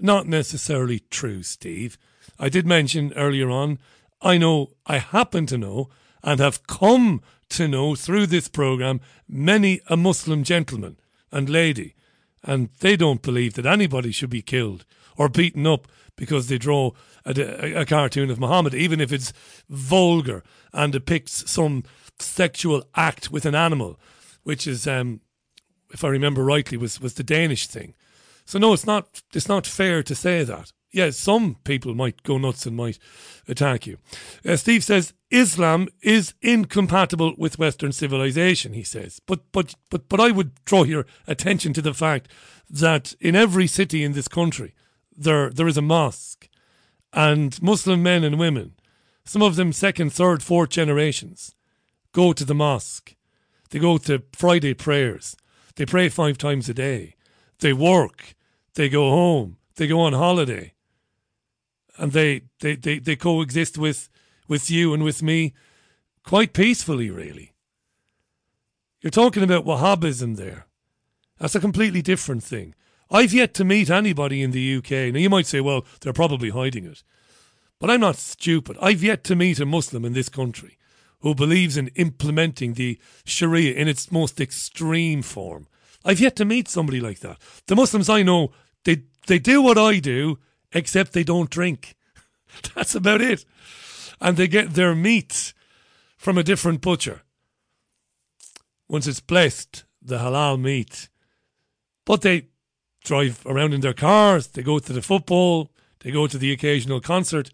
[0.00, 1.96] Not necessarily true, Steve.
[2.38, 3.78] I did mention earlier on,
[4.20, 5.90] I know, I happen to know,
[6.22, 7.20] and have come
[7.50, 10.96] to know through this program many a Muslim gentleman
[11.30, 11.94] and lady,
[12.42, 14.84] and they don't believe that anybody should be killed
[15.16, 16.92] or beaten up because they draw
[17.24, 19.32] a, a, cartoon of Muhammad, even if it's
[19.68, 20.42] vulgar
[20.72, 21.82] and depicts some
[22.18, 23.98] sexual act with an animal,
[24.44, 25.20] which is, um,
[25.92, 27.94] if I remember rightly, was, was the Danish thing.
[28.44, 29.22] So no, it's not.
[29.32, 30.72] It's not fair to say that.
[30.92, 32.98] Yes, some people might go nuts and might
[33.48, 33.98] attack you.
[34.46, 38.74] Uh, Steve says Islam is incompatible with Western civilization.
[38.74, 42.28] He says, but but but but I would draw your attention to the fact
[42.70, 44.74] that in every city in this country
[45.16, 46.48] there there is a mosque,
[47.12, 48.72] and Muslim men and women,
[49.24, 51.54] some of them second, third, fourth generations,
[52.12, 53.14] go to the mosque.
[53.70, 55.36] They go to Friday prayers.
[55.76, 57.16] They pray five times a day.
[57.58, 58.34] They work.
[58.74, 59.56] They go home.
[59.76, 60.74] They go on holiday.
[61.96, 64.08] And they, they, they, they coexist with,
[64.48, 65.54] with you and with me
[66.24, 67.52] quite peacefully, really.
[69.00, 70.66] You're talking about Wahhabism there.
[71.38, 72.74] That's a completely different thing.
[73.14, 75.14] I've yet to meet anybody in the UK.
[75.14, 77.04] Now, you might say, well, they're probably hiding it.
[77.78, 78.76] But I'm not stupid.
[78.82, 80.78] I've yet to meet a Muslim in this country
[81.20, 85.68] who believes in implementing the Sharia in its most extreme form.
[86.04, 87.38] I've yet to meet somebody like that.
[87.68, 88.50] The Muslims I know,
[88.82, 90.40] they, they do what I do,
[90.72, 91.94] except they don't drink.
[92.74, 93.44] That's about it.
[94.20, 95.54] And they get their meat
[96.16, 97.22] from a different butcher.
[98.88, 101.08] Once it's blessed, the halal meat.
[102.04, 102.48] But they
[103.04, 107.00] drive around in their cars, they go to the football, they go to the occasional
[107.00, 107.50] concert,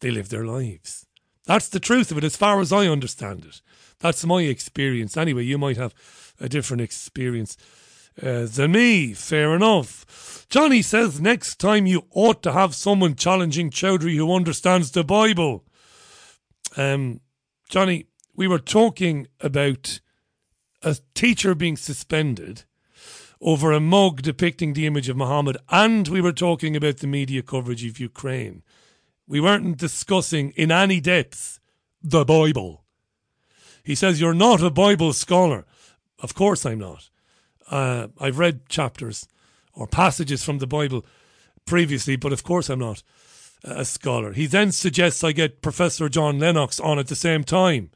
[0.00, 1.06] they live their lives.
[1.46, 3.60] That's the truth of it, as far as I understand it.
[3.98, 5.16] That's my experience.
[5.16, 5.94] Anyway, you might have
[6.40, 7.56] a different experience
[8.22, 9.12] uh, than me.
[9.12, 10.46] Fair enough.
[10.48, 15.64] Johnny says next time you ought to have someone challenging Choudary who understands the Bible.
[16.76, 17.20] Um,
[17.68, 20.00] Johnny, we were talking about
[20.82, 22.64] a teacher being suspended
[23.44, 27.42] over a mug depicting the image of Muhammad, and we were talking about the media
[27.42, 28.62] coverage of Ukraine.
[29.28, 31.60] We weren't discussing in any depth
[32.02, 32.84] the Bible.
[33.84, 35.66] He says, You're not a Bible scholar.
[36.20, 37.10] Of course I'm not.
[37.70, 39.28] Uh, I've read chapters
[39.74, 41.04] or passages from the Bible
[41.66, 43.02] previously, but of course I'm not
[43.62, 44.32] a scholar.
[44.32, 47.90] He then suggests I get Professor John Lennox on at the same time.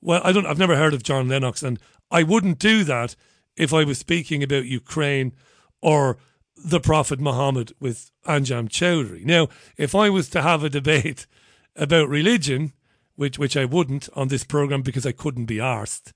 [0.00, 0.46] Well, I don't.
[0.46, 1.78] I've never heard of John Lennox, and
[2.10, 3.14] I wouldn't do that
[3.56, 5.32] if I was speaking about Ukraine
[5.80, 6.18] or
[6.56, 9.24] the Prophet Muhammad with Anjem Choudary.
[9.24, 11.26] Now, if I was to have a debate
[11.76, 12.72] about religion,
[13.14, 16.12] which which I wouldn't on this program because I couldn't be arsed,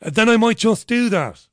[0.00, 1.46] then I might just do that.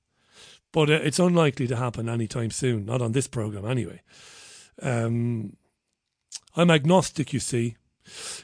[0.71, 4.01] But uh, it's unlikely to happen anytime soon, not on this program anyway.
[4.81, 5.55] Um,
[6.55, 7.77] I'm agnostic, you see.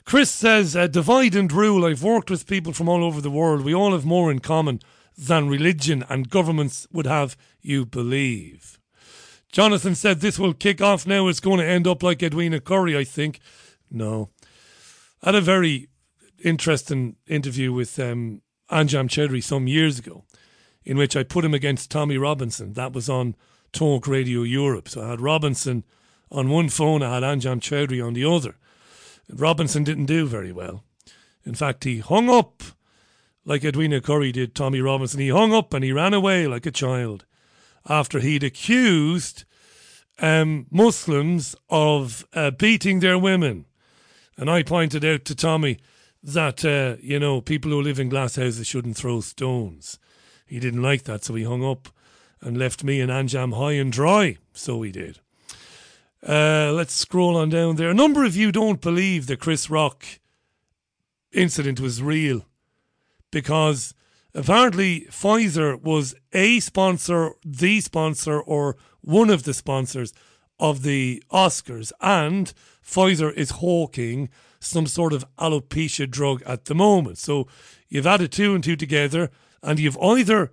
[0.05, 1.85] Chris says, uh, divide and rule.
[1.85, 3.65] I've worked with people from all over the world.
[3.65, 4.79] We all have more in common
[5.19, 8.79] than religion and governments would have you believe.
[9.51, 11.27] Jonathan said this will kick off now.
[11.27, 13.39] It's going to end up like Edwina Currie, I think.
[13.91, 14.29] No.
[15.21, 15.89] I had a very
[16.43, 18.41] interesting interview with um,
[18.71, 20.23] Anjem Choudary some years ago,
[20.85, 22.73] in which I put him against Tommy Robinson.
[22.73, 23.35] That was on
[23.73, 24.87] Talk Radio Europe.
[24.87, 25.83] So I had Robinson
[26.31, 28.55] on one phone, I had Anjem Choudary on the other.
[29.29, 30.83] Robinson didn't do very well.
[31.43, 32.61] In fact, he hung up
[33.45, 35.19] like Edwina Currie did Tommy Robinson.
[35.19, 37.25] He hung up and he ran away like a child
[37.87, 39.45] after he'd accused
[40.19, 43.65] um, Muslims of uh, beating their women.
[44.37, 45.79] And I pointed out to Tommy
[46.21, 49.99] that, uh, you know, people who live in glass houses shouldn't throw stones.
[50.45, 51.89] He didn't like that, so he hung up
[52.41, 54.37] and left me and Anjem high and dry.
[54.53, 55.19] So he did.
[56.27, 57.89] Uh, let's scroll on down there.
[57.89, 60.05] A number of you don't believe the Chris Rock
[61.31, 62.45] incident was real
[63.31, 63.93] because
[64.33, 70.13] apparently Pfizer was a sponsor, the sponsor, or one of the sponsors
[70.59, 72.53] of the Oscars, and
[72.83, 77.17] Pfizer is hawking some sort of alopecia drug at the moment.
[77.17, 77.47] So
[77.87, 79.29] you've added two and two together,
[79.63, 80.51] and you've either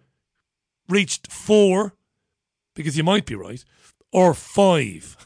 [0.88, 1.94] reached four,
[2.74, 3.64] because you might be right,
[4.12, 5.16] or five.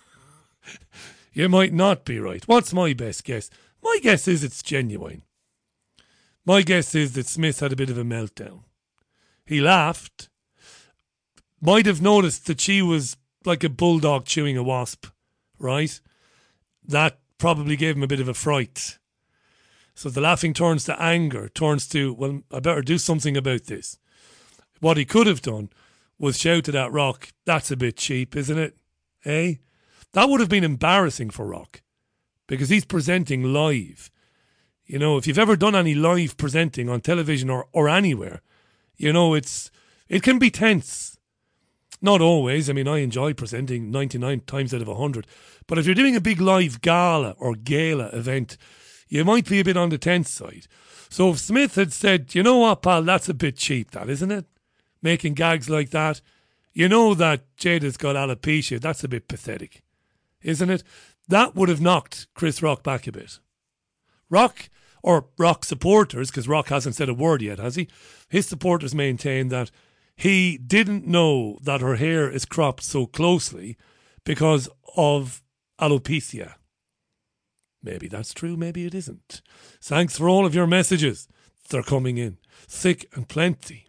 [1.33, 2.47] you might not be right.
[2.49, 3.51] What's my best guess?
[3.83, 5.23] My guess is it's genuine.
[6.51, 8.65] My guess is that Smith had a bit of a meltdown.
[9.47, 10.29] He laughed,
[11.61, 15.07] might have noticed that she was like a bulldog chewing a wasp,
[15.61, 16.01] right?
[16.83, 18.99] that probably gave him a bit of a fright.
[19.95, 24.01] So the laughing turns to anger, turns to, well, I better do something about this.
[24.81, 25.71] What he could have done
[26.19, 28.77] was shouted at Rock, that's a bit cheap, isn't it?
[29.25, 29.55] Eh?
[30.15, 31.83] That would have been embarrassing for Rock
[32.49, 34.11] because he's presenting live.
[34.91, 38.43] You know, if you've ever done any live presenting on television or, or anywhere,
[38.97, 39.71] you know, it's
[40.09, 41.17] it can be tense.
[42.03, 42.69] Not always.
[42.69, 45.29] I mean, I enjoy presenting 99 times out of 100.
[45.69, 48.57] But if you're doing a big live gala or gala event,
[49.09, 50.67] you might be a bit on the tense side.
[51.09, 54.33] So if Smith had said, you know what, pal, that's a bit cheap, that, isn't
[54.33, 54.47] it?
[55.01, 56.21] Making gags like that.
[56.73, 58.81] You know that Jada's got alopecia.
[58.81, 59.85] That's a bit pathetic,
[60.43, 60.83] isn't it?
[61.29, 63.39] That would have knocked Chris Rock back a bit.
[64.29, 64.69] Rock,
[65.03, 67.89] or Rock supporters, because Rock hasn't said a word yet, has he?
[68.29, 69.71] His supporters maintain that
[70.17, 73.77] he didn't know that her hair is cropped so closely
[74.25, 75.43] because of
[75.81, 76.55] alopecia.
[77.83, 79.41] Maybe that's true, maybe it isn't.
[79.81, 81.27] Thanks for all of your messages.
[81.71, 82.37] They're coming in,
[82.69, 83.87] thick and plenty.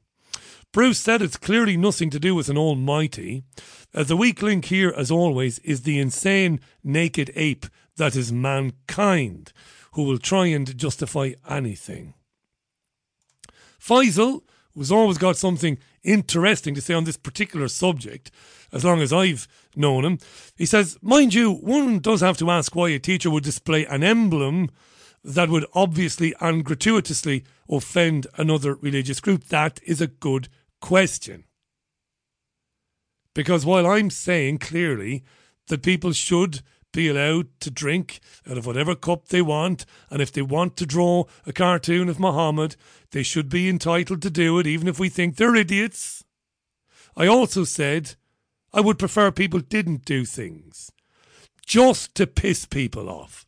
[0.72, 3.44] Bruce said it's clearly nothing to do with an almighty.
[3.94, 7.66] Uh, the weak link here, as always, is the insane naked ape
[7.98, 9.52] that is mankind,
[9.94, 12.14] who will try and justify anything.
[13.80, 14.42] Faisal,
[14.74, 18.32] who's always got something interesting to say on this particular subject,
[18.72, 20.20] as long as I've known him,
[20.56, 24.04] he says, Mind you, one does have to ask why a teacher would display an
[24.04, 24.70] emblem
[25.24, 29.46] that would obviously and gratuitously offend another religious group.
[29.46, 30.48] That is a good
[30.80, 31.44] question.
[33.34, 35.24] Because while I'm saying clearly
[35.68, 36.62] that people should
[36.92, 38.20] be allowed to drink
[38.50, 42.20] out of whatever cup they want, and if they want to draw a cartoon of
[42.20, 42.76] Muhammad,
[43.12, 46.24] they should be entitled to do it, even if we think they're idiots.
[47.16, 48.16] I also said
[48.74, 50.92] I would prefer people didn't do things
[51.66, 53.46] just to piss people off.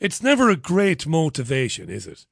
[0.00, 2.26] It's never a great motivation, is it?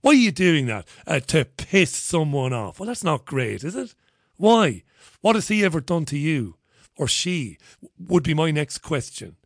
[0.00, 0.88] Why are you doing that?
[1.06, 2.80] Uh, to piss someone off.
[2.80, 3.94] Well, that's not great, is it?
[4.36, 4.82] Why?
[5.20, 6.56] What has he ever done to you?
[6.96, 7.58] Or she?
[7.98, 9.36] Would be my next question.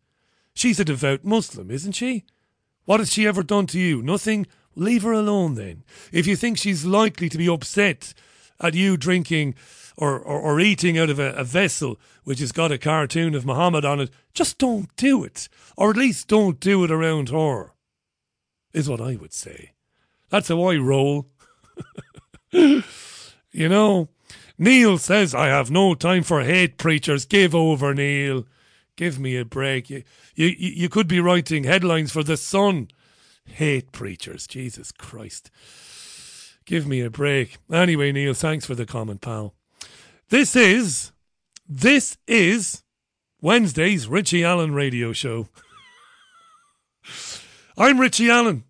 [0.57, 2.25] She's a devout Muslim, isn't she?
[2.85, 4.01] What has she ever done to you?
[4.01, 4.47] Nothing?
[4.73, 5.83] Leave her alone then.
[6.11, 8.15] If you think she's likely to be upset
[8.59, 9.53] at you drinking
[9.97, 13.45] or, or, or eating out of a, a vessel which has got a cartoon of
[13.45, 15.47] Muhammad on it, just don't do it.
[15.77, 17.73] Or at least don't do it around her,
[18.73, 19.73] is what I would say.
[20.29, 21.27] That's how I roll.
[22.51, 22.81] you
[23.53, 24.09] know,
[24.57, 27.25] Neil says, I have no time for hate preachers.
[27.25, 28.47] Give over, Neil.
[28.97, 29.91] Give me a break.
[30.37, 32.89] You, you, could be writing headlines for The Sun.
[33.45, 34.45] Hate preachers.
[34.45, 35.49] Jesus Christ.
[36.63, 37.57] Give me a break.
[37.73, 39.55] Anyway, Neil, thanks for the comment, pal.
[40.29, 41.11] This is,
[41.67, 42.83] this is
[43.41, 45.47] Wednesday's Richie Allen radio show.
[47.77, 48.63] I'm Richie Allen,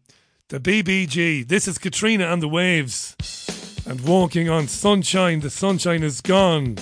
[0.47, 1.45] the BBG.
[1.45, 3.18] This is Katrina and the Waves.
[3.86, 6.78] And walking on sunshine, the sunshine is gone.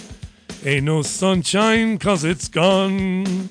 [0.63, 3.49] Ain't no sunshine, cause it's gone.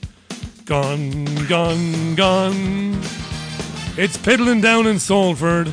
[0.64, 2.98] Gone, gone, gone.
[3.98, 5.66] It's piddling down in Salford.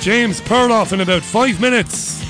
[0.00, 2.20] James Perloff in about five minutes.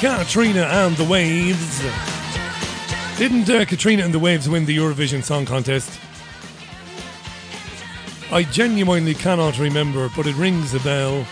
[0.00, 1.82] Katrina and the Waves.
[3.16, 5.98] Didn't uh, Katrina and the Waves win the Eurovision Song Contest?
[8.30, 11.26] I genuinely cannot remember, but it rings a bell.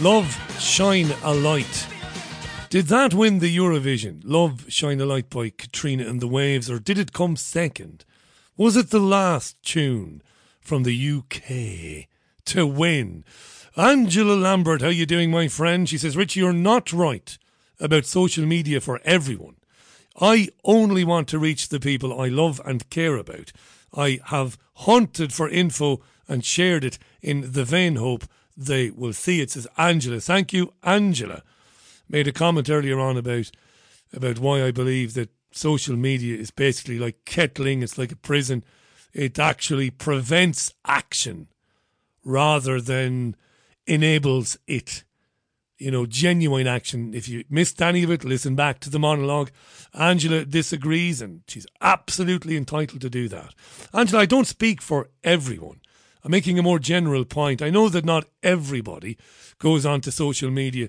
[0.00, 1.86] Love, Shine a Light.
[2.70, 4.20] Did that win the Eurovision?
[4.24, 8.04] Love, Shine a Light by Katrina and the Waves, or did it come second?
[8.58, 10.22] Was it the last tune
[10.60, 12.08] from the UK
[12.44, 13.24] to win?
[13.74, 15.88] Angela Lambert, how you doing, my friend?
[15.88, 17.38] She says, Richie, you're not right
[17.80, 19.56] about social media for everyone.
[20.20, 23.50] I only want to reach the people I love and care about.
[23.96, 29.40] I have hunted for info and shared it in the vain hope they will see
[29.40, 29.52] it.
[29.52, 30.20] Says Angela.
[30.20, 31.42] Thank you, Angela.
[32.08, 33.50] Made a comment earlier on about
[34.14, 37.82] about why I believe that social media is basically like kettling.
[37.82, 38.64] It's like a prison.
[39.12, 41.48] It actually prevents action
[42.24, 43.36] rather than
[43.86, 45.04] enables it
[45.78, 47.14] you know, genuine action.
[47.14, 49.50] If you missed any of it, listen back to the monologue.
[49.94, 53.54] Angela disagrees, and she's absolutely entitled to do that.
[53.94, 55.80] Angela, I don't speak for everyone.
[56.24, 57.62] I'm making a more general point.
[57.62, 59.16] I know that not everybody
[59.58, 60.88] goes onto social media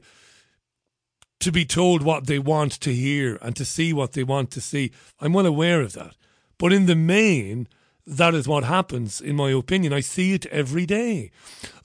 [1.40, 4.62] to be told what they want to hear and to see what they want to
[4.62, 4.92] see.
[5.20, 6.16] I'm well aware of that.
[6.58, 7.68] But in the main,
[8.06, 9.94] that is what happens, in my opinion.
[9.94, 11.32] I see it every day.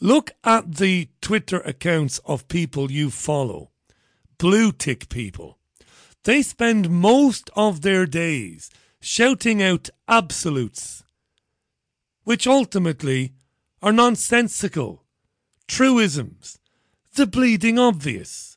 [0.00, 3.70] Look at the Twitter accounts of people you follow
[4.38, 5.58] blue tick people.
[6.24, 11.04] They spend most of their days shouting out absolutes,
[12.24, 13.32] which ultimately
[13.82, 15.04] are nonsensical,
[15.68, 16.58] truisms,
[17.14, 18.53] the bleeding obvious.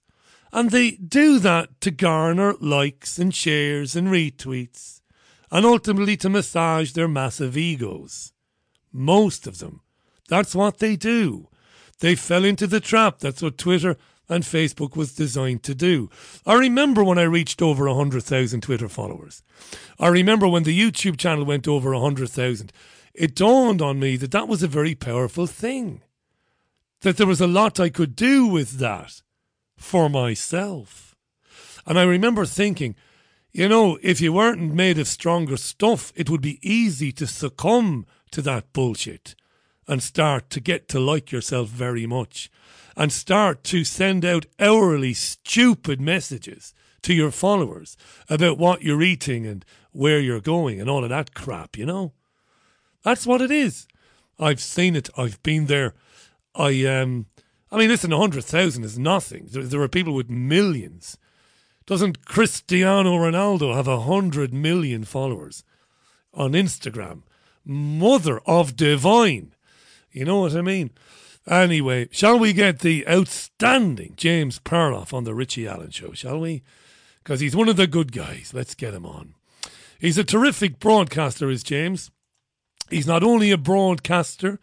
[0.51, 5.01] And they do that to garner likes and shares and retweets,
[5.51, 8.33] and ultimately to massage their massive egos.
[8.91, 9.81] Most of them.
[10.29, 11.49] That's what they do.
[11.99, 13.19] They fell into the trap.
[13.19, 13.97] That's what Twitter
[14.29, 16.09] and Facebook was designed to do.
[16.45, 19.41] I remember when I reached over 100,000 Twitter followers.
[19.99, 22.71] I remember when the YouTube channel went over 100,000.
[23.13, 26.01] It dawned on me that that was a very powerful thing.
[27.01, 29.21] That there was a lot I could do with that
[29.77, 31.15] for myself.
[31.85, 32.95] And I remember thinking,
[33.51, 38.05] you know, if you weren't made of stronger stuff, it would be easy to succumb
[38.31, 39.35] to that bullshit
[39.87, 42.51] and start to get to like yourself very much
[42.95, 46.73] and start to send out hourly stupid messages
[47.03, 47.95] to your followers
[48.29, 52.11] about what you're eating and where you're going and all of that crap, you know?
[53.03, 53.87] That's what it is.
[54.39, 55.09] I've seen it.
[55.17, 55.93] I've been there.
[56.53, 57.27] I um
[57.71, 59.47] I mean listen, a hundred thousand is nothing.
[59.49, 61.17] There, are people with millions.
[61.85, 65.63] Doesn't Cristiano Ronaldo have a hundred million followers
[66.33, 67.23] on Instagram?
[67.65, 69.53] Mother of divine.
[70.11, 70.91] You know what I mean?
[71.47, 76.61] Anyway, shall we get the outstanding James Perloff on the Richie Allen show, shall we?
[77.23, 78.51] Because he's one of the good guys.
[78.53, 79.33] Let's get him on.
[79.99, 82.11] He's a terrific broadcaster, is James.
[82.89, 84.59] He's not only a broadcaster,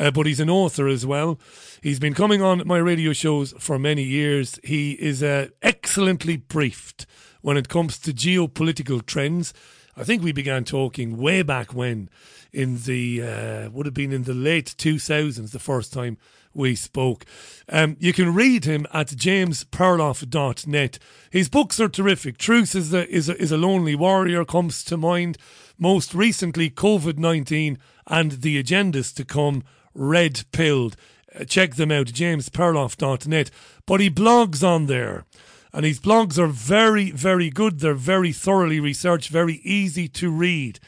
[0.00, 1.38] uh, but he's an author as well.
[1.82, 4.58] He's been coming on my radio shows for many years.
[4.64, 7.06] He is uh, excellently briefed
[7.42, 9.52] when it comes to geopolitical trends.
[9.96, 12.08] I think we began talking way back when,
[12.50, 16.16] in the uh, would have been in the late two thousands, the first time
[16.54, 17.26] we spoke.
[17.68, 20.98] Um, you can read him at jamesperloff.net.
[21.30, 22.38] His books are terrific.
[22.38, 25.36] Truth is a, is a, is a lonely warrior comes to mind.
[25.78, 29.62] Most recently, COVID nineteen and the agendas to come.
[29.94, 30.96] Red pilled.
[31.38, 33.50] Uh, check them out, jamesperloff.net.
[33.86, 35.24] But he blogs on there.
[35.72, 37.78] And his blogs are very, very good.
[37.80, 40.80] They're very thoroughly researched, very easy to read,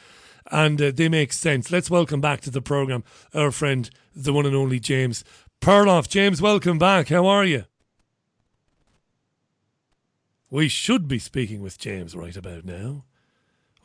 [0.51, 1.71] and uh, they make sense.
[1.71, 5.23] Let's welcome back to the programme our friend, the one and only James
[5.61, 6.09] Perloff.
[6.09, 7.09] James, welcome back.
[7.11, 7.65] How are you?
[10.51, 13.05] We should be speaking with James right about now,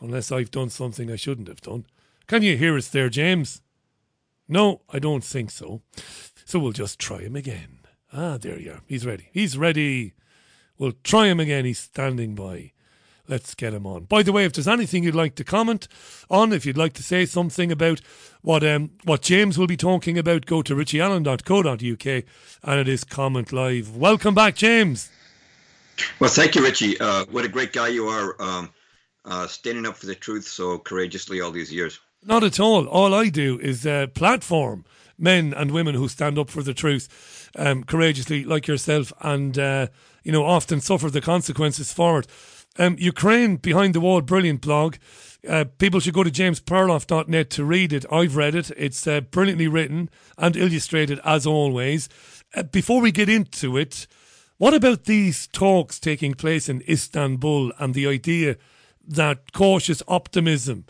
[0.02, 1.86] unless I've done something I shouldn't have done.
[2.26, 3.62] Can you hear us there, James?
[4.48, 5.82] No, I don't think so.
[6.46, 7.80] So we'll just try him again.
[8.14, 8.82] Ah, there you are.
[8.88, 9.30] He's ready.
[9.34, 10.14] He's ready.
[10.78, 11.66] We'll try him again.
[11.66, 12.72] He's standing by.
[13.28, 14.06] Let's get him on.
[14.06, 15.90] By the way, if there's anything you'd like to comment
[16.30, 18.00] on, if you'd like to say something about
[18.42, 22.24] what um what James will be talking about, go to richieallen.co.uk
[22.64, 23.98] and it is comment live.
[23.98, 25.10] Welcome back, James.
[26.20, 26.98] Well, thank you, Richie.
[27.00, 28.70] Uh, what a great guy you are, um,
[29.26, 32.00] uh, standing up for the truth so courageously all these years.
[32.28, 32.88] Not at all.
[32.88, 34.84] All I do is uh, platform
[35.18, 39.88] men and women who stand up for the truth um, courageously, like yourself, and uh,
[40.26, 42.28] you know often suffer the consequences for it.
[42.78, 44.98] Um, Ukraine behind the wall, brilliant blog.
[45.48, 48.06] Uh, people should go to jamesperloff.net to read it.
[48.12, 48.72] I've read it.
[48.76, 52.10] It's uh, brilliantly written and illustrated as always.
[52.54, 54.06] Uh, before we get into it,
[54.58, 58.58] what about these talks taking place in Istanbul and the idea
[59.08, 60.84] that cautious optimism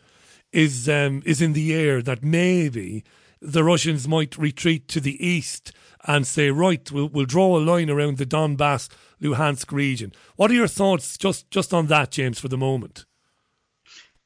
[0.51, 3.03] is um, is in the air that maybe
[3.41, 5.71] the Russians might retreat to the east
[6.05, 8.89] and say, right, we'll, we'll draw a line around the Donbass,
[9.21, 10.11] Luhansk region.
[10.35, 13.05] What are your thoughts just, just on that, James, for the moment?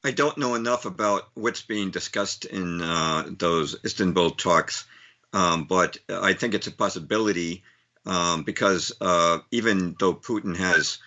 [0.04, 4.86] I don't know enough about what's being discussed in uh, those Istanbul talks,
[5.34, 7.64] um, but I think it's a possibility
[8.06, 10.98] um, because uh, even though Putin has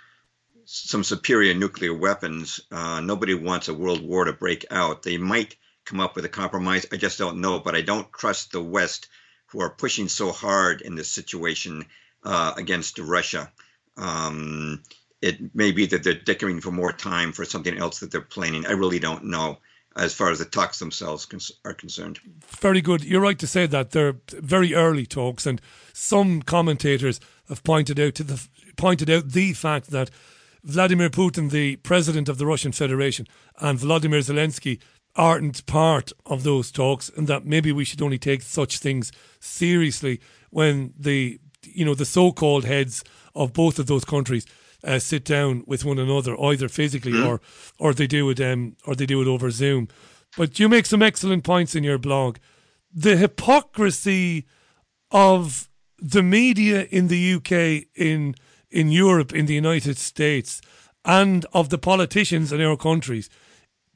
[0.66, 5.02] some superior nuclear weapons, uh, nobody wants a world war to break out.
[5.02, 6.86] They might come up with a compromise.
[6.92, 9.08] I just don't know, but I don't trust the West
[9.46, 11.84] who are pushing so hard in this situation
[12.24, 13.52] uh, against Russia.
[13.96, 14.82] Um,
[15.22, 18.66] it may be that they're dickering for more time for something else that they're planning.
[18.66, 19.58] I really don't know
[19.96, 21.26] as far as the talks themselves
[21.64, 22.18] are concerned.
[22.60, 23.04] Very good.
[23.04, 25.60] You're right to say that they're very early talks, and
[25.92, 30.10] some commentators have pointed out to the pointed out the fact that
[30.64, 33.26] Vladimir Putin, the president of the Russian Federation,
[33.60, 34.80] and Vladimir Zelensky
[35.14, 40.20] aren't part of those talks, and that maybe we should only take such things seriously
[40.50, 43.04] when the you know the so-called heads
[43.34, 44.46] of both of those countries
[44.82, 47.26] uh, sit down with one another, either physically mm.
[47.26, 47.40] or
[47.78, 49.88] or they do it um, or they do it over Zoom.
[50.36, 52.38] But you make some excellent points in your blog.
[52.92, 54.46] The hypocrisy
[55.10, 55.68] of
[55.98, 58.34] the media in the UK, in
[58.74, 60.60] in Europe, in the United States,
[61.04, 63.30] and of the politicians in our countries,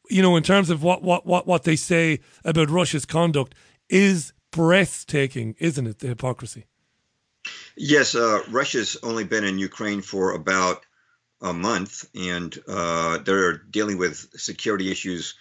[0.08, 3.54] you know, in terms of what, what, what, what they say about Russia's conduct,
[3.90, 5.98] is breathtaking, isn't it?
[5.98, 6.64] The hypocrisy.
[7.76, 10.84] Yes, uh, Russia's only been in Ukraine for about
[11.40, 15.34] a month, and uh, they're dealing with security issues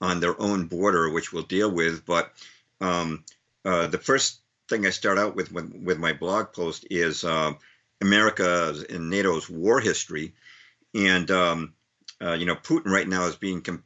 [0.00, 2.06] on their own border, which we'll deal with.
[2.06, 2.32] But
[2.80, 3.24] um,
[3.64, 7.52] uh, the first thing I start out with with, with my blog post is uh,
[8.00, 10.34] America's and NATO's war history,
[10.94, 11.74] and um,
[12.22, 13.84] uh, you know Putin right now is being com-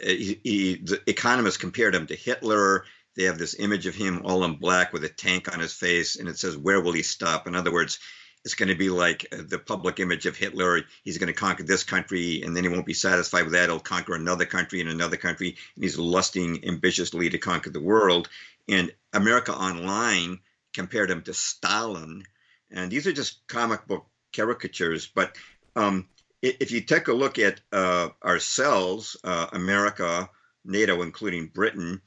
[0.00, 2.84] he, he, the economists compared him to Hitler.
[3.16, 6.16] They have this image of him all in black with a tank on his face,
[6.16, 7.98] and it says, "Where will he stop?" In other words,
[8.44, 10.82] it's going to be like uh, the public image of Hitler.
[11.02, 13.68] He's going to conquer this country, and then he won't be satisfied with that.
[13.68, 18.28] He'll conquer another country and another country, and he's lusting ambitiously to conquer the world.
[18.68, 20.40] And America Online
[20.72, 22.24] compared him to Stalin.
[22.70, 25.06] And these are just comic book caricatures.
[25.06, 25.36] But
[25.76, 26.08] um,
[26.42, 30.28] if you take a look at uh, ourselves, uh, America,
[30.64, 32.00] NATO, including Britain,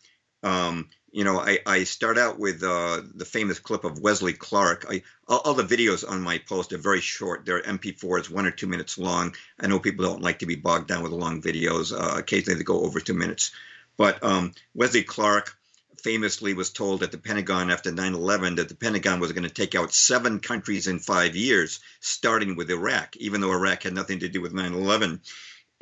[0.43, 4.85] um, you know, I, I start out with uh, the famous clip of Wesley Clark.
[4.89, 7.45] I, all, all, the videos on my post are very short.
[7.45, 9.35] They're MP4s, one or two minutes long.
[9.59, 11.91] I know people don't like to be bogged down with long videos.
[11.91, 13.51] Uh, occasionally they go over two minutes.
[13.97, 15.55] But um, Wesley Clark
[16.03, 19.49] famously was told at the Pentagon after 9 11 that the Pentagon was going to
[19.49, 24.19] take out seven countries in five years, starting with Iraq, even though Iraq had nothing
[24.19, 25.21] to do with 9 11.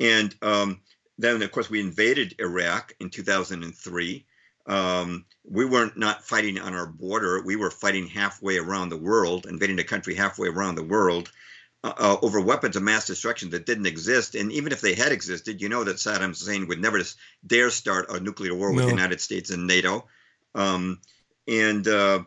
[0.00, 0.80] And um,
[1.18, 4.26] then, of course, we invaded Iraq in 2003
[4.66, 7.42] um, we weren't not fighting on our border.
[7.42, 11.30] We were fighting halfway around the world, invading a country halfway around the world
[11.82, 14.34] uh, over weapons of mass destruction that didn't exist.
[14.34, 17.00] And even if they had existed, you know that Saddam Hussein would never
[17.46, 20.06] dare start a nuclear war with the United States and NATO.
[20.54, 21.00] Um,
[21.48, 22.24] and uh,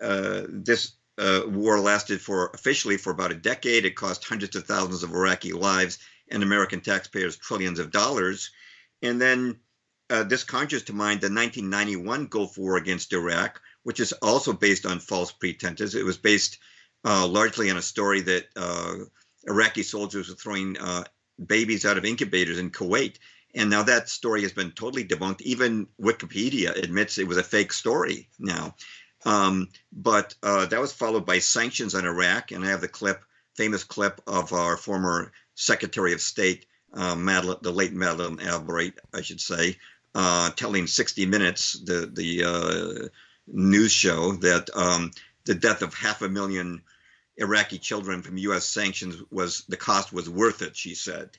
[0.00, 3.84] uh this uh, war lasted for officially for about a decade.
[3.84, 5.98] It cost hundreds of thousands of Iraqi lives
[6.30, 8.50] and American taxpayers trillions of dollars.
[9.02, 9.58] And then
[10.10, 14.86] uh, this conjures to mind the 1991 Gulf War against Iraq, which is also based
[14.86, 15.94] on false pretenses.
[15.94, 16.58] It was based
[17.04, 18.94] uh, largely on a story that uh,
[19.46, 21.04] Iraqi soldiers were throwing uh,
[21.44, 23.16] babies out of incubators in Kuwait.
[23.54, 25.42] And now that story has been totally debunked.
[25.42, 28.74] Even Wikipedia admits it was a fake story now.
[29.24, 32.50] Um, but uh, that was followed by sanctions on Iraq.
[32.50, 33.22] And I have the clip,
[33.56, 39.40] famous clip of our former Secretary of State, Madeleine, the late Madeleine Albright, I should
[39.40, 39.76] say,
[40.14, 43.08] uh, telling 60 Minutes, the the uh,
[43.46, 45.10] news show, that um,
[45.44, 46.82] the death of half a million
[47.36, 48.64] Iraqi children from U.S.
[48.64, 50.76] sanctions was the cost was worth it.
[50.76, 51.30] She said,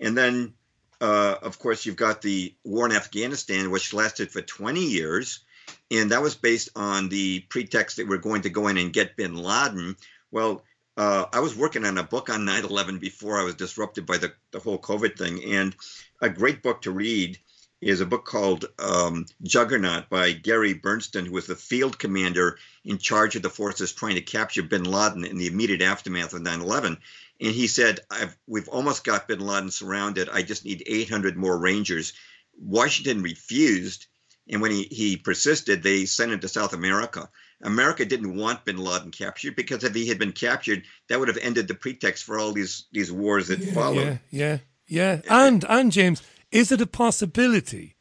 [0.00, 0.54] and then.
[1.00, 5.44] Uh, of course, you've got the war in Afghanistan, which lasted for 20 years,
[5.92, 9.16] and that was based on the pretext that we're going to go in and get
[9.16, 9.96] bin Laden.
[10.32, 10.64] Well,
[10.96, 14.18] uh, I was working on a book on 9 11 before I was disrupted by
[14.18, 15.74] the, the whole COVID thing, and
[16.20, 17.38] a great book to read
[17.80, 22.98] is a book called um, Juggernaut by Gary Berntsen, who was the field commander in
[22.98, 26.60] charge of the forces trying to capture bin Laden in the immediate aftermath of 9
[26.60, 26.98] 11.
[27.40, 28.00] And he said,
[28.46, 30.28] We've almost got bin Laden surrounded.
[30.28, 32.12] I just need 800 more Rangers.
[32.60, 34.06] Washington refused.
[34.50, 37.28] And when he, he persisted, they sent him to South America.
[37.62, 41.38] America didn't want bin Laden captured because if he had been captured, that would have
[41.38, 44.20] ended the pretext for all these, these wars that yeah, followed.
[44.30, 45.20] Yeah, yeah, yeah.
[45.28, 47.96] And, and James, is it a possibility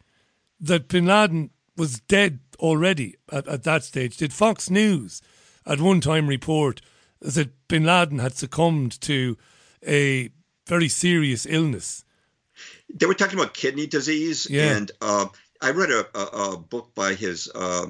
[0.59, 4.17] that bin Laden was dead already at, at that stage?
[4.17, 5.21] Did Fox News
[5.65, 6.81] at one time report
[7.21, 9.37] that bin Laden had succumbed to
[9.85, 10.29] a
[10.65, 12.03] very serious illness?
[12.93, 14.75] They were talking about kidney disease, yeah.
[14.75, 15.27] and uh,
[15.61, 17.87] I read a, a, a, book by his uh,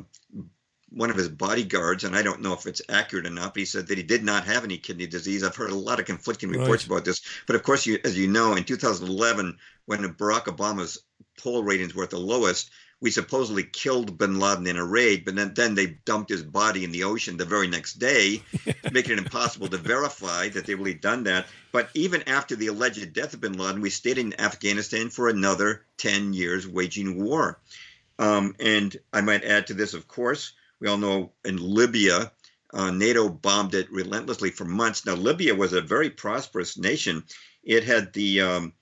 [0.90, 3.66] one of his bodyguards, and I don't know if it's accurate or not, but he
[3.66, 5.44] said that he did not have any kidney disease.
[5.44, 6.98] I've heard a lot of conflicting reports right.
[6.98, 11.00] about this, but of course, you, as you know, in 2011, when Barack Obama's
[11.38, 15.36] poll ratings were at the lowest, we supposedly killed bin Laden in a raid, but
[15.36, 18.42] then, then they dumped his body in the ocean the very next day,
[18.92, 21.46] making it impossible to verify that they really done that.
[21.72, 25.86] But even after the alleged death of bin Laden, we stayed in Afghanistan for another
[25.98, 27.60] 10 years waging war.
[28.18, 32.32] Um, and I might add to this, of course, we all know in Libya,
[32.74, 35.06] uh, NATO bombed it relentlessly for months.
[35.06, 37.24] Now, Libya was a very prosperous nation.
[37.64, 38.74] It had the um,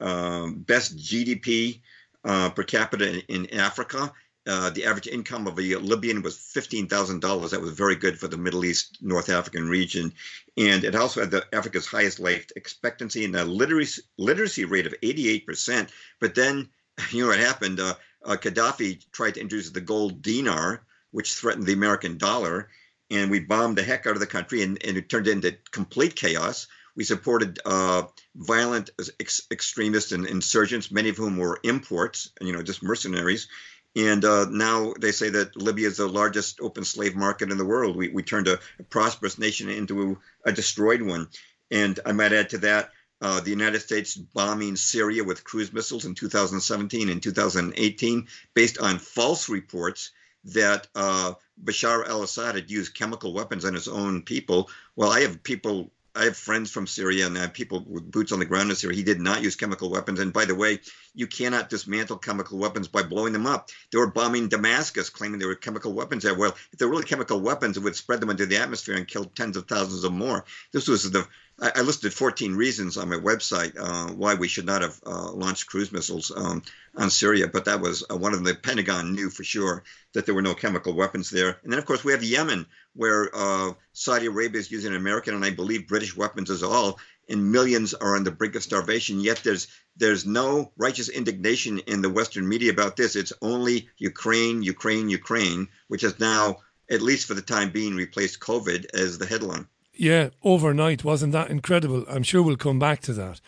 [0.00, 1.80] um, best GDP
[2.24, 4.12] uh, per capita in, in Africa.
[4.46, 7.50] Uh, the average income of a Libyan was $15,000.
[7.50, 10.12] That was very good for the Middle East, North African region.
[10.58, 14.94] And it also had the Africa's highest life expectancy and a literacy, literacy rate of
[15.02, 15.88] 88%.
[16.20, 16.68] But then,
[17.10, 17.80] you know what happened?
[17.80, 17.94] Uh,
[18.24, 20.84] uh, Gaddafi tried to introduce the gold dinar,
[21.14, 22.68] which threatened the American dollar.
[23.08, 26.16] And we bombed the heck out of the country, and, and it turned into complete
[26.16, 26.66] chaos.
[26.96, 28.04] We supported uh,
[28.34, 33.46] violent ex- extremists and insurgents, many of whom were imports, you know, just mercenaries.
[33.94, 37.64] And uh, now they say that Libya is the largest open slave market in the
[37.64, 37.94] world.
[37.94, 41.28] We, we turned a, a prosperous nation into a destroyed one.
[41.70, 46.06] And I might add to that uh, the United States bombing Syria with cruise missiles
[46.06, 50.10] in 2017 and 2018, based on false reports
[50.46, 54.70] that uh, Bashar al Assad had used chemical weapons on his own people.
[54.96, 58.30] Well, I have people I have friends from Syria and I have people with boots
[58.30, 58.96] on the ground in Syria.
[58.96, 60.20] He did not use chemical weapons.
[60.20, 60.78] And by the way,
[61.14, 63.70] you cannot dismantle chemical weapons by blowing them up.
[63.90, 66.34] They were bombing Damascus, claiming there were chemical weapons there.
[66.34, 69.24] Well, if they're really chemical weapons, it would spread them into the atmosphere and kill
[69.24, 70.44] tens of thousands of more.
[70.72, 71.26] This was the
[71.60, 75.66] I, listed 14 reasons on my website uh, why we should not have uh, launched
[75.68, 76.62] cruise missiles um,
[76.96, 78.44] on Syria, but that was uh, one of them.
[78.44, 79.84] The Pentagon knew for sure
[80.14, 81.60] that there were no chemical weapons there.
[81.62, 85.44] And then, of course, we have Yemen, where uh, Saudi Arabia is using American and
[85.44, 89.20] I believe British weapons as all, and millions are on the brink of starvation.
[89.20, 93.16] Yet there's there's no righteous indignation in the Western media about this.
[93.16, 96.58] It's only Ukraine, Ukraine, Ukraine, which has now,
[96.90, 99.66] at least for the time being, replaced COVID as the headline.
[99.92, 101.04] Yeah, overnight.
[101.04, 102.04] Wasn't that incredible?
[102.08, 103.40] I'm sure we'll come back to that.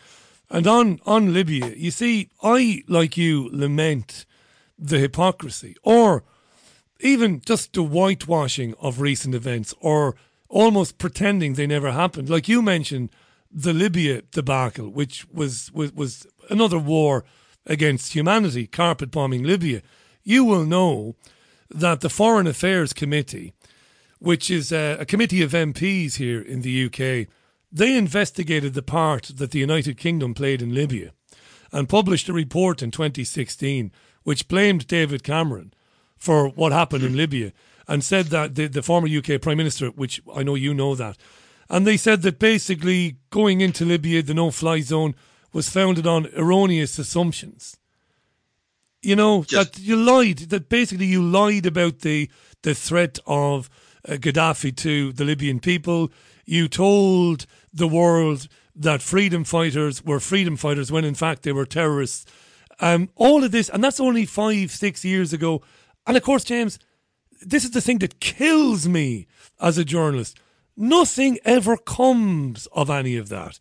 [0.49, 4.25] And on, on Libya, you see, I, like you, lament
[4.79, 6.23] the hypocrisy or
[6.99, 10.15] even just the whitewashing of recent events or
[10.49, 12.29] almost pretending they never happened.
[12.29, 13.09] Like you mentioned,
[13.51, 17.25] the Libya debacle, which was, was, was another war
[17.65, 19.81] against humanity, carpet bombing Libya.
[20.23, 21.15] You will know
[21.69, 23.53] that the Foreign Affairs Committee
[24.19, 27.27] which is a, a committee of MPs here in the UK.
[27.71, 31.11] They investigated the part that the United Kingdom played in Libya
[31.71, 33.91] and published a report in 2016
[34.23, 35.73] which blamed David Cameron
[36.17, 37.53] for what happened in Libya
[37.87, 41.17] and said that the, the former UK Prime Minister, which I know you know that,
[41.69, 45.15] and they said that basically going into Libya, the no fly zone,
[45.53, 47.77] was founded on erroneous assumptions.
[49.01, 52.29] You know, Just, that you lied, that basically you lied about the,
[52.63, 53.69] the threat of
[54.07, 56.11] uh, Gaddafi to the Libyan people.
[56.45, 61.65] You told the world that freedom fighters were freedom fighters when in fact they were
[61.65, 62.25] terrorists.
[62.79, 65.61] Um, all of this, and that's only five, six years ago.
[66.05, 66.77] And of course, James,
[67.41, 69.27] this is the thing that kills me
[69.59, 70.39] as a journalist.
[70.77, 73.59] Nothing ever comes of any of that.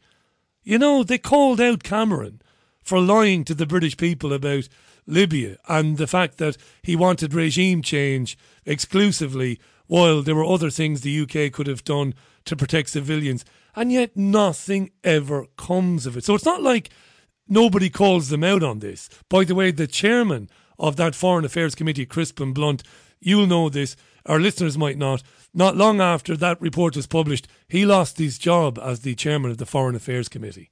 [0.62, 2.42] You know, they called out Cameron
[2.82, 4.68] for lying to the British people about
[5.06, 8.36] Libya and the fact that he wanted regime change
[8.66, 12.12] exclusively while there were other things the UK could have done
[12.44, 13.44] to protect civilians.
[13.74, 16.24] And yet nothing ever comes of it.
[16.24, 16.90] So it's not like
[17.48, 19.08] nobody calls them out on this.
[19.30, 22.82] By the way, the chairman of that Foreign Affairs Committee, Crispin Blunt,
[23.20, 25.22] you'll know this, our listeners might not.
[25.56, 29.56] Not long after that report was published, he lost his job as the chairman of
[29.56, 30.70] the Foreign Affairs Committee.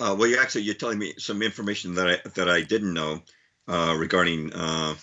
[0.00, 3.22] Uh, well, you actually you're telling me some information that I that I didn't know
[3.68, 4.94] uh, regarding uh,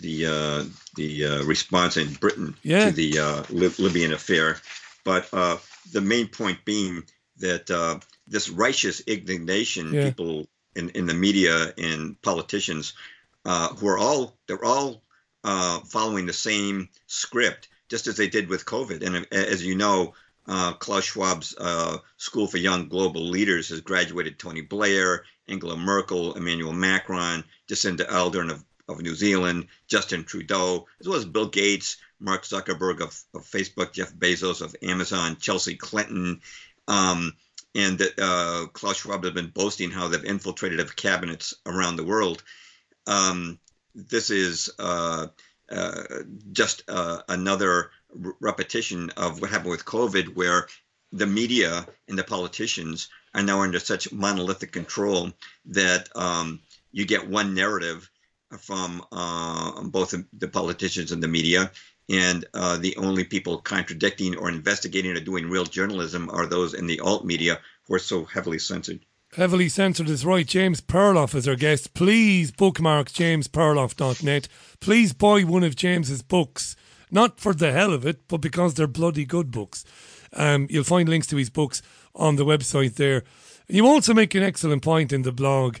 [0.00, 0.64] the uh,
[0.96, 2.86] the uh, response in Britain yeah.
[2.86, 4.58] to the uh, Lib- Libyan affair,
[5.04, 5.56] but uh,
[5.92, 7.04] the main point being
[7.38, 10.08] that uh, this righteous indignation, yeah.
[10.08, 12.94] people in, in the media and politicians
[13.44, 15.02] uh, who are all they're all
[15.86, 19.02] following the same script, just as they did with COVID.
[19.02, 20.14] And as you know,
[20.46, 21.54] Klaus Schwab's
[22.16, 28.50] School for Young Global Leaders has graduated Tony Blair, Angela Merkel, Emmanuel Macron, Jacinda Ardern
[28.50, 33.42] of of New Zealand, Justin Trudeau, as well as Bill Gates, Mark Zuckerberg of, of
[33.42, 36.40] Facebook, Jeff Bezos of Amazon, Chelsea Clinton,
[36.88, 37.32] um,
[37.74, 42.42] and uh, Klaus Schwab has been boasting how they've infiltrated of cabinets around the world.
[43.06, 43.58] Um,
[43.94, 45.26] this is uh, uh,
[46.52, 47.90] just uh, another
[48.40, 50.68] repetition of what happened with COVID, where
[51.12, 55.32] the media and the politicians are now under such monolithic control
[55.66, 56.60] that um,
[56.92, 58.10] you get one narrative
[58.58, 61.70] from uh, both the politicians and the media.
[62.08, 66.86] And uh, the only people contradicting or investigating or doing real journalism are those in
[66.86, 69.00] the alt media who are so heavily censored.
[69.36, 70.46] Heavily censored is right.
[70.46, 71.92] James Perloff is our guest.
[71.92, 74.46] Please bookmark jamesperloff.net.
[74.78, 76.76] Please buy one of James's books.
[77.10, 79.84] Not for the hell of it, but because they're bloody good books.
[80.34, 81.82] Um, you'll find links to his books
[82.14, 83.24] on the website there.
[83.66, 85.78] You also make an excellent point in the blog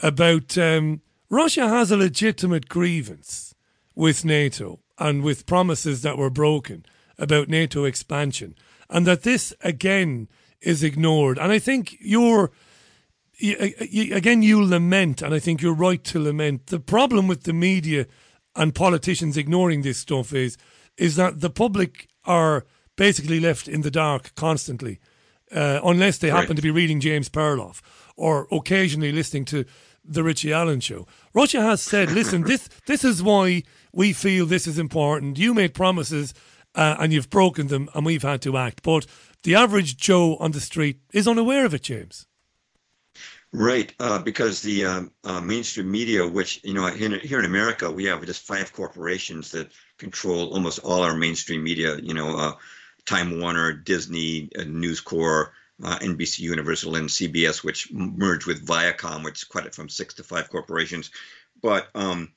[0.00, 1.00] about um,
[1.30, 3.54] Russia has a legitimate grievance
[3.94, 6.84] with NATO and with promises that were broken
[7.16, 8.56] about NATO expansion,
[8.90, 10.26] and that this again
[10.60, 11.38] is ignored.
[11.38, 11.96] And I think
[13.38, 16.66] you're again you lament, and I think you're right to lament.
[16.66, 18.06] The problem with the media
[18.54, 20.56] and politicians ignoring this stuff is
[20.96, 22.64] is that the public are
[22.96, 24.98] basically left in the dark constantly.
[25.52, 27.80] uh, unless they happen to be reading James Perloff
[28.16, 29.64] or occasionally listening to
[30.04, 31.06] the Richie Allen show.
[31.34, 33.62] Russia has said, listen, this this is why
[33.92, 35.38] we feel this is important.
[35.38, 36.34] You made promises
[36.74, 38.82] uh, and you've broken them, and we've had to act.
[38.82, 39.06] But
[39.42, 42.26] the average Joe on the street is unaware of it, James.
[43.52, 47.90] Right, uh, because the um, uh, mainstream media, which you know, here, here in America,
[47.90, 51.96] we have just five corporations that control almost all our mainstream media.
[51.96, 52.52] You know, uh,
[53.06, 55.52] Time Warner, Disney, uh, News Corp,
[55.82, 60.24] uh, NBC Universal, and CBS, which merged with Viacom, which cut it from six to
[60.24, 61.10] five corporations.
[61.62, 62.32] But um,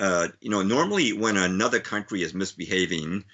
[0.00, 3.24] uh, you know, normally when another country is misbehaving,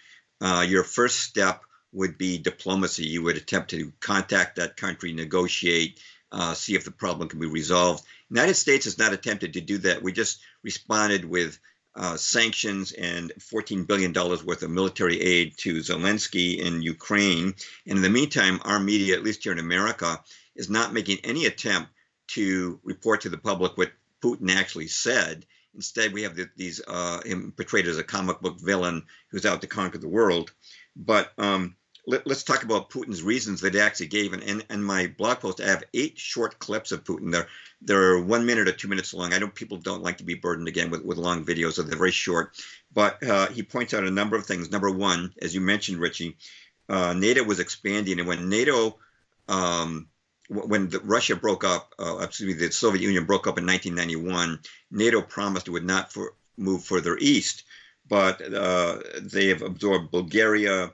[0.43, 3.07] your first step would be diplomacy.
[3.07, 6.01] You would attempt to contact that country, negotiate,
[6.35, 8.05] uh, see if the problem can be resolved.
[8.29, 10.03] United States has not attempted to do that.
[10.03, 11.59] We just responded with
[11.95, 17.55] uh, sanctions and $14 billion worth of military aid to Zelensky in Ukraine.
[17.87, 20.21] And in the meantime, our media, at least here in America,
[20.57, 21.91] is not making any attempt
[22.27, 25.47] to report to the public what Putin actually said.
[25.77, 29.61] Instead, we have the, these uh, him portrayed as a comic book villain who's out
[29.61, 30.53] to conquer the world.
[30.97, 31.77] But um,
[32.07, 34.33] let, us talk about Putin's reasons that he actually gave.
[34.33, 37.33] And in, in my blog post, I have eight short clips of Putin.
[37.33, 37.49] They're
[37.83, 39.33] they're one minute or two minutes long.
[39.33, 41.99] I know people don't like to be burdened again with, with long videos, so they're
[41.99, 42.53] very short.
[42.93, 44.71] But uh, he points out a number of things.
[44.71, 46.37] Number one, as you mentioned, Richie,
[46.89, 48.99] uh, NATO was expanding, and when NATO
[49.49, 50.09] um,
[50.49, 54.61] when the, Russia broke up, uh, excuse me, the Soviet Union broke up in 1991,
[54.91, 57.65] NATO promised it would not for, move further east,
[58.09, 60.93] but uh, they have absorbed Bulgaria,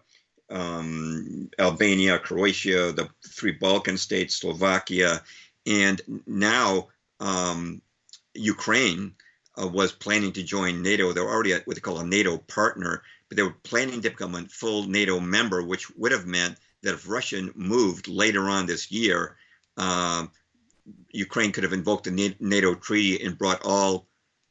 [0.51, 5.23] um, Albania, Croatia, the three Balkan states, Slovakia,
[5.67, 6.89] and now
[7.21, 7.81] um,
[8.35, 9.15] Ukraine
[9.61, 11.13] uh, was planning to join NATO.
[11.13, 14.11] They were already a, what they call a NATO partner, but they were planning to
[14.11, 18.67] become a full NATO member, which would have meant that if Russia moved later on
[18.67, 19.37] this year,
[19.77, 20.31] um,
[21.11, 24.07] Ukraine could have invoked the NATO treaty and brought all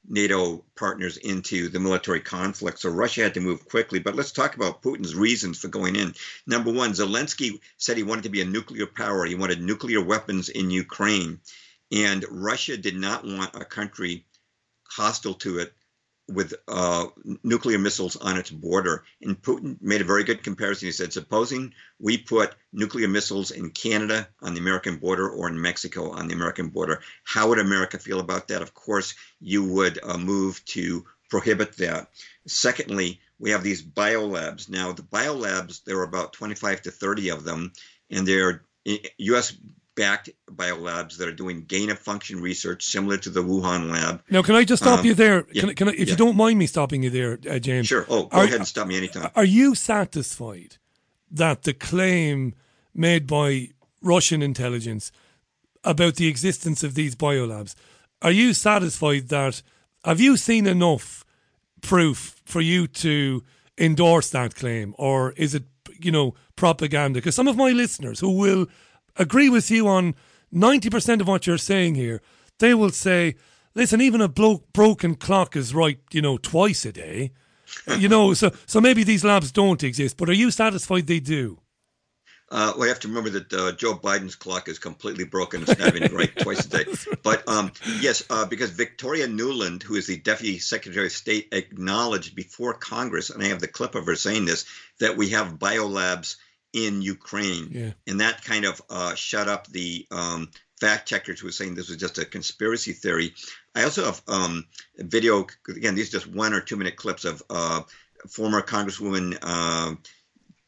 [0.10, 2.80] NATO partners into the military conflict.
[2.80, 4.00] So Russia had to move quickly.
[4.00, 6.16] But let's talk about Putin's reasons for going in.
[6.48, 9.26] Number one, Zelensky said he wanted to be a nuclear power.
[9.26, 11.40] He wanted nuclear weapons in Ukraine.
[11.92, 14.26] And Russia did not want a country
[14.90, 15.74] hostile to it
[16.30, 17.08] with uh,
[17.44, 19.04] nuclear missiles on its border.
[19.22, 20.88] And Putin made a very good comparison.
[20.88, 25.60] He said, supposing we put nuclear missiles in Canada on the American border or in
[25.60, 28.62] Mexico on the American border, how would America feel about that?
[28.62, 32.10] Of course, you would uh, move to prohibit that.
[32.48, 34.70] Secondly, we have these biolabs.
[34.70, 37.72] Now, the biolabs, there are about 25 to 30 of them,
[38.10, 38.64] and they're
[39.18, 39.56] U.S.
[40.00, 40.30] backed
[40.62, 44.16] biolabs that are doing gain of function research similar to the Wuhan lab.
[44.36, 45.40] Now, can I just stop Um, you there?
[45.52, 46.12] yeah, Can, I- can I, if yeah.
[46.12, 47.88] you don't mind me stopping you there, uh, James?
[47.88, 48.06] Sure.
[48.10, 49.30] Oh, go Are- ahead and stop me anytime.
[49.36, 50.72] Are you satisfied
[51.42, 52.54] that the claim
[52.94, 53.50] made by
[54.02, 55.12] Russian intelligence
[55.84, 57.76] about the existence of these biolabs,
[58.22, 59.62] are you satisfied that,
[60.06, 61.26] have you seen enough
[61.82, 63.44] proof for you to
[63.78, 64.94] endorse that claim?
[64.98, 65.64] Or is it,
[66.06, 67.20] you know, propaganda?
[67.20, 68.68] Because some of my listeners who will
[69.16, 70.16] agree with you on
[70.54, 72.22] 90% of what you're saying here,
[72.60, 73.36] they will say,
[73.76, 77.32] listen, even a blo- broken clock is right, you know, twice a day.
[77.98, 81.60] you know, so so maybe these labs don't exist, but are you satisfied they do?
[82.52, 85.62] Uh, we have to remember that uh, Joe Biden's clock is completely broken.
[85.62, 86.86] It's not even right twice a day.
[87.22, 92.36] But um, yes, uh, because Victoria Nuland, who is the Deputy Secretary of State, acknowledged
[92.36, 94.66] before Congress, and I have the clip of her saying this,
[95.00, 96.38] that we have biolabs
[96.74, 97.70] in Ukraine.
[97.72, 97.92] Yeah.
[98.08, 101.90] And that kind of uh, shut up the um, fact checkers who were saying this
[101.90, 103.34] was just a conspiracy theory.
[103.76, 104.66] I also have um,
[104.98, 107.82] a video, again, these are just one or two minute clips of uh,
[108.28, 109.38] former Congresswoman.
[109.42, 109.96] Uh,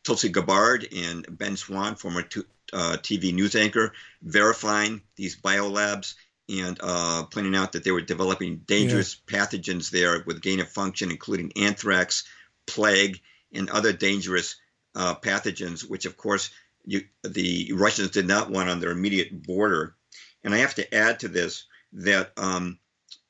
[0.03, 2.41] Tulsi Gabbard and Ben Swann, former t-
[2.73, 6.15] uh, TV news anchor, verifying these biolabs
[6.49, 11.11] and uh, pointing out that they were developing dangerous pathogens there with gain of function,
[11.11, 12.23] including anthrax,
[12.65, 13.21] plague,
[13.53, 14.55] and other dangerous
[14.95, 16.49] uh, pathogens, which, of course,
[16.85, 19.95] you, the Russians did not want on their immediate border.
[20.43, 22.79] And I have to add to this that um,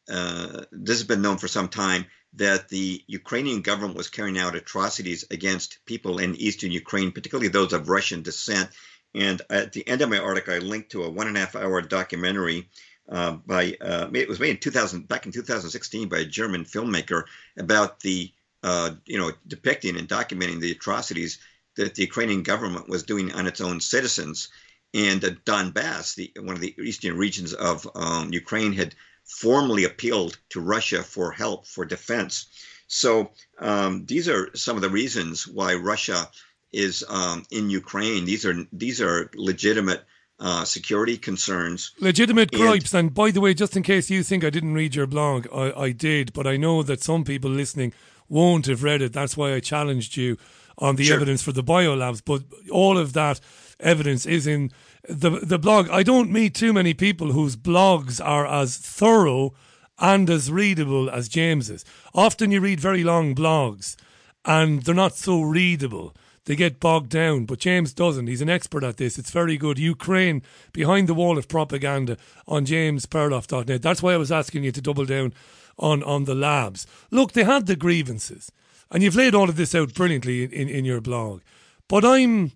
[0.10, 4.56] uh, this has been known for some time that the Ukrainian government was carrying out
[4.56, 8.70] atrocities against people in eastern Ukraine, particularly those of Russian descent.
[9.14, 11.56] And at the end of my article, I linked to a one and a half
[11.56, 12.70] hour documentary
[13.10, 17.24] uh, by uh, it was made in 2000 back in 2016 by a German filmmaker
[17.58, 18.32] about the
[18.64, 21.40] uh, you know depicting and documenting the atrocities
[21.76, 24.50] that the Ukrainian government was doing on its own citizens.
[24.94, 28.96] And uh, Donbass, the, one of the eastern regions of um, Ukraine, had
[29.26, 32.48] formally appealed to Russia for help for defense.
[32.88, 36.30] So um, these are some of the reasons why Russia
[36.74, 38.26] is um, in Ukraine.
[38.26, 40.04] These are these are legitimate
[40.40, 41.92] uh, security concerns.
[42.00, 42.94] Legitimate And- gripes.
[42.94, 45.72] And by the way, just in case you think I didn't read your blog, I,
[45.72, 47.94] I did, but I know that some people listening
[48.28, 49.14] won't have read it.
[49.14, 50.38] That's why I challenged you
[50.82, 51.16] on the Sure.
[51.16, 52.22] evidence for the biolabs.
[52.26, 53.40] But all of that
[53.80, 54.72] evidence is in
[55.08, 55.88] the the blog.
[55.90, 59.54] I don't meet too many people whose blogs are as thorough
[60.00, 61.86] and as readable as James's.
[62.14, 63.96] Often you read very long blogs
[64.44, 66.14] and they're not so readable.
[66.46, 68.26] They get bogged down, but James doesn't.
[68.26, 69.20] He's an expert at this.
[69.20, 69.78] It's very good.
[69.78, 70.42] Ukraine
[70.74, 72.18] behind the wall of propaganda
[72.48, 73.82] on jamesperloff.net.
[73.84, 75.34] That's why I was asking you to double down
[75.78, 76.88] on, on the labs.
[77.12, 78.52] Look, they had the grievances,
[78.92, 81.42] and you've laid all of this out brilliantly in, in, in your blog.
[81.88, 82.52] But I'm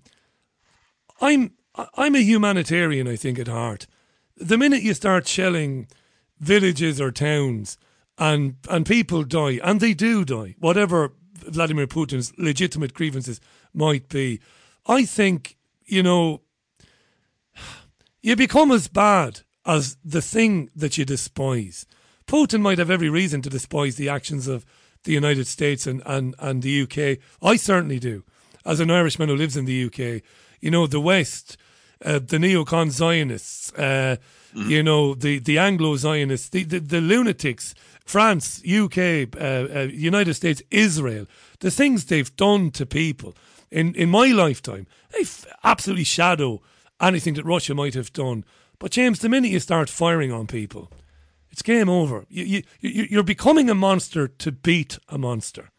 [1.22, 1.52] I'm
[1.96, 3.88] I'm a humanitarian, I think, at heart.
[4.38, 5.88] The minute you start shelling
[6.40, 7.78] villages or towns
[8.18, 13.40] and and people die, and they do die, whatever Vladimir Putin's legitimate grievances
[13.74, 14.40] might be,
[14.86, 16.42] I think, you know,
[18.22, 21.86] you become as bad as the thing that you despise.
[22.28, 24.66] Putin might have every reason to despise the actions of
[25.06, 27.20] the United States and, and, and the UK.
[27.42, 28.24] I certainly do.
[28.66, 30.22] As an Irishman who lives in the UK,
[30.60, 31.58] you know, the West,
[32.04, 34.18] uh, the neocon Zionists, uh,
[34.54, 37.76] you know, the, the Anglo Zionists, the, the, the lunatics,
[38.06, 38.98] France, UK,
[39.36, 41.26] uh, uh, United States, Israel,
[41.60, 43.36] the things they've done to people
[43.72, 46.62] in, in my lifetime, they f- absolutely shadow
[47.02, 48.46] anything that Russia might have done.
[48.80, 50.92] But James, the minute you start firing on people,
[51.56, 52.26] it's game over.
[52.28, 55.72] You, you, you, you're becoming a monster to beat a monster.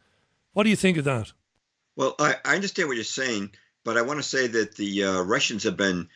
[0.55, 1.35] What do you think of that?
[1.97, 3.51] Well, I, I understand what you're saying,
[3.85, 6.09] but I want to say that the uh, Russians have been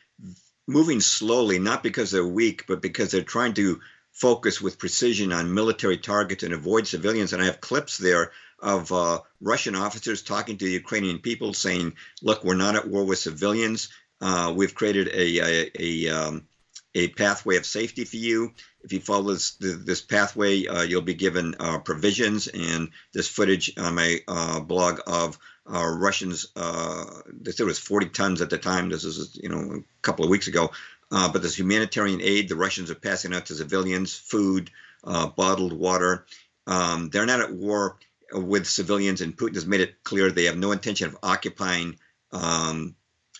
[0.66, 3.80] moving slowly, not because they're weak, but because they're trying to
[4.12, 7.34] focus with precision on military targets and avoid civilians.
[7.34, 11.96] And I have clips there of uh, Russian officers talking to the Ukrainian people saying,
[12.22, 13.90] look, we're not at war with civilians.
[14.22, 16.46] Uh, we've created a, a, a, um,
[16.94, 18.52] a pathway of safety for you.
[18.82, 22.48] If you follow this, this pathway, uh, you'll be given uh, provisions.
[22.48, 25.38] And this footage on my uh, blog of
[25.72, 28.88] uh, Russians, uh, they said it was 40 tons at the time.
[28.88, 30.70] This is, you know, a couple of weeks ago.
[31.12, 34.70] Uh, but this humanitarian aid the Russians are passing out to civilians, food,
[35.04, 36.26] bottled water.
[36.66, 37.98] Um, they're not at war
[38.32, 41.98] with civilians, and Putin has made it clear they have no intention of occupying
[42.32, 42.94] um,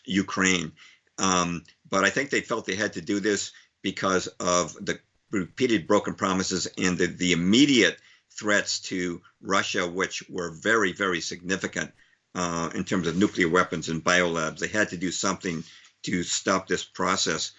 [0.05, 0.73] Ukraine.
[1.19, 3.53] Um, but I think they felt they had to do this
[3.83, 4.99] because of the
[5.31, 7.99] repeated broken promises and the, the immediate
[8.31, 11.93] threats to Russia, which were very, very significant
[12.35, 14.59] uh, in terms of nuclear weapons and biolabs.
[14.59, 15.65] They had to do something
[16.05, 17.53] to stop this process.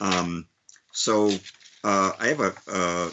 [0.00, 0.46] Um,
[0.92, 1.30] so
[1.84, 3.10] uh, I have a, uh,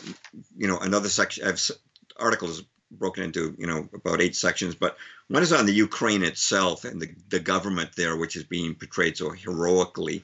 [0.57, 1.43] you know, another section.
[1.43, 1.71] I have s-
[2.17, 4.97] articles broken into, you know, about eight sections, but
[5.27, 9.17] one is on the Ukraine itself and the, the government there, which is being portrayed
[9.17, 10.23] so heroically.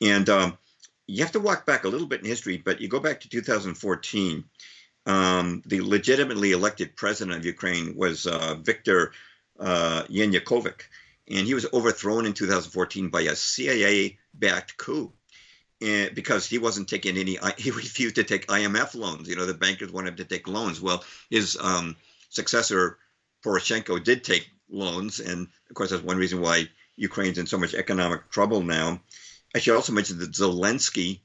[0.00, 0.58] And um,
[1.06, 3.28] you have to walk back a little bit in history, but you go back to
[3.28, 4.44] 2014.
[5.06, 9.12] Um, the legitimately elected president of Ukraine was uh, Viktor
[9.58, 10.82] uh, Yanukovych,
[11.28, 15.12] and he was overthrown in 2014 by a CIA-backed coup.
[15.80, 19.28] And because he wasn't taking any, he refused to take IMF loans.
[19.28, 20.80] You know, the bankers wanted him to take loans.
[20.80, 21.96] Well, his um,
[22.30, 22.98] successor
[23.44, 27.74] Poroshenko did take loans, and of course that's one reason why Ukraine's in so much
[27.74, 29.00] economic trouble now.
[29.54, 31.20] I should also mention that Zelensky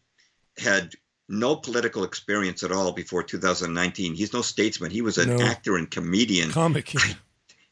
[0.58, 0.94] had
[1.28, 4.14] no political experience at all before 2019.
[4.16, 4.92] He's no statesman.
[4.92, 5.42] He was an No.
[5.44, 6.52] actor and comedian.
[6.52, 6.94] Comic.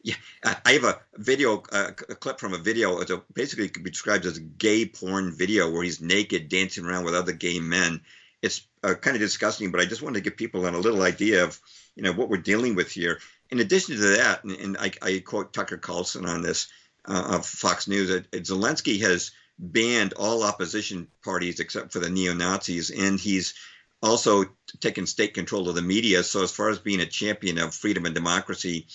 [0.01, 0.15] Yeah,
[0.45, 3.01] I I have a video, uh, a clip from a video.
[3.01, 6.47] It's a, basically it could be described as a gay porn video where he's naked
[6.47, 7.99] dancing around with other gay men.
[8.41, 11.43] It's uh, kind of disgusting, but I just wanted to give people a little idea
[11.43, 11.59] of
[11.97, 13.19] you know what we're dealing with here.
[13.49, 16.69] In addition to that, and, and I, I quote Tucker Carlson on this
[17.03, 22.33] uh, of Fox News, that Zelensky has banned all opposition parties except for the neo
[22.33, 23.53] Nazis, and he's
[24.01, 24.45] also
[24.79, 26.23] taken state control of the media.
[26.23, 28.87] So as far as being a champion of freedom and democracy,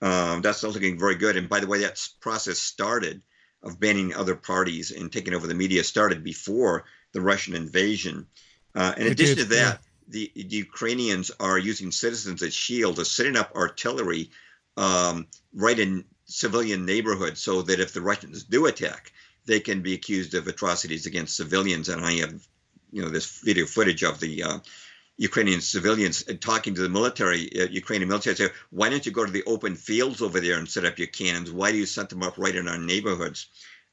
[0.00, 1.36] um, that's not looking very good.
[1.36, 3.20] And by the way, that process started
[3.64, 8.26] of banning other parties and taking over the media started before the Russian invasion.
[8.74, 12.98] Uh, in It addition did, to that, the, the Ukrainians are using citizens as shields,
[12.98, 14.30] as setting up artillery
[14.76, 19.12] um, right in civilian neighborhoods, so that if the Russians do attack,
[19.46, 21.88] they can be accused of atrocities against civilians.
[21.88, 22.46] And I have,
[22.92, 24.58] you know, this video footage of the uh,
[25.16, 29.32] Ukrainian civilians talking to the military, uh, Ukrainian military, say, why don't you go to
[29.32, 31.50] the open fields over there and set up your cannons?
[31.50, 33.46] Why do you set them up right in our neighborhoods?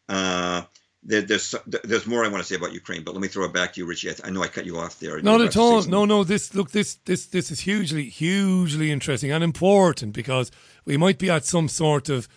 [0.07, 0.63] Uh,
[1.03, 3.53] there, there's there's more I want to say about Ukraine, but let me throw it
[3.53, 4.09] back to you, Richie.
[4.09, 5.21] I, I know I cut you off there.
[5.21, 5.81] Not at about to say all.
[5.83, 6.23] No, no.
[6.25, 6.71] This look.
[6.71, 10.51] This this this is hugely hugely interesting and important because
[10.83, 12.27] we might be at some sort of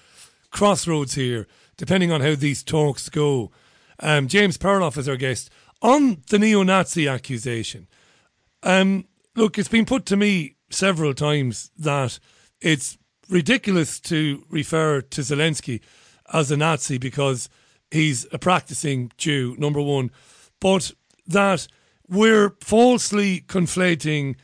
[0.51, 1.48] crossroads here
[1.82, 3.50] depending on how these talks go.
[3.98, 5.50] Um, James Perloff is our guest
[5.82, 7.88] on the neo-Nazi accusation.
[8.62, 12.20] Um, look, it's been put to me several times that
[12.60, 12.98] it's
[13.28, 15.80] ridiculous to refer to Zelensky
[16.32, 17.48] as a Nazi because
[17.90, 20.12] he's a practicing Jew, number one,
[20.60, 20.92] but
[21.26, 21.66] that
[22.09, 24.36] we're falsely conflating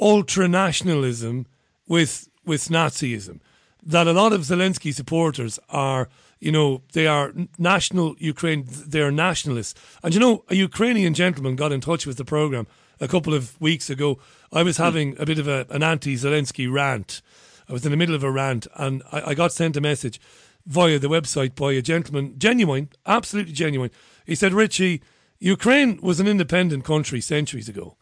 [0.00, 1.44] ultra nationalism
[1.86, 3.40] with with Nazism.
[3.82, 6.08] That a lot of Zelensky supporters are,
[6.40, 9.74] you know, they are national Ukraine, they are nationalists.
[10.02, 12.66] And you know, a Ukrainian gentleman got in touch with the program
[13.00, 14.18] a couple of weeks ago.
[14.52, 17.22] I was having a bit of a, an anti-Zelensky rant.
[17.68, 20.20] I was in the middle of a rant, and I, I got sent a message
[20.66, 23.90] via the website by a gentleman, genuine, absolutely genuine.
[24.24, 25.02] He said, Richie,
[25.38, 27.96] Ukraine was an independent country centuries ago.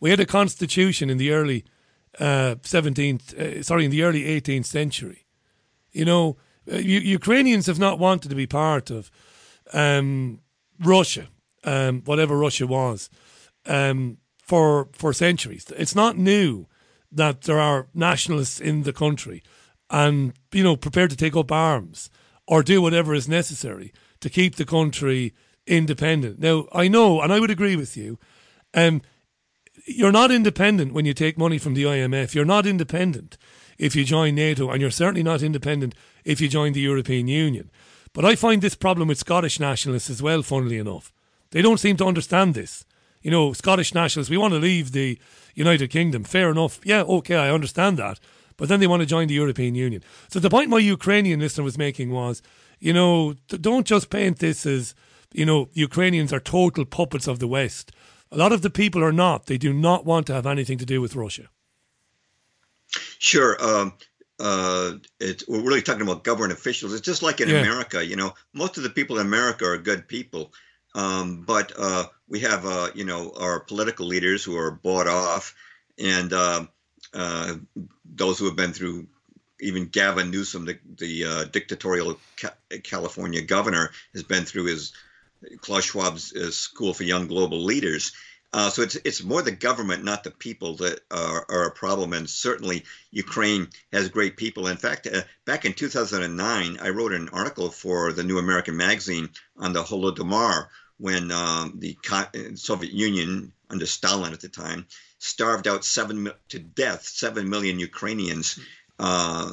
[0.00, 1.64] We had a constitution in the early
[2.18, 5.26] uh, 17th, uh, sorry, in the early 18th century.
[5.92, 6.36] You know,
[6.66, 9.10] U- Ukrainians have not wanted to be part of
[9.72, 10.40] um,
[10.80, 11.28] Russia,
[11.64, 13.10] um, whatever Russia was,
[13.66, 15.70] um, for for centuries.
[15.76, 16.66] It's not new
[17.10, 19.42] that there are nationalists in the country
[19.90, 22.10] and you know prepared to take up arms
[22.46, 25.34] or do whatever is necessary to keep the country
[25.66, 26.40] independent.
[26.40, 28.18] Now, I know, and I would agree with you.
[28.74, 29.02] Um,
[29.86, 32.34] you're not independent when you take money from the IMF.
[32.34, 33.36] You're not independent
[33.82, 37.68] if you join NATO, and you're certainly not independent if you join the European Union.
[38.12, 41.12] But I find this problem with Scottish nationalists as well, funnily enough.
[41.50, 42.84] They don't seem to understand this.
[43.22, 45.18] You know, Scottish nationalists, we want to leave the
[45.56, 46.22] United Kingdom.
[46.22, 46.78] Fair enough.
[46.84, 48.20] Yeah, okay, I understand that.
[48.56, 50.04] But then they want to join the European Union.
[50.28, 52.40] So the point my Ukrainian listener was making was,
[52.78, 54.94] you know, don't just paint this as,
[55.32, 57.90] you know, Ukrainians are total puppets of the West.
[58.30, 59.46] A lot of the people are not.
[59.46, 61.48] They do not want to have anything to do with Russia.
[63.18, 63.56] Sure.
[63.62, 63.94] Um,
[64.40, 66.92] uh, it, we're really talking about government officials.
[66.92, 67.60] It's just like in Yeah.
[67.60, 70.52] America, you know, most of the people in America are good people.
[70.94, 75.54] Um, but uh, we have, uh, you know, our political leaders who are bought off
[75.98, 76.66] and uh,
[77.14, 77.54] uh,
[78.04, 79.06] those who have been through
[79.60, 84.92] even Gavin Newsom, the, the uh, dictatorial ca- California governor, has been through his
[85.60, 88.12] Klaus Schwab's uh, School for Young Global Leaders.
[88.54, 92.12] Uh, so it's it's more the government, not the people, that are, are a problem.
[92.12, 94.66] And certainly, Ukraine has great people.
[94.66, 99.30] In fact, uh, back in 2009, I wrote an article for the New American Magazine
[99.56, 100.66] on the Holodomor
[100.98, 104.86] when um, the Co- Soviet Union, under Stalin at the time,
[105.18, 108.58] starved out seven to death seven million Ukrainians
[108.98, 109.48] uh,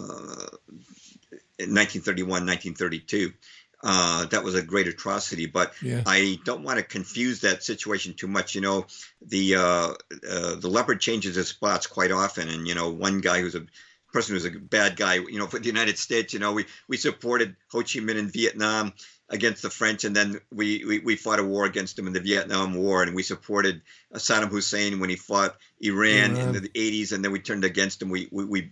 [1.57, 3.33] in 1931, 1932.
[3.81, 6.03] Uh, that was a great atrocity, but Yeah.
[6.05, 8.55] I don't want to confuse that situation too much.
[8.55, 8.87] You know,
[9.21, 9.93] the uh,
[10.29, 13.65] uh, the leopard changes its spots quite often, and you know, one guy who's a
[14.11, 15.15] person who's a bad guy.
[15.15, 18.29] You know, for the United States, you know, we we supported Ho Chi Minh in
[18.29, 18.93] Vietnam
[19.29, 22.19] against the French, and then we, we, we fought a war against him in the
[22.19, 23.81] Vietnam War, and we supported
[24.15, 26.55] Saddam Hussein when he fought Iran Iran.
[26.55, 28.09] in the 80s, and then we turned against him.
[28.09, 28.71] We we we,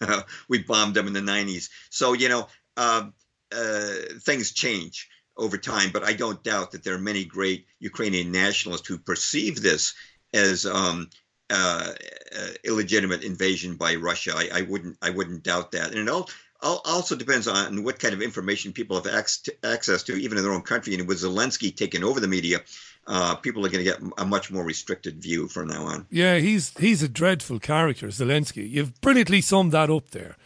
[0.48, 1.70] we bombed him in the 90s.
[1.90, 3.06] So you know, uh,
[3.52, 8.30] uh, things change over time, but I don't doubt that there are many great Ukrainian
[8.30, 9.94] nationalists who perceive this
[10.32, 11.10] as um,
[11.50, 11.92] uh,
[12.36, 14.32] uh, illegitimate invasion by Russia.
[14.34, 16.28] I, I wouldn't I wouldn't doubt that, and it all,
[16.62, 20.44] all also depends on what kind of information people have ac- access to, even in
[20.44, 20.94] their own country.
[20.94, 22.60] And with Zelensky taking over the media,
[23.06, 26.06] uh, people are going to get a much more restricted view from now on.
[26.10, 28.68] Yeah, he's he's a dreadful character, Zelensky.
[28.68, 30.36] You've brilliantly summed that up there.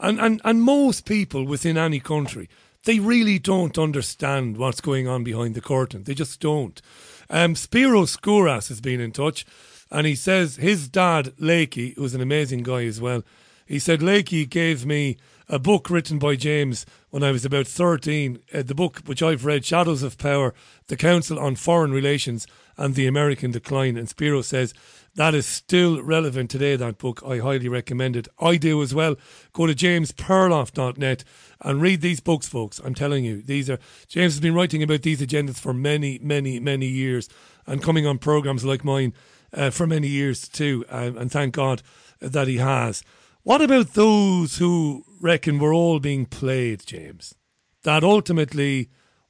[0.00, 2.48] And and and most people within any country,
[2.84, 6.04] they really don't understand what's going on behind the curtain.
[6.04, 6.80] They just don't.
[7.28, 9.44] Um, Spiro Skouras has been in touch,
[9.90, 13.22] and he says his dad, Lakey, who's an amazing guy as well,
[13.66, 15.16] he said Lakey gave me
[15.48, 19.44] a book written by James when I was about 13, uh, the book which I've
[19.44, 20.54] read, Shadows of Power,
[20.86, 22.46] The Council on Foreign Relations
[22.76, 23.96] and the American Decline.
[23.96, 24.74] And Spiro says
[25.20, 27.22] that is still relevant today, that book.
[27.26, 28.26] I highly recommend it.
[28.38, 29.16] I do as well.
[29.52, 31.24] Go to jamesperloff.net
[31.60, 32.80] and read these books, folks.
[32.82, 33.78] I'm telling you, these are,
[34.08, 37.28] James has been writing about these agendas for many, many, many years
[37.66, 39.12] and coming on programs like mine
[39.52, 40.86] uh, for many years too.
[40.88, 41.82] Um, and thank God
[42.22, 43.04] that he has.
[43.42, 47.34] What about those who reckon we're all being played, James?
[47.82, 48.88] That ultimately,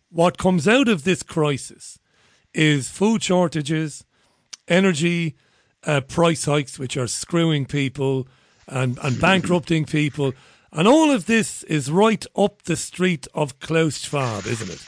[0.08, 1.98] what comes out of this crisis
[2.54, 4.04] is food shortages,
[4.68, 5.34] energy
[5.84, 8.28] uh, price hikes, which are screwing people
[8.66, 10.32] and, and bankrupting people.
[10.72, 14.78] And all of this is right up the street of Klaus Schwab, isn't it?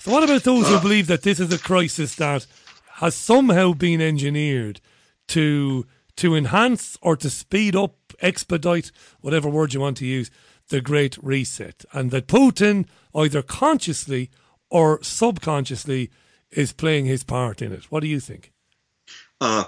[0.00, 2.46] So, what about those who believe that this is a crisis that
[2.94, 4.80] has somehow been engineered
[5.28, 5.86] to
[6.16, 10.30] to enhance or to speed up, expedite, whatever word you want to use,
[10.68, 14.30] the Great Reset, and that Putin, either consciously
[14.68, 16.10] or subconsciously,
[16.50, 17.90] is playing his part in it.
[17.90, 18.52] What do you think?
[19.40, 19.64] Uh,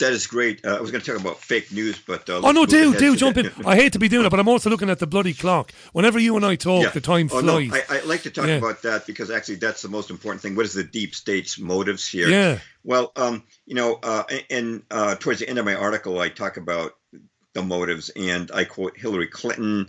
[0.00, 0.64] that is great.
[0.64, 3.14] Uh, I was going to talk about fake news, but uh, Oh no, do do
[3.16, 3.50] jump in.
[3.64, 5.72] I hate to be doing it, but I'm also looking at the bloody clock.
[5.92, 6.90] Whenever you and I talk, Yeah.
[6.90, 7.68] the time Oh, flies.
[7.68, 8.56] no, I, I like to talk Yeah.
[8.56, 10.56] about that because actually that's the most important thing.
[10.56, 12.28] What is the deep state's motives here?
[12.28, 12.58] Yeah.
[12.82, 16.56] Well, um, you know, uh, and uh, towards the end of my article, I talk
[16.56, 16.92] about
[17.54, 19.88] the motives, and I quote Hillary Clinton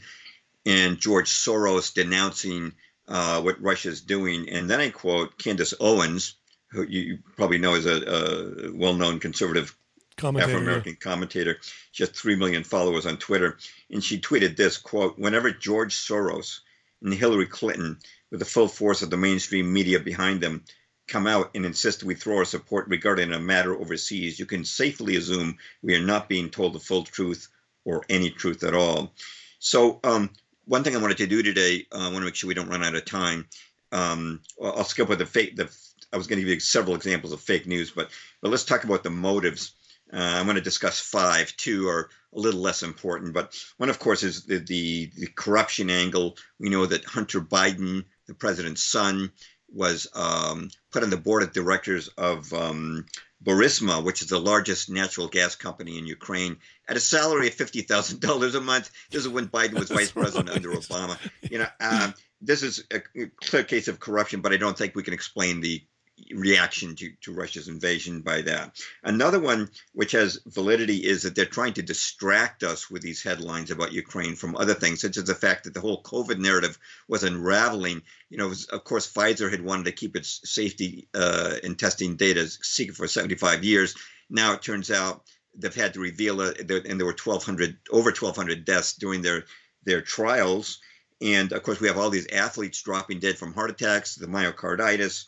[0.68, 2.74] and George Soros denouncing
[3.08, 6.36] uh, what Russia's doing, and then I quote Candace Owens,
[6.72, 9.76] who you you probably know is a, a well-known conservative
[10.18, 11.58] Commentator, Afro-American commentator.
[11.92, 13.58] She has three million followers on Twitter,
[13.90, 16.60] and she tweeted this quote: "Whenever George Soros
[17.02, 18.00] and Hillary Clinton,
[18.32, 20.64] with the full force of the mainstream media behind them,
[21.08, 25.18] come out and insist we throw our support regarding a matter overseas, you can safely
[25.18, 27.50] assume we are not being told the full truth
[27.84, 29.14] or any truth at all."
[29.60, 30.30] So, um,
[30.66, 32.70] one thing I wanted to do today, uh, I want to make sure we don't
[32.70, 33.48] run out of time.
[33.92, 35.56] Um, I'll skip with the fake.
[35.56, 35.70] The
[36.14, 38.10] I was going to give you several examples of fake news, but
[38.42, 39.74] but let's talk about the motives.
[40.14, 41.56] Uh, I'm going to discuss five.
[41.58, 45.90] Two are a little less important, but one, of course, is the, the the corruption
[45.90, 46.38] angle.
[46.60, 49.32] We know that Hunter Biden, the president's son,
[49.68, 53.06] was um, put on the board of directors of um,
[53.44, 56.58] Burisma, which is the largest natural gas company in Ukraine,
[56.88, 58.92] at a salary of fifty thousand dollars a month.
[59.12, 61.18] This is when Biden was vice president under Obama.
[61.42, 63.02] You know, um, this is a
[63.42, 65.84] clear case of corruption, but I don't think we can explain the
[66.34, 68.82] reaction to, to Russia's invasion by that.
[69.04, 73.72] Another one, which has validity, is that they're trying to distract us with these headlines
[73.72, 76.78] about Ukraine from other things, such as the fact that the whole COVID narrative
[77.08, 78.02] was unraveling.
[78.30, 82.16] You know, was, of course, Pfizer had wanted to keep its safety uh, and testing
[82.16, 83.96] data secret for 75 years.
[84.30, 85.24] Now it turns out
[85.58, 89.46] they've had to reveal it, and there were 1,200 over 1,200 deaths during their
[89.84, 90.80] their trials.
[91.22, 95.26] And of course, we have all these athletes dropping dead from heart attacks, the myocarditis,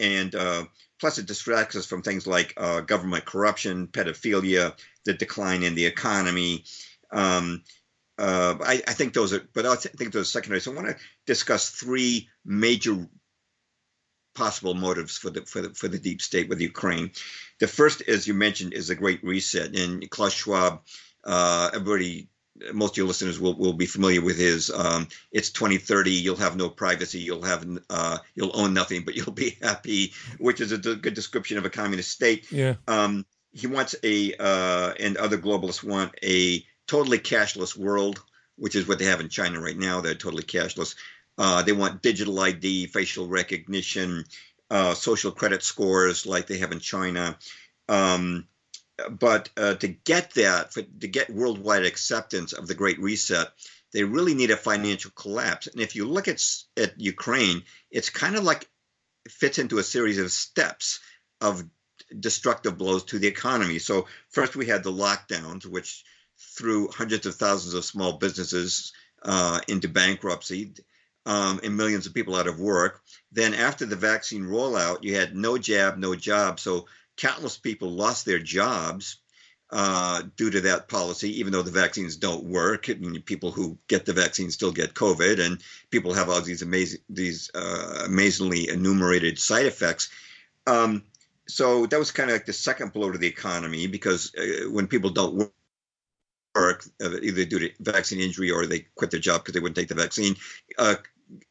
[0.00, 0.64] and uh,
[0.98, 4.74] plus it distracts us from things like uh, government corruption, pedophilia,
[5.04, 6.64] the decline in the economy.
[7.12, 7.62] Um,
[8.18, 10.60] uh, I, I think those are, but I think those are secondary.
[10.60, 10.96] So I want to
[11.26, 13.08] discuss three major
[14.34, 17.12] possible motives for the for the for the deep state with Ukraine.
[17.60, 20.82] The first, as you mentioned, is the Great Reset, and Klaus Schwab.
[21.24, 22.28] Uh, everybody,
[22.72, 24.70] most of your listeners will, will be familiar with his.
[24.70, 26.10] Um, it's 2030.
[26.10, 27.20] You'll have no privacy.
[27.20, 31.14] You'll have uh, you'll own nothing, but you'll be happy, which is a d- good
[31.14, 32.50] description of a communist state.
[32.50, 32.74] Yeah.
[32.86, 38.22] Um, he wants a, uh, and other globalists want a totally cashless world,
[38.56, 40.00] which is what they have in China right now.
[40.00, 40.94] They're totally cashless.
[41.36, 44.24] Uh, they want digital ID, facial recognition,
[44.70, 47.36] uh, social credit scores like they have in China.
[47.88, 48.46] Um,
[49.08, 53.48] but uh, to get that, for, to get worldwide acceptance of the Great Reset,
[53.92, 55.66] they really need a financial collapse.
[55.66, 56.42] And if you look at
[56.76, 58.68] at Ukraine, it's kind of like
[59.24, 61.00] it fits into a series of steps
[61.40, 61.64] of
[62.18, 63.78] destructive blows to the economy.
[63.78, 66.04] So first we had the lockdowns, which
[66.38, 70.74] threw hundreds of thousands of small businesses uh, into bankruptcy
[71.26, 73.02] um, and millions of people out of work.
[73.30, 76.58] Then after the vaccine rollout, you had no jab, no job.
[76.58, 76.86] So
[77.20, 79.18] countless people lost their jobs
[79.70, 82.88] uh, due to that policy, even though the vaccines don't work.
[82.88, 86.62] I mean, people who get the vaccine still get COVID, and people have all these
[86.62, 90.08] amazing, these uh, amazingly enumerated side effects.
[90.66, 91.04] Um,
[91.46, 94.86] so that was kind of like the second blow to the economy because uh, when
[94.86, 95.52] people don't
[96.54, 99.76] work, uh, either due to vaccine injury or they quit their job because they wouldn't
[99.76, 100.34] take the vaccine.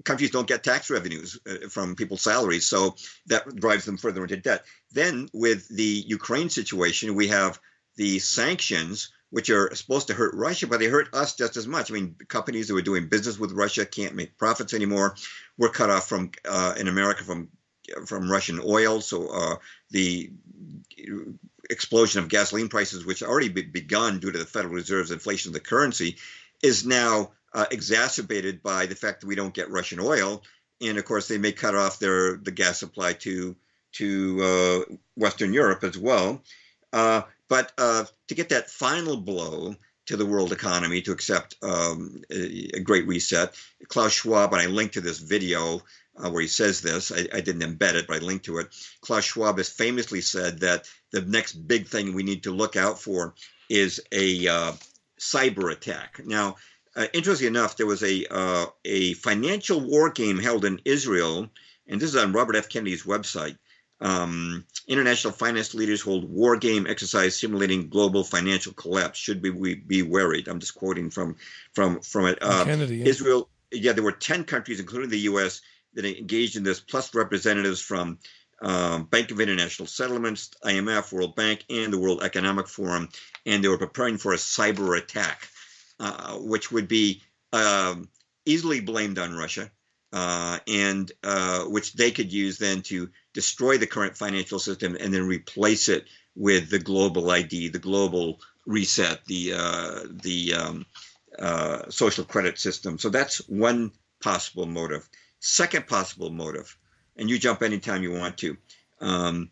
[0.04, 2.96] Countries don't get tax revenues uh, from people's salaries, so
[3.28, 4.66] that drives them further into debt.
[4.92, 7.60] Then, with the Ukraine situation, we have
[7.96, 11.92] the sanctions, which are supposed to hurt Russia, but they hurt us just as much.
[11.92, 15.16] I mean, companies that were doing business with Russia can't make profits anymore.
[15.58, 17.50] We're cut off from uh, in America from
[18.06, 19.56] from Russian oil, so uh,
[19.90, 20.32] the
[21.70, 25.54] explosion of gasoline prices, which already be- begun due to the Federal Reserve's inflation of
[25.54, 26.18] the currency,
[26.62, 30.44] is now uh, exacerbated by the fact that we don't get Russian oil,
[30.82, 33.56] and of course they may cut off their the gas supply to
[33.94, 36.44] to uh, Western Europe as well.
[36.94, 42.24] Uh, but uh, to get that final blow to the world economy to accept um,
[42.32, 43.54] a, a great reset,
[43.88, 45.82] Klaus Schwab, and I linked to this video
[46.18, 47.12] uh, where he says this.
[47.12, 48.68] I, I didn't embed it, but I linked to it.
[49.02, 53.00] Klaus Schwab has famously said that the next big thing we need to look out
[53.00, 53.36] for
[53.70, 54.74] is a uh,
[55.20, 56.22] cyber attack.
[56.26, 56.56] Now,
[57.00, 61.50] uh, interestingly enough, there was a uh, a financial war game held in Israel,
[61.88, 62.68] and this is on Robert F.
[62.68, 63.58] Kennedy's website.
[64.02, 69.18] Um, international finance leaders hold war game exercise simulating global financial collapse.
[69.18, 70.48] Should we, we be worried?
[70.50, 71.38] I'm just quoting from
[71.74, 72.38] from from it.
[72.42, 73.06] Uh, Kennedy, yeah.
[73.06, 73.50] Israel.
[73.72, 75.62] Yeah, there were ten countries, including the U.S.,
[75.94, 78.20] that engaged in this, plus representatives from
[78.62, 83.10] um, Bank of International Settlements, IMF, World Bank, and the World Economic Forum,
[83.46, 85.48] and they were preparing for a cyber attack,
[86.00, 87.22] uh, which would be
[87.54, 88.10] um,
[88.46, 89.72] easily blamed on Russia,
[90.14, 95.14] uh, and uh, which they could use then to destroy the current financial system and
[95.14, 96.06] then replace it
[96.36, 100.86] with the global ID, the global reset, the uh, the um,
[101.38, 102.98] uh, social credit system.
[102.98, 105.08] So that's one possible motive.
[105.40, 106.76] Second possible motive
[107.20, 108.58] and you jump anytime you want to,
[109.02, 109.52] um,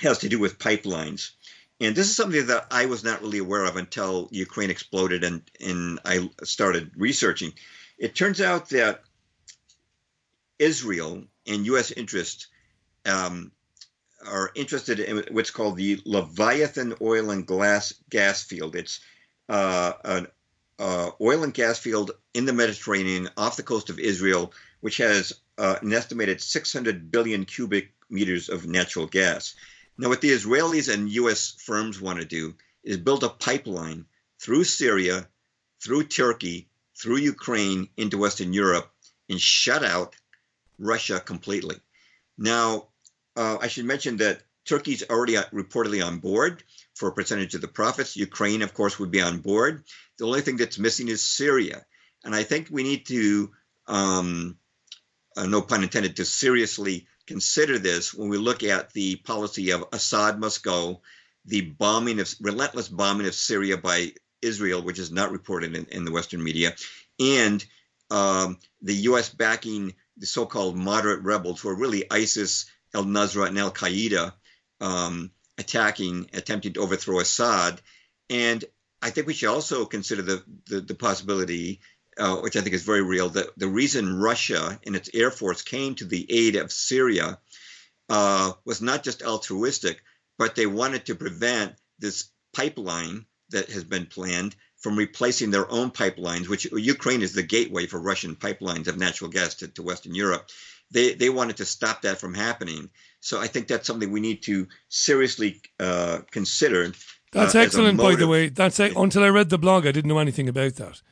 [0.00, 1.32] has to do with pipelines.
[1.80, 5.42] And this is something that I was not really aware of until Ukraine exploded and,
[5.60, 7.52] and I started researching.
[7.98, 9.02] It turns out that
[10.58, 11.90] Israel and U.S.
[11.90, 12.48] interests
[13.04, 13.52] um,
[14.26, 18.74] are interested in what's called the Leviathan oil and gas gas field.
[18.74, 19.00] It's
[19.48, 20.26] uh, an
[20.78, 25.32] uh, oil and gas field in the Mediterranean off the coast of Israel, which has
[25.58, 29.54] uh, an estimated 600 billion cubic meters of natural gas.
[29.98, 31.56] Now, what the Israelis and U.S.
[31.58, 32.54] firms want to do
[32.84, 34.06] is build a pipeline
[34.38, 35.28] through Syria,
[35.82, 38.90] through Turkey, through Ukraine into Western Europe
[39.28, 40.14] and shut out
[40.78, 41.76] Russia completely.
[42.38, 42.88] Now,
[43.36, 46.62] uh, I should mention that Turkey's already uh, reportedly on board
[46.94, 48.16] for a percentage of the profits.
[48.16, 49.84] Ukraine, of course, would be on board.
[50.18, 51.84] The only thing that's missing is Syria.
[52.24, 53.52] And I think we need to
[53.86, 54.58] um,
[55.36, 59.84] uh, no pun intended, to seriously consider this when we look at the policy of
[59.92, 61.02] Assad must go,
[61.44, 64.12] the bombing of relentless bombing of Syria by
[64.42, 66.74] Israel, which is not reported in, in the Western media,
[67.18, 67.64] and
[68.10, 69.28] um, the U.S.
[69.28, 74.32] backing the so-called moderate rebels, who are really ISIS, Al Nusra, and Al Qaeda,
[74.80, 77.80] um, attacking, attempting to overthrow Assad.
[78.30, 78.64] And
[79.02, 81.80] I think we should also consider the, the, the possibility
[82.18, 85.62] uh, which I think is very real, that the reason Russia and its air force
[85.62, 87.38] came to the aid of Syria
[88.08, 90.02] uh, was not just altruistic,
[90.38, 95.90] but they wanted to prevent this pipeline that has been planned from replacing their own
[95.90, 100.14] pipelines, which Ukraine is the gateway for Russian pipelines of natural gas to, to Western
[100.14, 100.48] Europe.
[100.90, 102.90] They, they wanted to stop that from happening.
[103.20, 106.92] So I think that's something we need to seriously uh, consider.
[107.32, 108.48] That's uh, excellent, by the way.
[108.48, 111.02] That's until I read the blog, I didn't know anything about that.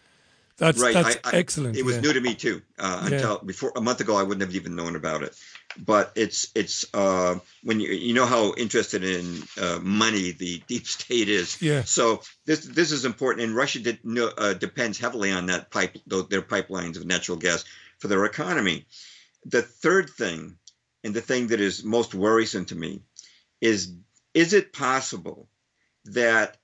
[0.57, 0.95] That's right.
[0.95, 1.77] that's I, I, excellent.
[1.77, 2.03] It was yeah.
[2.03, 2.63] new to me too.
[2.79, 3.17] Uh, Yeah.
[3.17, 5.37] until before a month ago, I wouldn't have even known about it.
[5.77, 10.87] But it's it's uh, when you you know how interested in uh, money the deep
[10.87, 11.61] state is.
[11.61, 11.83] Yeah.
[11.83, 13.99] So this this is important, and Russia did,
[14.39, 17.65] uh, depends heavily on that pipe their pipelines of natural gas
[17.99, 18.87] for their economy.
[19.47, 20.57] The third thing,
[21.03, 23.03] and the thing that is most worrisome to me,
[23.61, 23.93] is
[24.35, 25.49] is it possible
[26.05, 26.59] that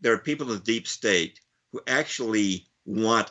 [0.00, 1.40] there are people in the deep state
[1.72, 3.30] who actually want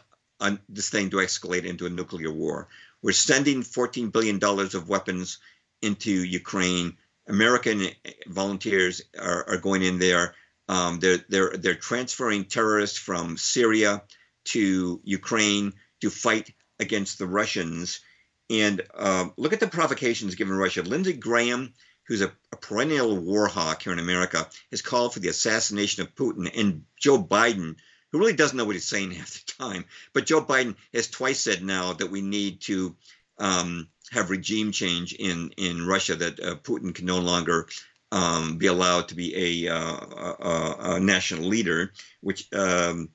[0.70, 2.70] this thing to escalate into a nuclear war.
[3.02, 5.40] We're sending $14 billion of weapons
[5.82, 6.98] into Ukraine.
[7.28, 7.88] American
[8.28, 10.36] volunteers are, are going in there.
[10.70, 14.04] Um, they're, they're, they're transferring terrorists from Syria
[14.46, 18.02] to Ukraine to fight against the Russians.
[18.50, 20.84] And um, look at the provocations given Russia.
[20.84, 21.74] Lindsey Graham,
[22.08, 26.16] who's a, a perennial war hawk here in America, has called for the assassination of
[26.16, 26.50] Putin.
[26.58, 27.76] And Joe Biden,
[28.12, 31.40] who really doesn't know what he's saying half the time, but Joe Biden has twice
[31.40, 32.96] said now that we need to
[33.40, 37.68] um, have regime change in in Russia, that uh, Putin can no longer
[38.12, 43.10] um, be allowed to be a, uh, a, a national leader, which um,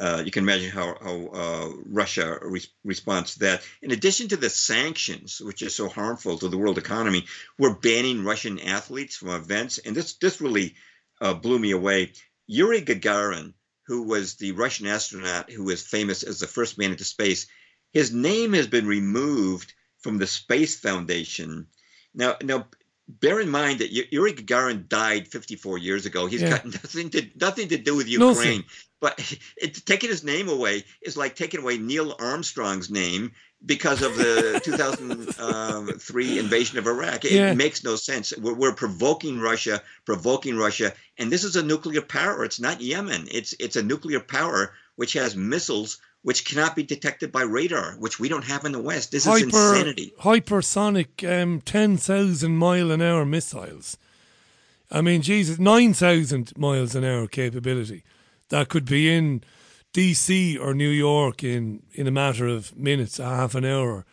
[0.00, 3.62] uh, you can imagine how, how uh, Russia re- responds to that.
[3.82, 7.26] In addition to the sanctions, which are so harmful to the world economy,
[7.58, 10.74] we're banning Russian athletes from events, and this this really
[11.20, 12.12] uh, blew me away.
[12.48, 13.54] Yuri Gagarin,
[13.86, 17.46] who was the Russian astronaut who was famous as the first man into space,
[17.92, 21.66] his name has been removed from the Space Foundation.
[22.14, 22.66] Now, now,
[23.08, 26.26] bear in mind that Yuri Gagarin died 54 years ago.
[26.26, 26.50] He's Yeah.
[26.50, 28.28] got nothing to nothing to do with Nothing.
[28.28, 28.64] Ukraine.
[29.00, 29.18] But
[29.56, 33.32] it, taking his name away is like taking away Neil Armstrong's name
[33.64, 37.24] because of the 2003 invasion of Iraq.
[37.24, 37.54] It Yeah.
[37.54, 38.32] makes no sense.
[38.36, 42.44] We're, we're provoking Russia, provoking Russia, and this is a nuclear power.
[42.44, 43.28] It's not Yemen.
[43.30, 48.20] It's it's a nuclear power which has missiles which cannot be detected by radar, which
[48.20, 49.10] we don't have in the West.
[49.10, 50.12] This is insanity.
[50.20, 53.96] hypersonic um, 10,000 mile an hour missiles.
[54.88, 58.04] I mean, Jesus, 9,000 miles an hour capability.
[58.50, 59.42] That could be in
[59.92, 64.04] DC or New York in, in a matter of minutes, a half an hour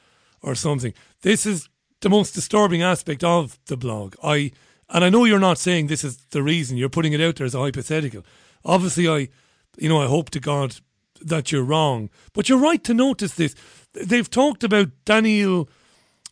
[0.42, 0.94] or something.
[1.22, 1.70] This is
[2.02, 4.16] the most disturbing aspect of the blog.
[4.24, 4.52] I
[4.92, 6.78] and I know you're not saying this is the reason.
[6.78, 8.26] You're putting it out there as a hypothetical.
[8.66, 9.30] Obviously, I,
[9.78, 10.78] you know, I hope to God
[11.22, 12.10] that you're wrong.
[12.34, 13.54] But you're right to notice this.
[13.94, 15.70] They've talked about Daniel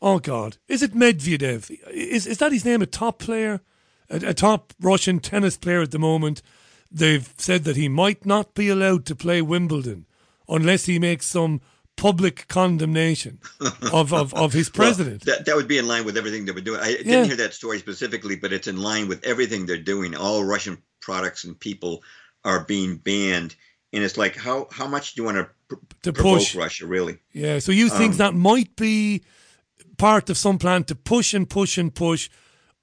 [0.01, 1.71] Oh God, is it Medvedev?
[1.91, 2.81] Is is that his name?
[2.81, 3.61] A top player,
[4.09, 6.41] a, a top Russian tennis player at the moment.
[6.91, 10.05] They've said that he might not be allowed to play Wimbledon
[10.47, 11.61] unless he makes some
[11.97, 13.39] public condemnation
[13.91, 15.25] of, of, of his president.
[15.25, 16.79] Well, that, that would be in line with everything they were doing.
[16.79, 17.25] I didn't Yeah.
[17.25, 20.15] hear that story specifically, but it's in line with everything they're doing.
[20.15, 22.03] All Russian products and people
[22.45, 23.55] are being banned.
[23.93, 26.55] And it's like, how, how much do you want to, pr- To provoke push.
[26.55, 27.17] Russia, really?
[27.33, 29.23] Yeah, so you think Um, that might be
[29.97, 32.29] part of some plan to push and push and push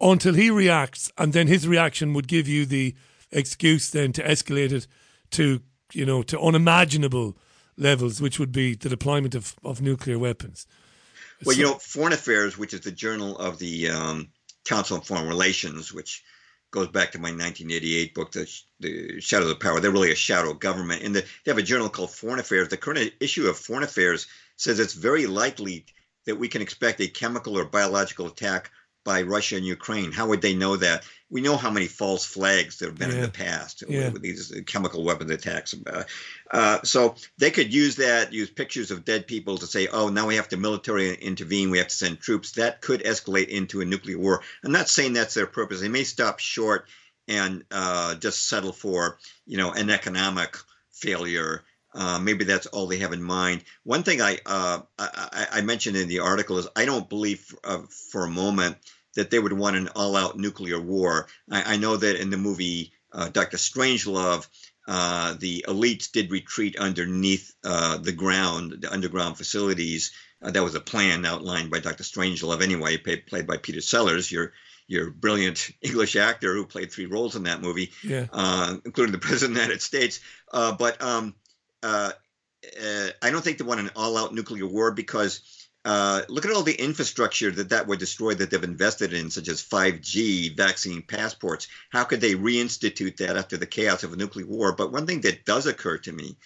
[0.00, 2.94] until he reacts, and then his reaction would give you the
[3.34, 4.86] excuse then to escalate it
[5.32, 5.60] to
[5.92, 7.36] you know to unimaginable
[7.76, 10.66] levels, which would be the deployment of, of nuclear weapons.
[11.44, 14.28] Well, So- you know, Foreign Affairs, which is the journal of the um,
[14.64, 16.22] Council on Foreign Relations, which
[16.70, 18.50] goes back to my 1988 book, The,
[18.80, 19.78] the Shadows of Power.
[19.80, 21.02] They're really a shadow government.
[21.02, 22.68] And the, they have a journal called Foreign Affairs.
[22.68, 25.86] The current issue of Foreign Affairs says it's very likely
[26.26, 28.70] that we can expect a chemical or biological attack
[29.04, 30.10] by Russia and Ukraine.
[30.10, 31.04] How would they know that?
[31.34, 34.10] We know how many false flags there have been in the past Yeah.
[34.10, 35.74] with these chemical weapons attacks.
[35.84, 36.04] Uh,
[36.52, 40.28] uh, so they could use that, use pictures of dead people to say, oh, now
[40.28, 42.52] we have to military intervene, we have to send troops.
[42.52, 44.42] That could escalate into a nuclear war.
[44.64, 45.80] I'm not saying that's their purpose.
[45.80, 46.86] They may stop short
[47.26, 50.56] and uh, just settle for, you know, an economic
[50.92, 51.64] failure.
[51.92, 53.64] Uh, maybe that's all they have in mind.
[53.82, 57.82] One thing I, uh, I I mentioned in the article is I don't believe uh,
[58.12, 58.76] for a moment
[59.14, 61.28] that they would want an all-out nuclear war.
[61.50, 64.46] I, I know that in the movie uh, Doctor Strangelove,
[64.86, 70.12] uh, the elites did retreat underneath uh, the ground, the underground facilities.
[70.42, 74.30] Uh, that was a plan outlined by Doctor Strangelove, anyway, played, played by Peter Sellers,
[74.30, 74.52] your
[74.86, 78.26] your brilliant English actor who played three roles in that movie, Yeah.
[78.30, 80.20] uh, including the President of the United States.
[80.52, 81.34] Uh, but um,
[81.82, 82.12] uh,
[82.84, 85.40] uh, I don't think they want an all-out nuclear war because
[85.84, 89.48] uh, look at all the infrastructure that that would destroy that they've invested in, such
[89.48, 91.68] as 5G, vaccine passports.
[91.90, 94.72] How could they reinstitute that after the chaos of a nuclear war?
[94.72, 96.36] But one thing that does occur to me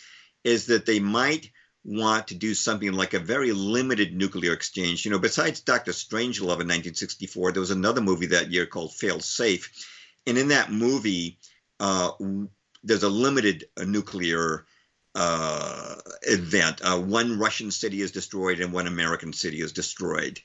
[0.42, 1.50] is that they might
[1.84, 5.04] want to do something like a very limited nuclear exchange.
[5.04, 9.20] You know, besides Doctor Strangelove in 1964, there was another movie that year called Fail
[9.20, 9.70] Safe,
[10.26, 11.38] and in that movie,
[11.78, 12.10] uh,
[12.82, 14.66] there's a limited uh, nuclear
[15.14, 16.80] uh, event.
[16.82, 20.40] Uh, one Russian city is destroyed and one American city is destroyed.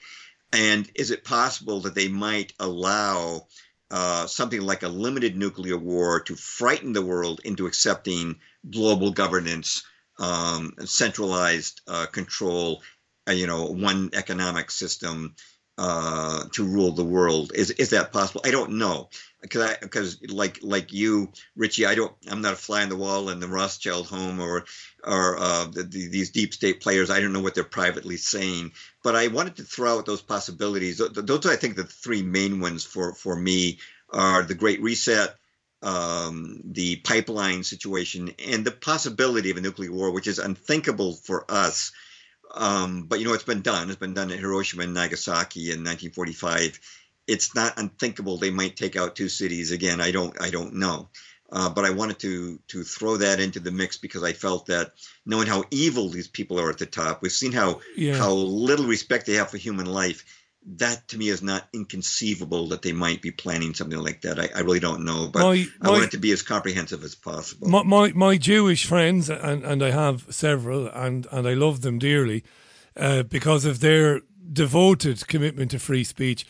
[0.52, 3.48] And is it possible that they might allow
[3.92, 9.84] uh, something like a limited nuclear war to frighten the world into accepting global governance,
[10.20, 12.82] um, centralized uh, control,
[13.28, 15.36] uh, you know, one economic system
[15.78, 17.52] uh, to rule the world?
[17.56, 18.42] Is is that possible?
[18.46, 19.10] I don't know
[19.42, 22.14] because I because like like you, Richie, I don't.
[22.30, 24.66] I'm not a fly on the wall in the Rothschild home or
[25.04, 27.10] or uh, the, the, these deep state players.
[27.10, 28.72] I don't know what they're privately saying,
[29.04, 30.98] but I wanted to throw out those possibilities.
[30.98, 33.80] Th- Those are, I think, the three main ones for for me
[34.12, 35.36] are the Great Reset.
[35.82, 41.44] Um, the pipeline situation and the possibility of a nuclear war, which is unthinkable for
[41.52, 41.92] us.
[42.54, 43.90] Um, but you know, it's been done.
[43.90, 46.80] It's been done at Hiroshima and Nagasaki in 1945
[47.28, 50.02] it's not unthinkable they might take out two cities again.
[50.02, 51.10] I don't I don't know.
[51.52, 54.92] Uh, but I wanted to to throw that into the mix because I felt that
[55.26, 58.18] knowing how evil these people are at the top, we've seen how Yeah.
[58.18, 60.26] how little respect they have for human life.
[60.66, 64.40] That to me is not inconceivable that they might be planning something like that.
[64.40, 67.04] I, I really don't know, but My- I my- want it to be as comprehensive
[67.04, 67.68] as possible.
[67.68, 72.00] My, my my Jewish friends, and, and I have several, and, and I love them
[72.00, 72.44] dearly,
[72.96, 74.22] uh, because of their
[74.52, 76.46] devoted commitment to free speech.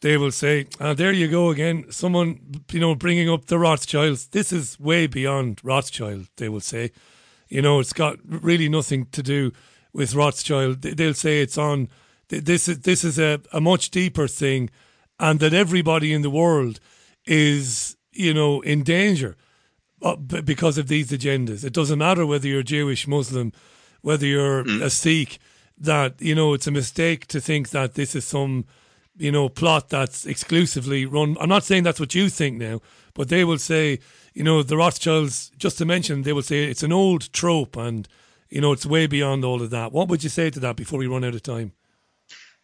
[0.00, 4.28] They will say, ah, "There you go again, someone you know bringing up the Rothschilds.
[4.28, 6.92] This is way beyond Rothschild." They will say,
[7.48, 9.52] "You know, it's got really nothing to do
[9.92, 11.88] with Rothschild." They- They'll say it's on.
[12.28, 14.70] Th- This is this is a, a much deeper thing,
[15.18, 16.80] and that everybody in the world
[17.24, 19.36] is you know in danger
[20.02, 21.64] uh, because of these agendas.
[21.64, 23.52] It doesn't matter whether you're Jewish, Muslim,
[24.02, 25.38] whether you're a Sikh.
[25.80, 28.64] That you know, it's a mistake to think that this is some
[29.16, 31.36] you know plot that's exclusively run.
[31.40, 32.80] I'm not saying that's what you think now,
[33.14, 34.00] but they will say,
[34.34, 35.52] you know, the Rothschilds.
[35.56, 38.08] Just to mention, they will say it's an old trope, and
[38.48, 39.92] you know, it's way beyond all of that.
[39.92, 41.72] What would you say to that before we run out of time?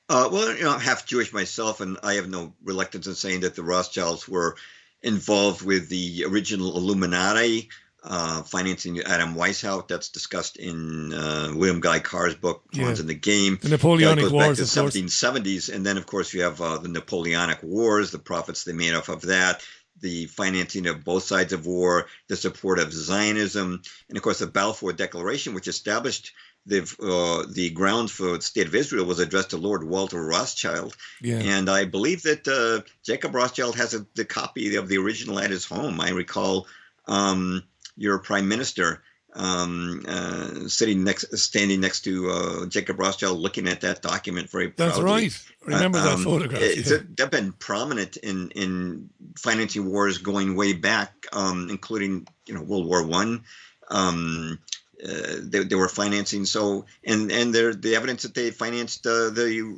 [0.09, 3.41] Uh, well, you know, I'm half Jewish myself, and I have no reluctance in saying
[3.41, 4.57] that the Rothschilds were
[5.03, 7.69] involved with the original Illuminati.
[8.07, 9.89] uh, financing Adam Weishaupt.
[9.89, 13.01] That's discussed in uh, William Guy Carr's book, Pawns Yeah.
[13.01, 13.59] in the Game.
[13.63, 14.95] The Napoleonic Wars, back to of the course.
[14.95, 15.75] 1770s.
[15.75, 19.09] And then, of course, you have uh, the Napoleonic Wars, the profits they made off
[19.09, 19.63] of that,
[20.03, 24.49] the financing of both sides of war, the support of Zionism, and, of course, the
[24.49, 26.33] Balfour Declaration, which established
[26.67, 30.97] the, uh, the grounds for the state of Israel was addressed to Lord Walter Rothschild.
[31.21, 31.39] Yeah.
[31.39, 35.51] And I believe that uh, Jacob Rothschild has a, the copy of the original at
[35.51, 36.01] his home.
[36.01, 36.67] I recall
[37.07, 37.63] um,
[37.97, 39.03] your prime minister
[39.35, 44.73] um, uh, sitting next, standing next to uh, Jacob Rothschild, looking at that document very
[44.77, 45.13] That's proudly.
[45.13, 45.43] right.
[45.67, 46.99] I remember that um, photograph, It's yeah.
[47.17, 52.87] they've been prominent in in financing wars going way back, um, including you know World
[52.87, 53.45] War One.
[53.91, 54.61] Um,
[55.03, 59.31] uh, they, they were financing so and and they're the evidence that they financed uh,
[59.31, 59.77] the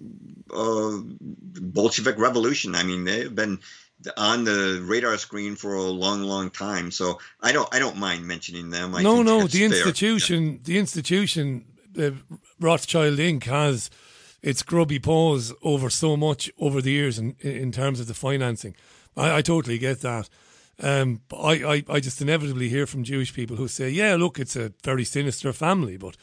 [0.55, 0.99] uh,
[1.61, 2.75] Bolshevik Revolution.
[2.75, 3.61] I mean, they've been
[4.17, 6.91] on the radar screen for a long, long time.
[6.91, 8.95] So I don't I don't mind mentioning them.
[8.95, 11.65] I no, think no, the institution, the institution,
[11.99, 12.11] uh,
[12.61, 13.45] Rothschild Inc.
[13.45, 13.91] has
[14.43, 18.75] its grubby paws over so much over the years in, in terms of the financing.
[19.17, 20.29] I, I totally get that.
[20.82, 24.57] Um, I, I, I just inevitably hear from Jewish people who say, yeah, look, it's
[24.57, 26.16] a very sinister family, but,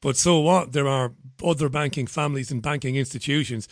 [0.00, 0.72] but so what?
[0.72, 1.12] There are
[1.44, 3.68] other banking families and banking institutions,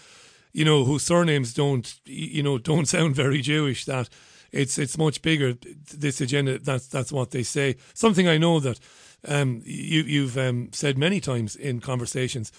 [0.52, 3.84] you know, whose surnames don't, you know, don't sound very Jewish.
[3.84, 4.08] That
[4.52, 5.54] it's it's much bigger.
[5.94, 6.58] This agenda.
[6.58, 7.76] That's that's what they say.
[7.94, 8.78] Something I know that
[9.26, 12.52] um, you you've um, said many times in conversations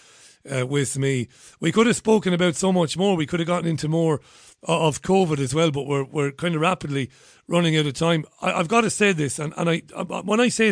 [0.50, 1.28] uh, with me.
[1.60, 3.16] We could have spoken about so much more.
[3.16, 4.22] We could have gotten into more
[4.64, 7.10] of COVID as well, but we're we're kind of rapidly
[7.48, 8.26] running out of time.
[8.42, 10.72] I, I've got to say this, and and I I- when I say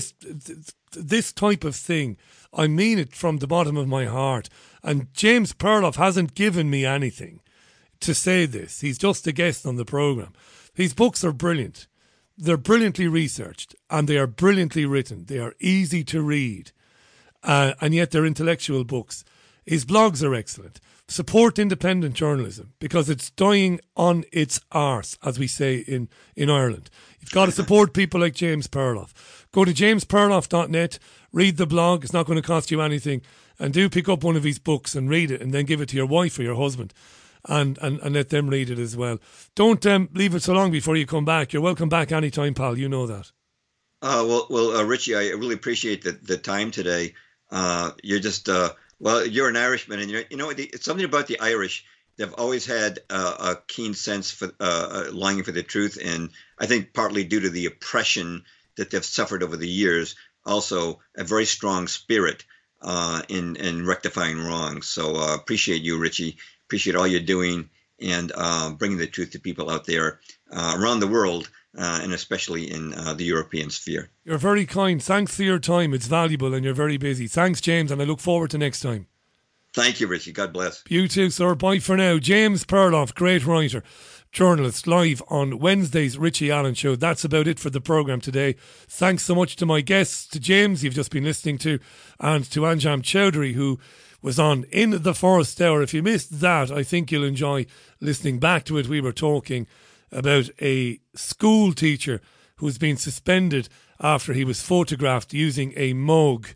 [0.93, 2.17] this type of thing,
[2.53, 4.49] I mean it from the bottom of my heart.
[4.83, 7.41] And James Perloff hasn't given me anything
[7.99, 8.81] to say this.
[8.81, 10.33] He's just a guest on the program.
[10.73, 11.87] His books are brilliant.
[12.37, 15.25] They're brilliantly researched and they are brilliantly written.
[15.25, 16.71] They are easy to read,
[17.43, 19.25] uh, and yet they're intellectual books.
[19.67, 20.79] His blogs are excellent.
[21.09, 26.89] Support independent journalism because it's dying on its arse, as we say in, in Ireland.
[27.19, 29.13] You've got to support people like James Perloff.
[29.51, 30.99] Go to jamesperloff.net,
[31.33, 32.03] read the blog.
[32.03, 33.21] It's not going to cost you anything.
[33.59, 35.89] And do pick up one of his books and read it and then give it
[35.89, 36.93] to your wife or your husband
[37.45, 39.19] and, and, and let them read it as well.
[39.55, 41.51] Don't um, leave it so long before you come back.
[41.53, 42.77] You're welcome back anytime, pal.
[42.77, 43.31] You know that.
[44.01, 47.15] Uh, well, well, uh, Richie, I really appreciate the, the time today.
[47.49, 48.69] Uh, you're just uh,
[48.99, 51.85] well, you're an Irishman, and you know, it's something about the Irish.
[52.17, 56.65] They've always had uh, a keen sense for uh, longing for the truth, and I
[56.65, 58.43] think partly due to the oppression
[58.75, 60.15] that they've suffered over the years,
[60.45, 62.43] also a very strong spirit
[62.81, 64.87] uh, in in rectifying wrongs.
[64.87, 66.37] So uh, appreciate you, Richie.
[66.65, 67.69] Appreciate all you're doing
[67.99, 70.19] and uh, bringing the truth to people out there
[70.51, 74.09] uh, around the world, uh, and especially in uh, the European sphere.
[74.23, 75.01] You're very kind.
[75.01, 75.93] Thanks for your time.
[75.93, 77.27] It's valuable and you're very busy.
[77.27, 79.07] Thanks, James, and I look forward to next time.
[79.73, 80.31] Thank you, Richie.
[80.31, 80.83] God bless.
[80.89, 81.53] You too, sir.
[81.53, 82.17] Bye for now.
[82.17, 83.83] James Perloff, great writer,
[84.31, 86.95] journalist, live on Wednesday's Richie Allen Show.
[86.95, 88.55] That's about it for the programme today.
[88.87, 91.79] Thanks so much to my guests, to James, you've just been listening to,
[92.19, 93.79] and to Anjem Choudary, who
[94.21, 95.83] was on in the first hour.
[95.83, 97.67] If you missed that, I think you'll enjoy
[98.01, 98.87] listening back to it.
[98.87, 99.67] We were talking
[100.11, 102.21] about a school teacher
[102.57, 103.69] who's been suspended
[103.99, 106.49] after he was photographed using a mug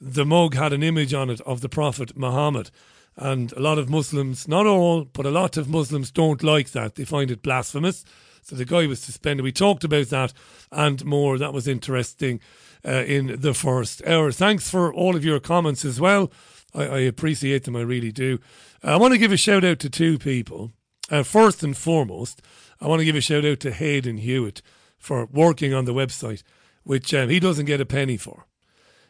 [0.00, 2.70] the mug had an image on it of the Prophet Muhammad.
[3.16, 6.96] And a lot of Muslims, not all, but a lot of Muslims don't like that.
[6.96, 8.04] They find it blasphemous.
[8.42, 9.42] So the guy was suspended.
[9.42, 10.32] We talked about that
[10.70, 11.38] and more.
[11.38, 12.40] That was interesting
[12.84, 14.30] uh, in the first hour.
[14.32, 16.30] Thanks for all of your comments as well.
[16.74, 17.74] I, I appreciate them.
[17.74, 18.38] I really do.
[18.82, 20.72] I want to give a shout out to two people.
[21.08, 22.42] Uh, first and foremost,
[22.80, 24.62] I want to give a shout out to Hayden Hewitt
[24.98, 26.42] for working on the website,
[26.84, 28.46] which um, he doesn't get a penny for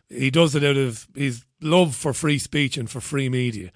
[0.08, 3.70] he does it out of his love for free speech and for free media.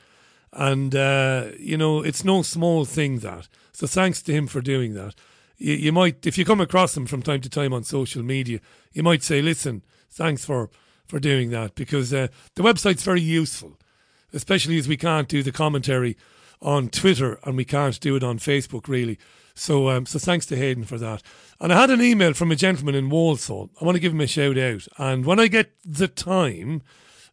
[0.52, 3.48] And, uh, you know, it's no small thing that.
[3.72, 5.14] So thanks to him for doing that.
[5.58, 8.60] You, you might, if you come across him from time to time on social media,
[8.92, 10.70] you might say, listen, thanks for,
[11.06, 13.78] for doing that because uh, the website's very useful,
[14.32, 16.16] especially as we can't do the commentary
[16.62, 19.18] on Twitter and we can't do it on Facebook really.
[19.60, 21.22] So, um, so thanks to Hayden for that.
[21.60, 23.68] And I had an email from a gentleman in Walsall.
[23.78, 24.88] I want to give him a shout out.
[24.96, 26.80] And when I get the time,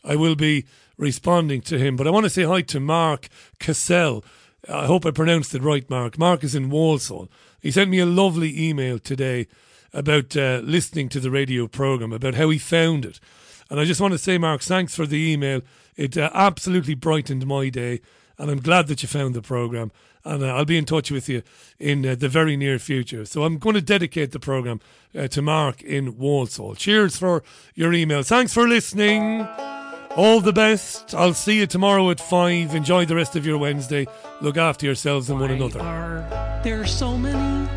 [0.04, 0.66] I will be
[0.98, 1.96] responding to him.
[1.96, 3.30] But I want to say hi to Mark
[3.60, 4.26] Cassell.
[4.68, 6.18] I hope I pronounced it right, Mark.
[6.18, 7.32] Mark is in Walsall.
[7.62, 9.48] He sent me a lovely email today
[9.94, 13.22] about uh, listening to the radio program, about how he found it.
[13.70, 15.62] And I just want to say, Mark, thanks for the email.
[15.96, 18.02] It uh, absolutely brightened my day.
[18.38, 19.94] and I'm glad that you found the program.
[20.28, 21.42] And uh, I'll be in touch with you
[21.80, 23.24] in uh, the very near future.
[23.26, 24.82] So I'm going to dedicate the program
[25.18, 26.76] uh, to Mark in Walsall.
[26.76, 27.44] Cheers for
[27.76, 28.24] your email.
[28.24, 29.48] Thanks for listening.
[30.18, 31.16] All the best.
[31.16, 32.76] I'll see you tomorrow at five.
[32.76, 34.08] Enjoy the rest of your Wednesday.
[34.42, 36.62] Look after yourselves and one another.
[36.64, 37.68] There's so many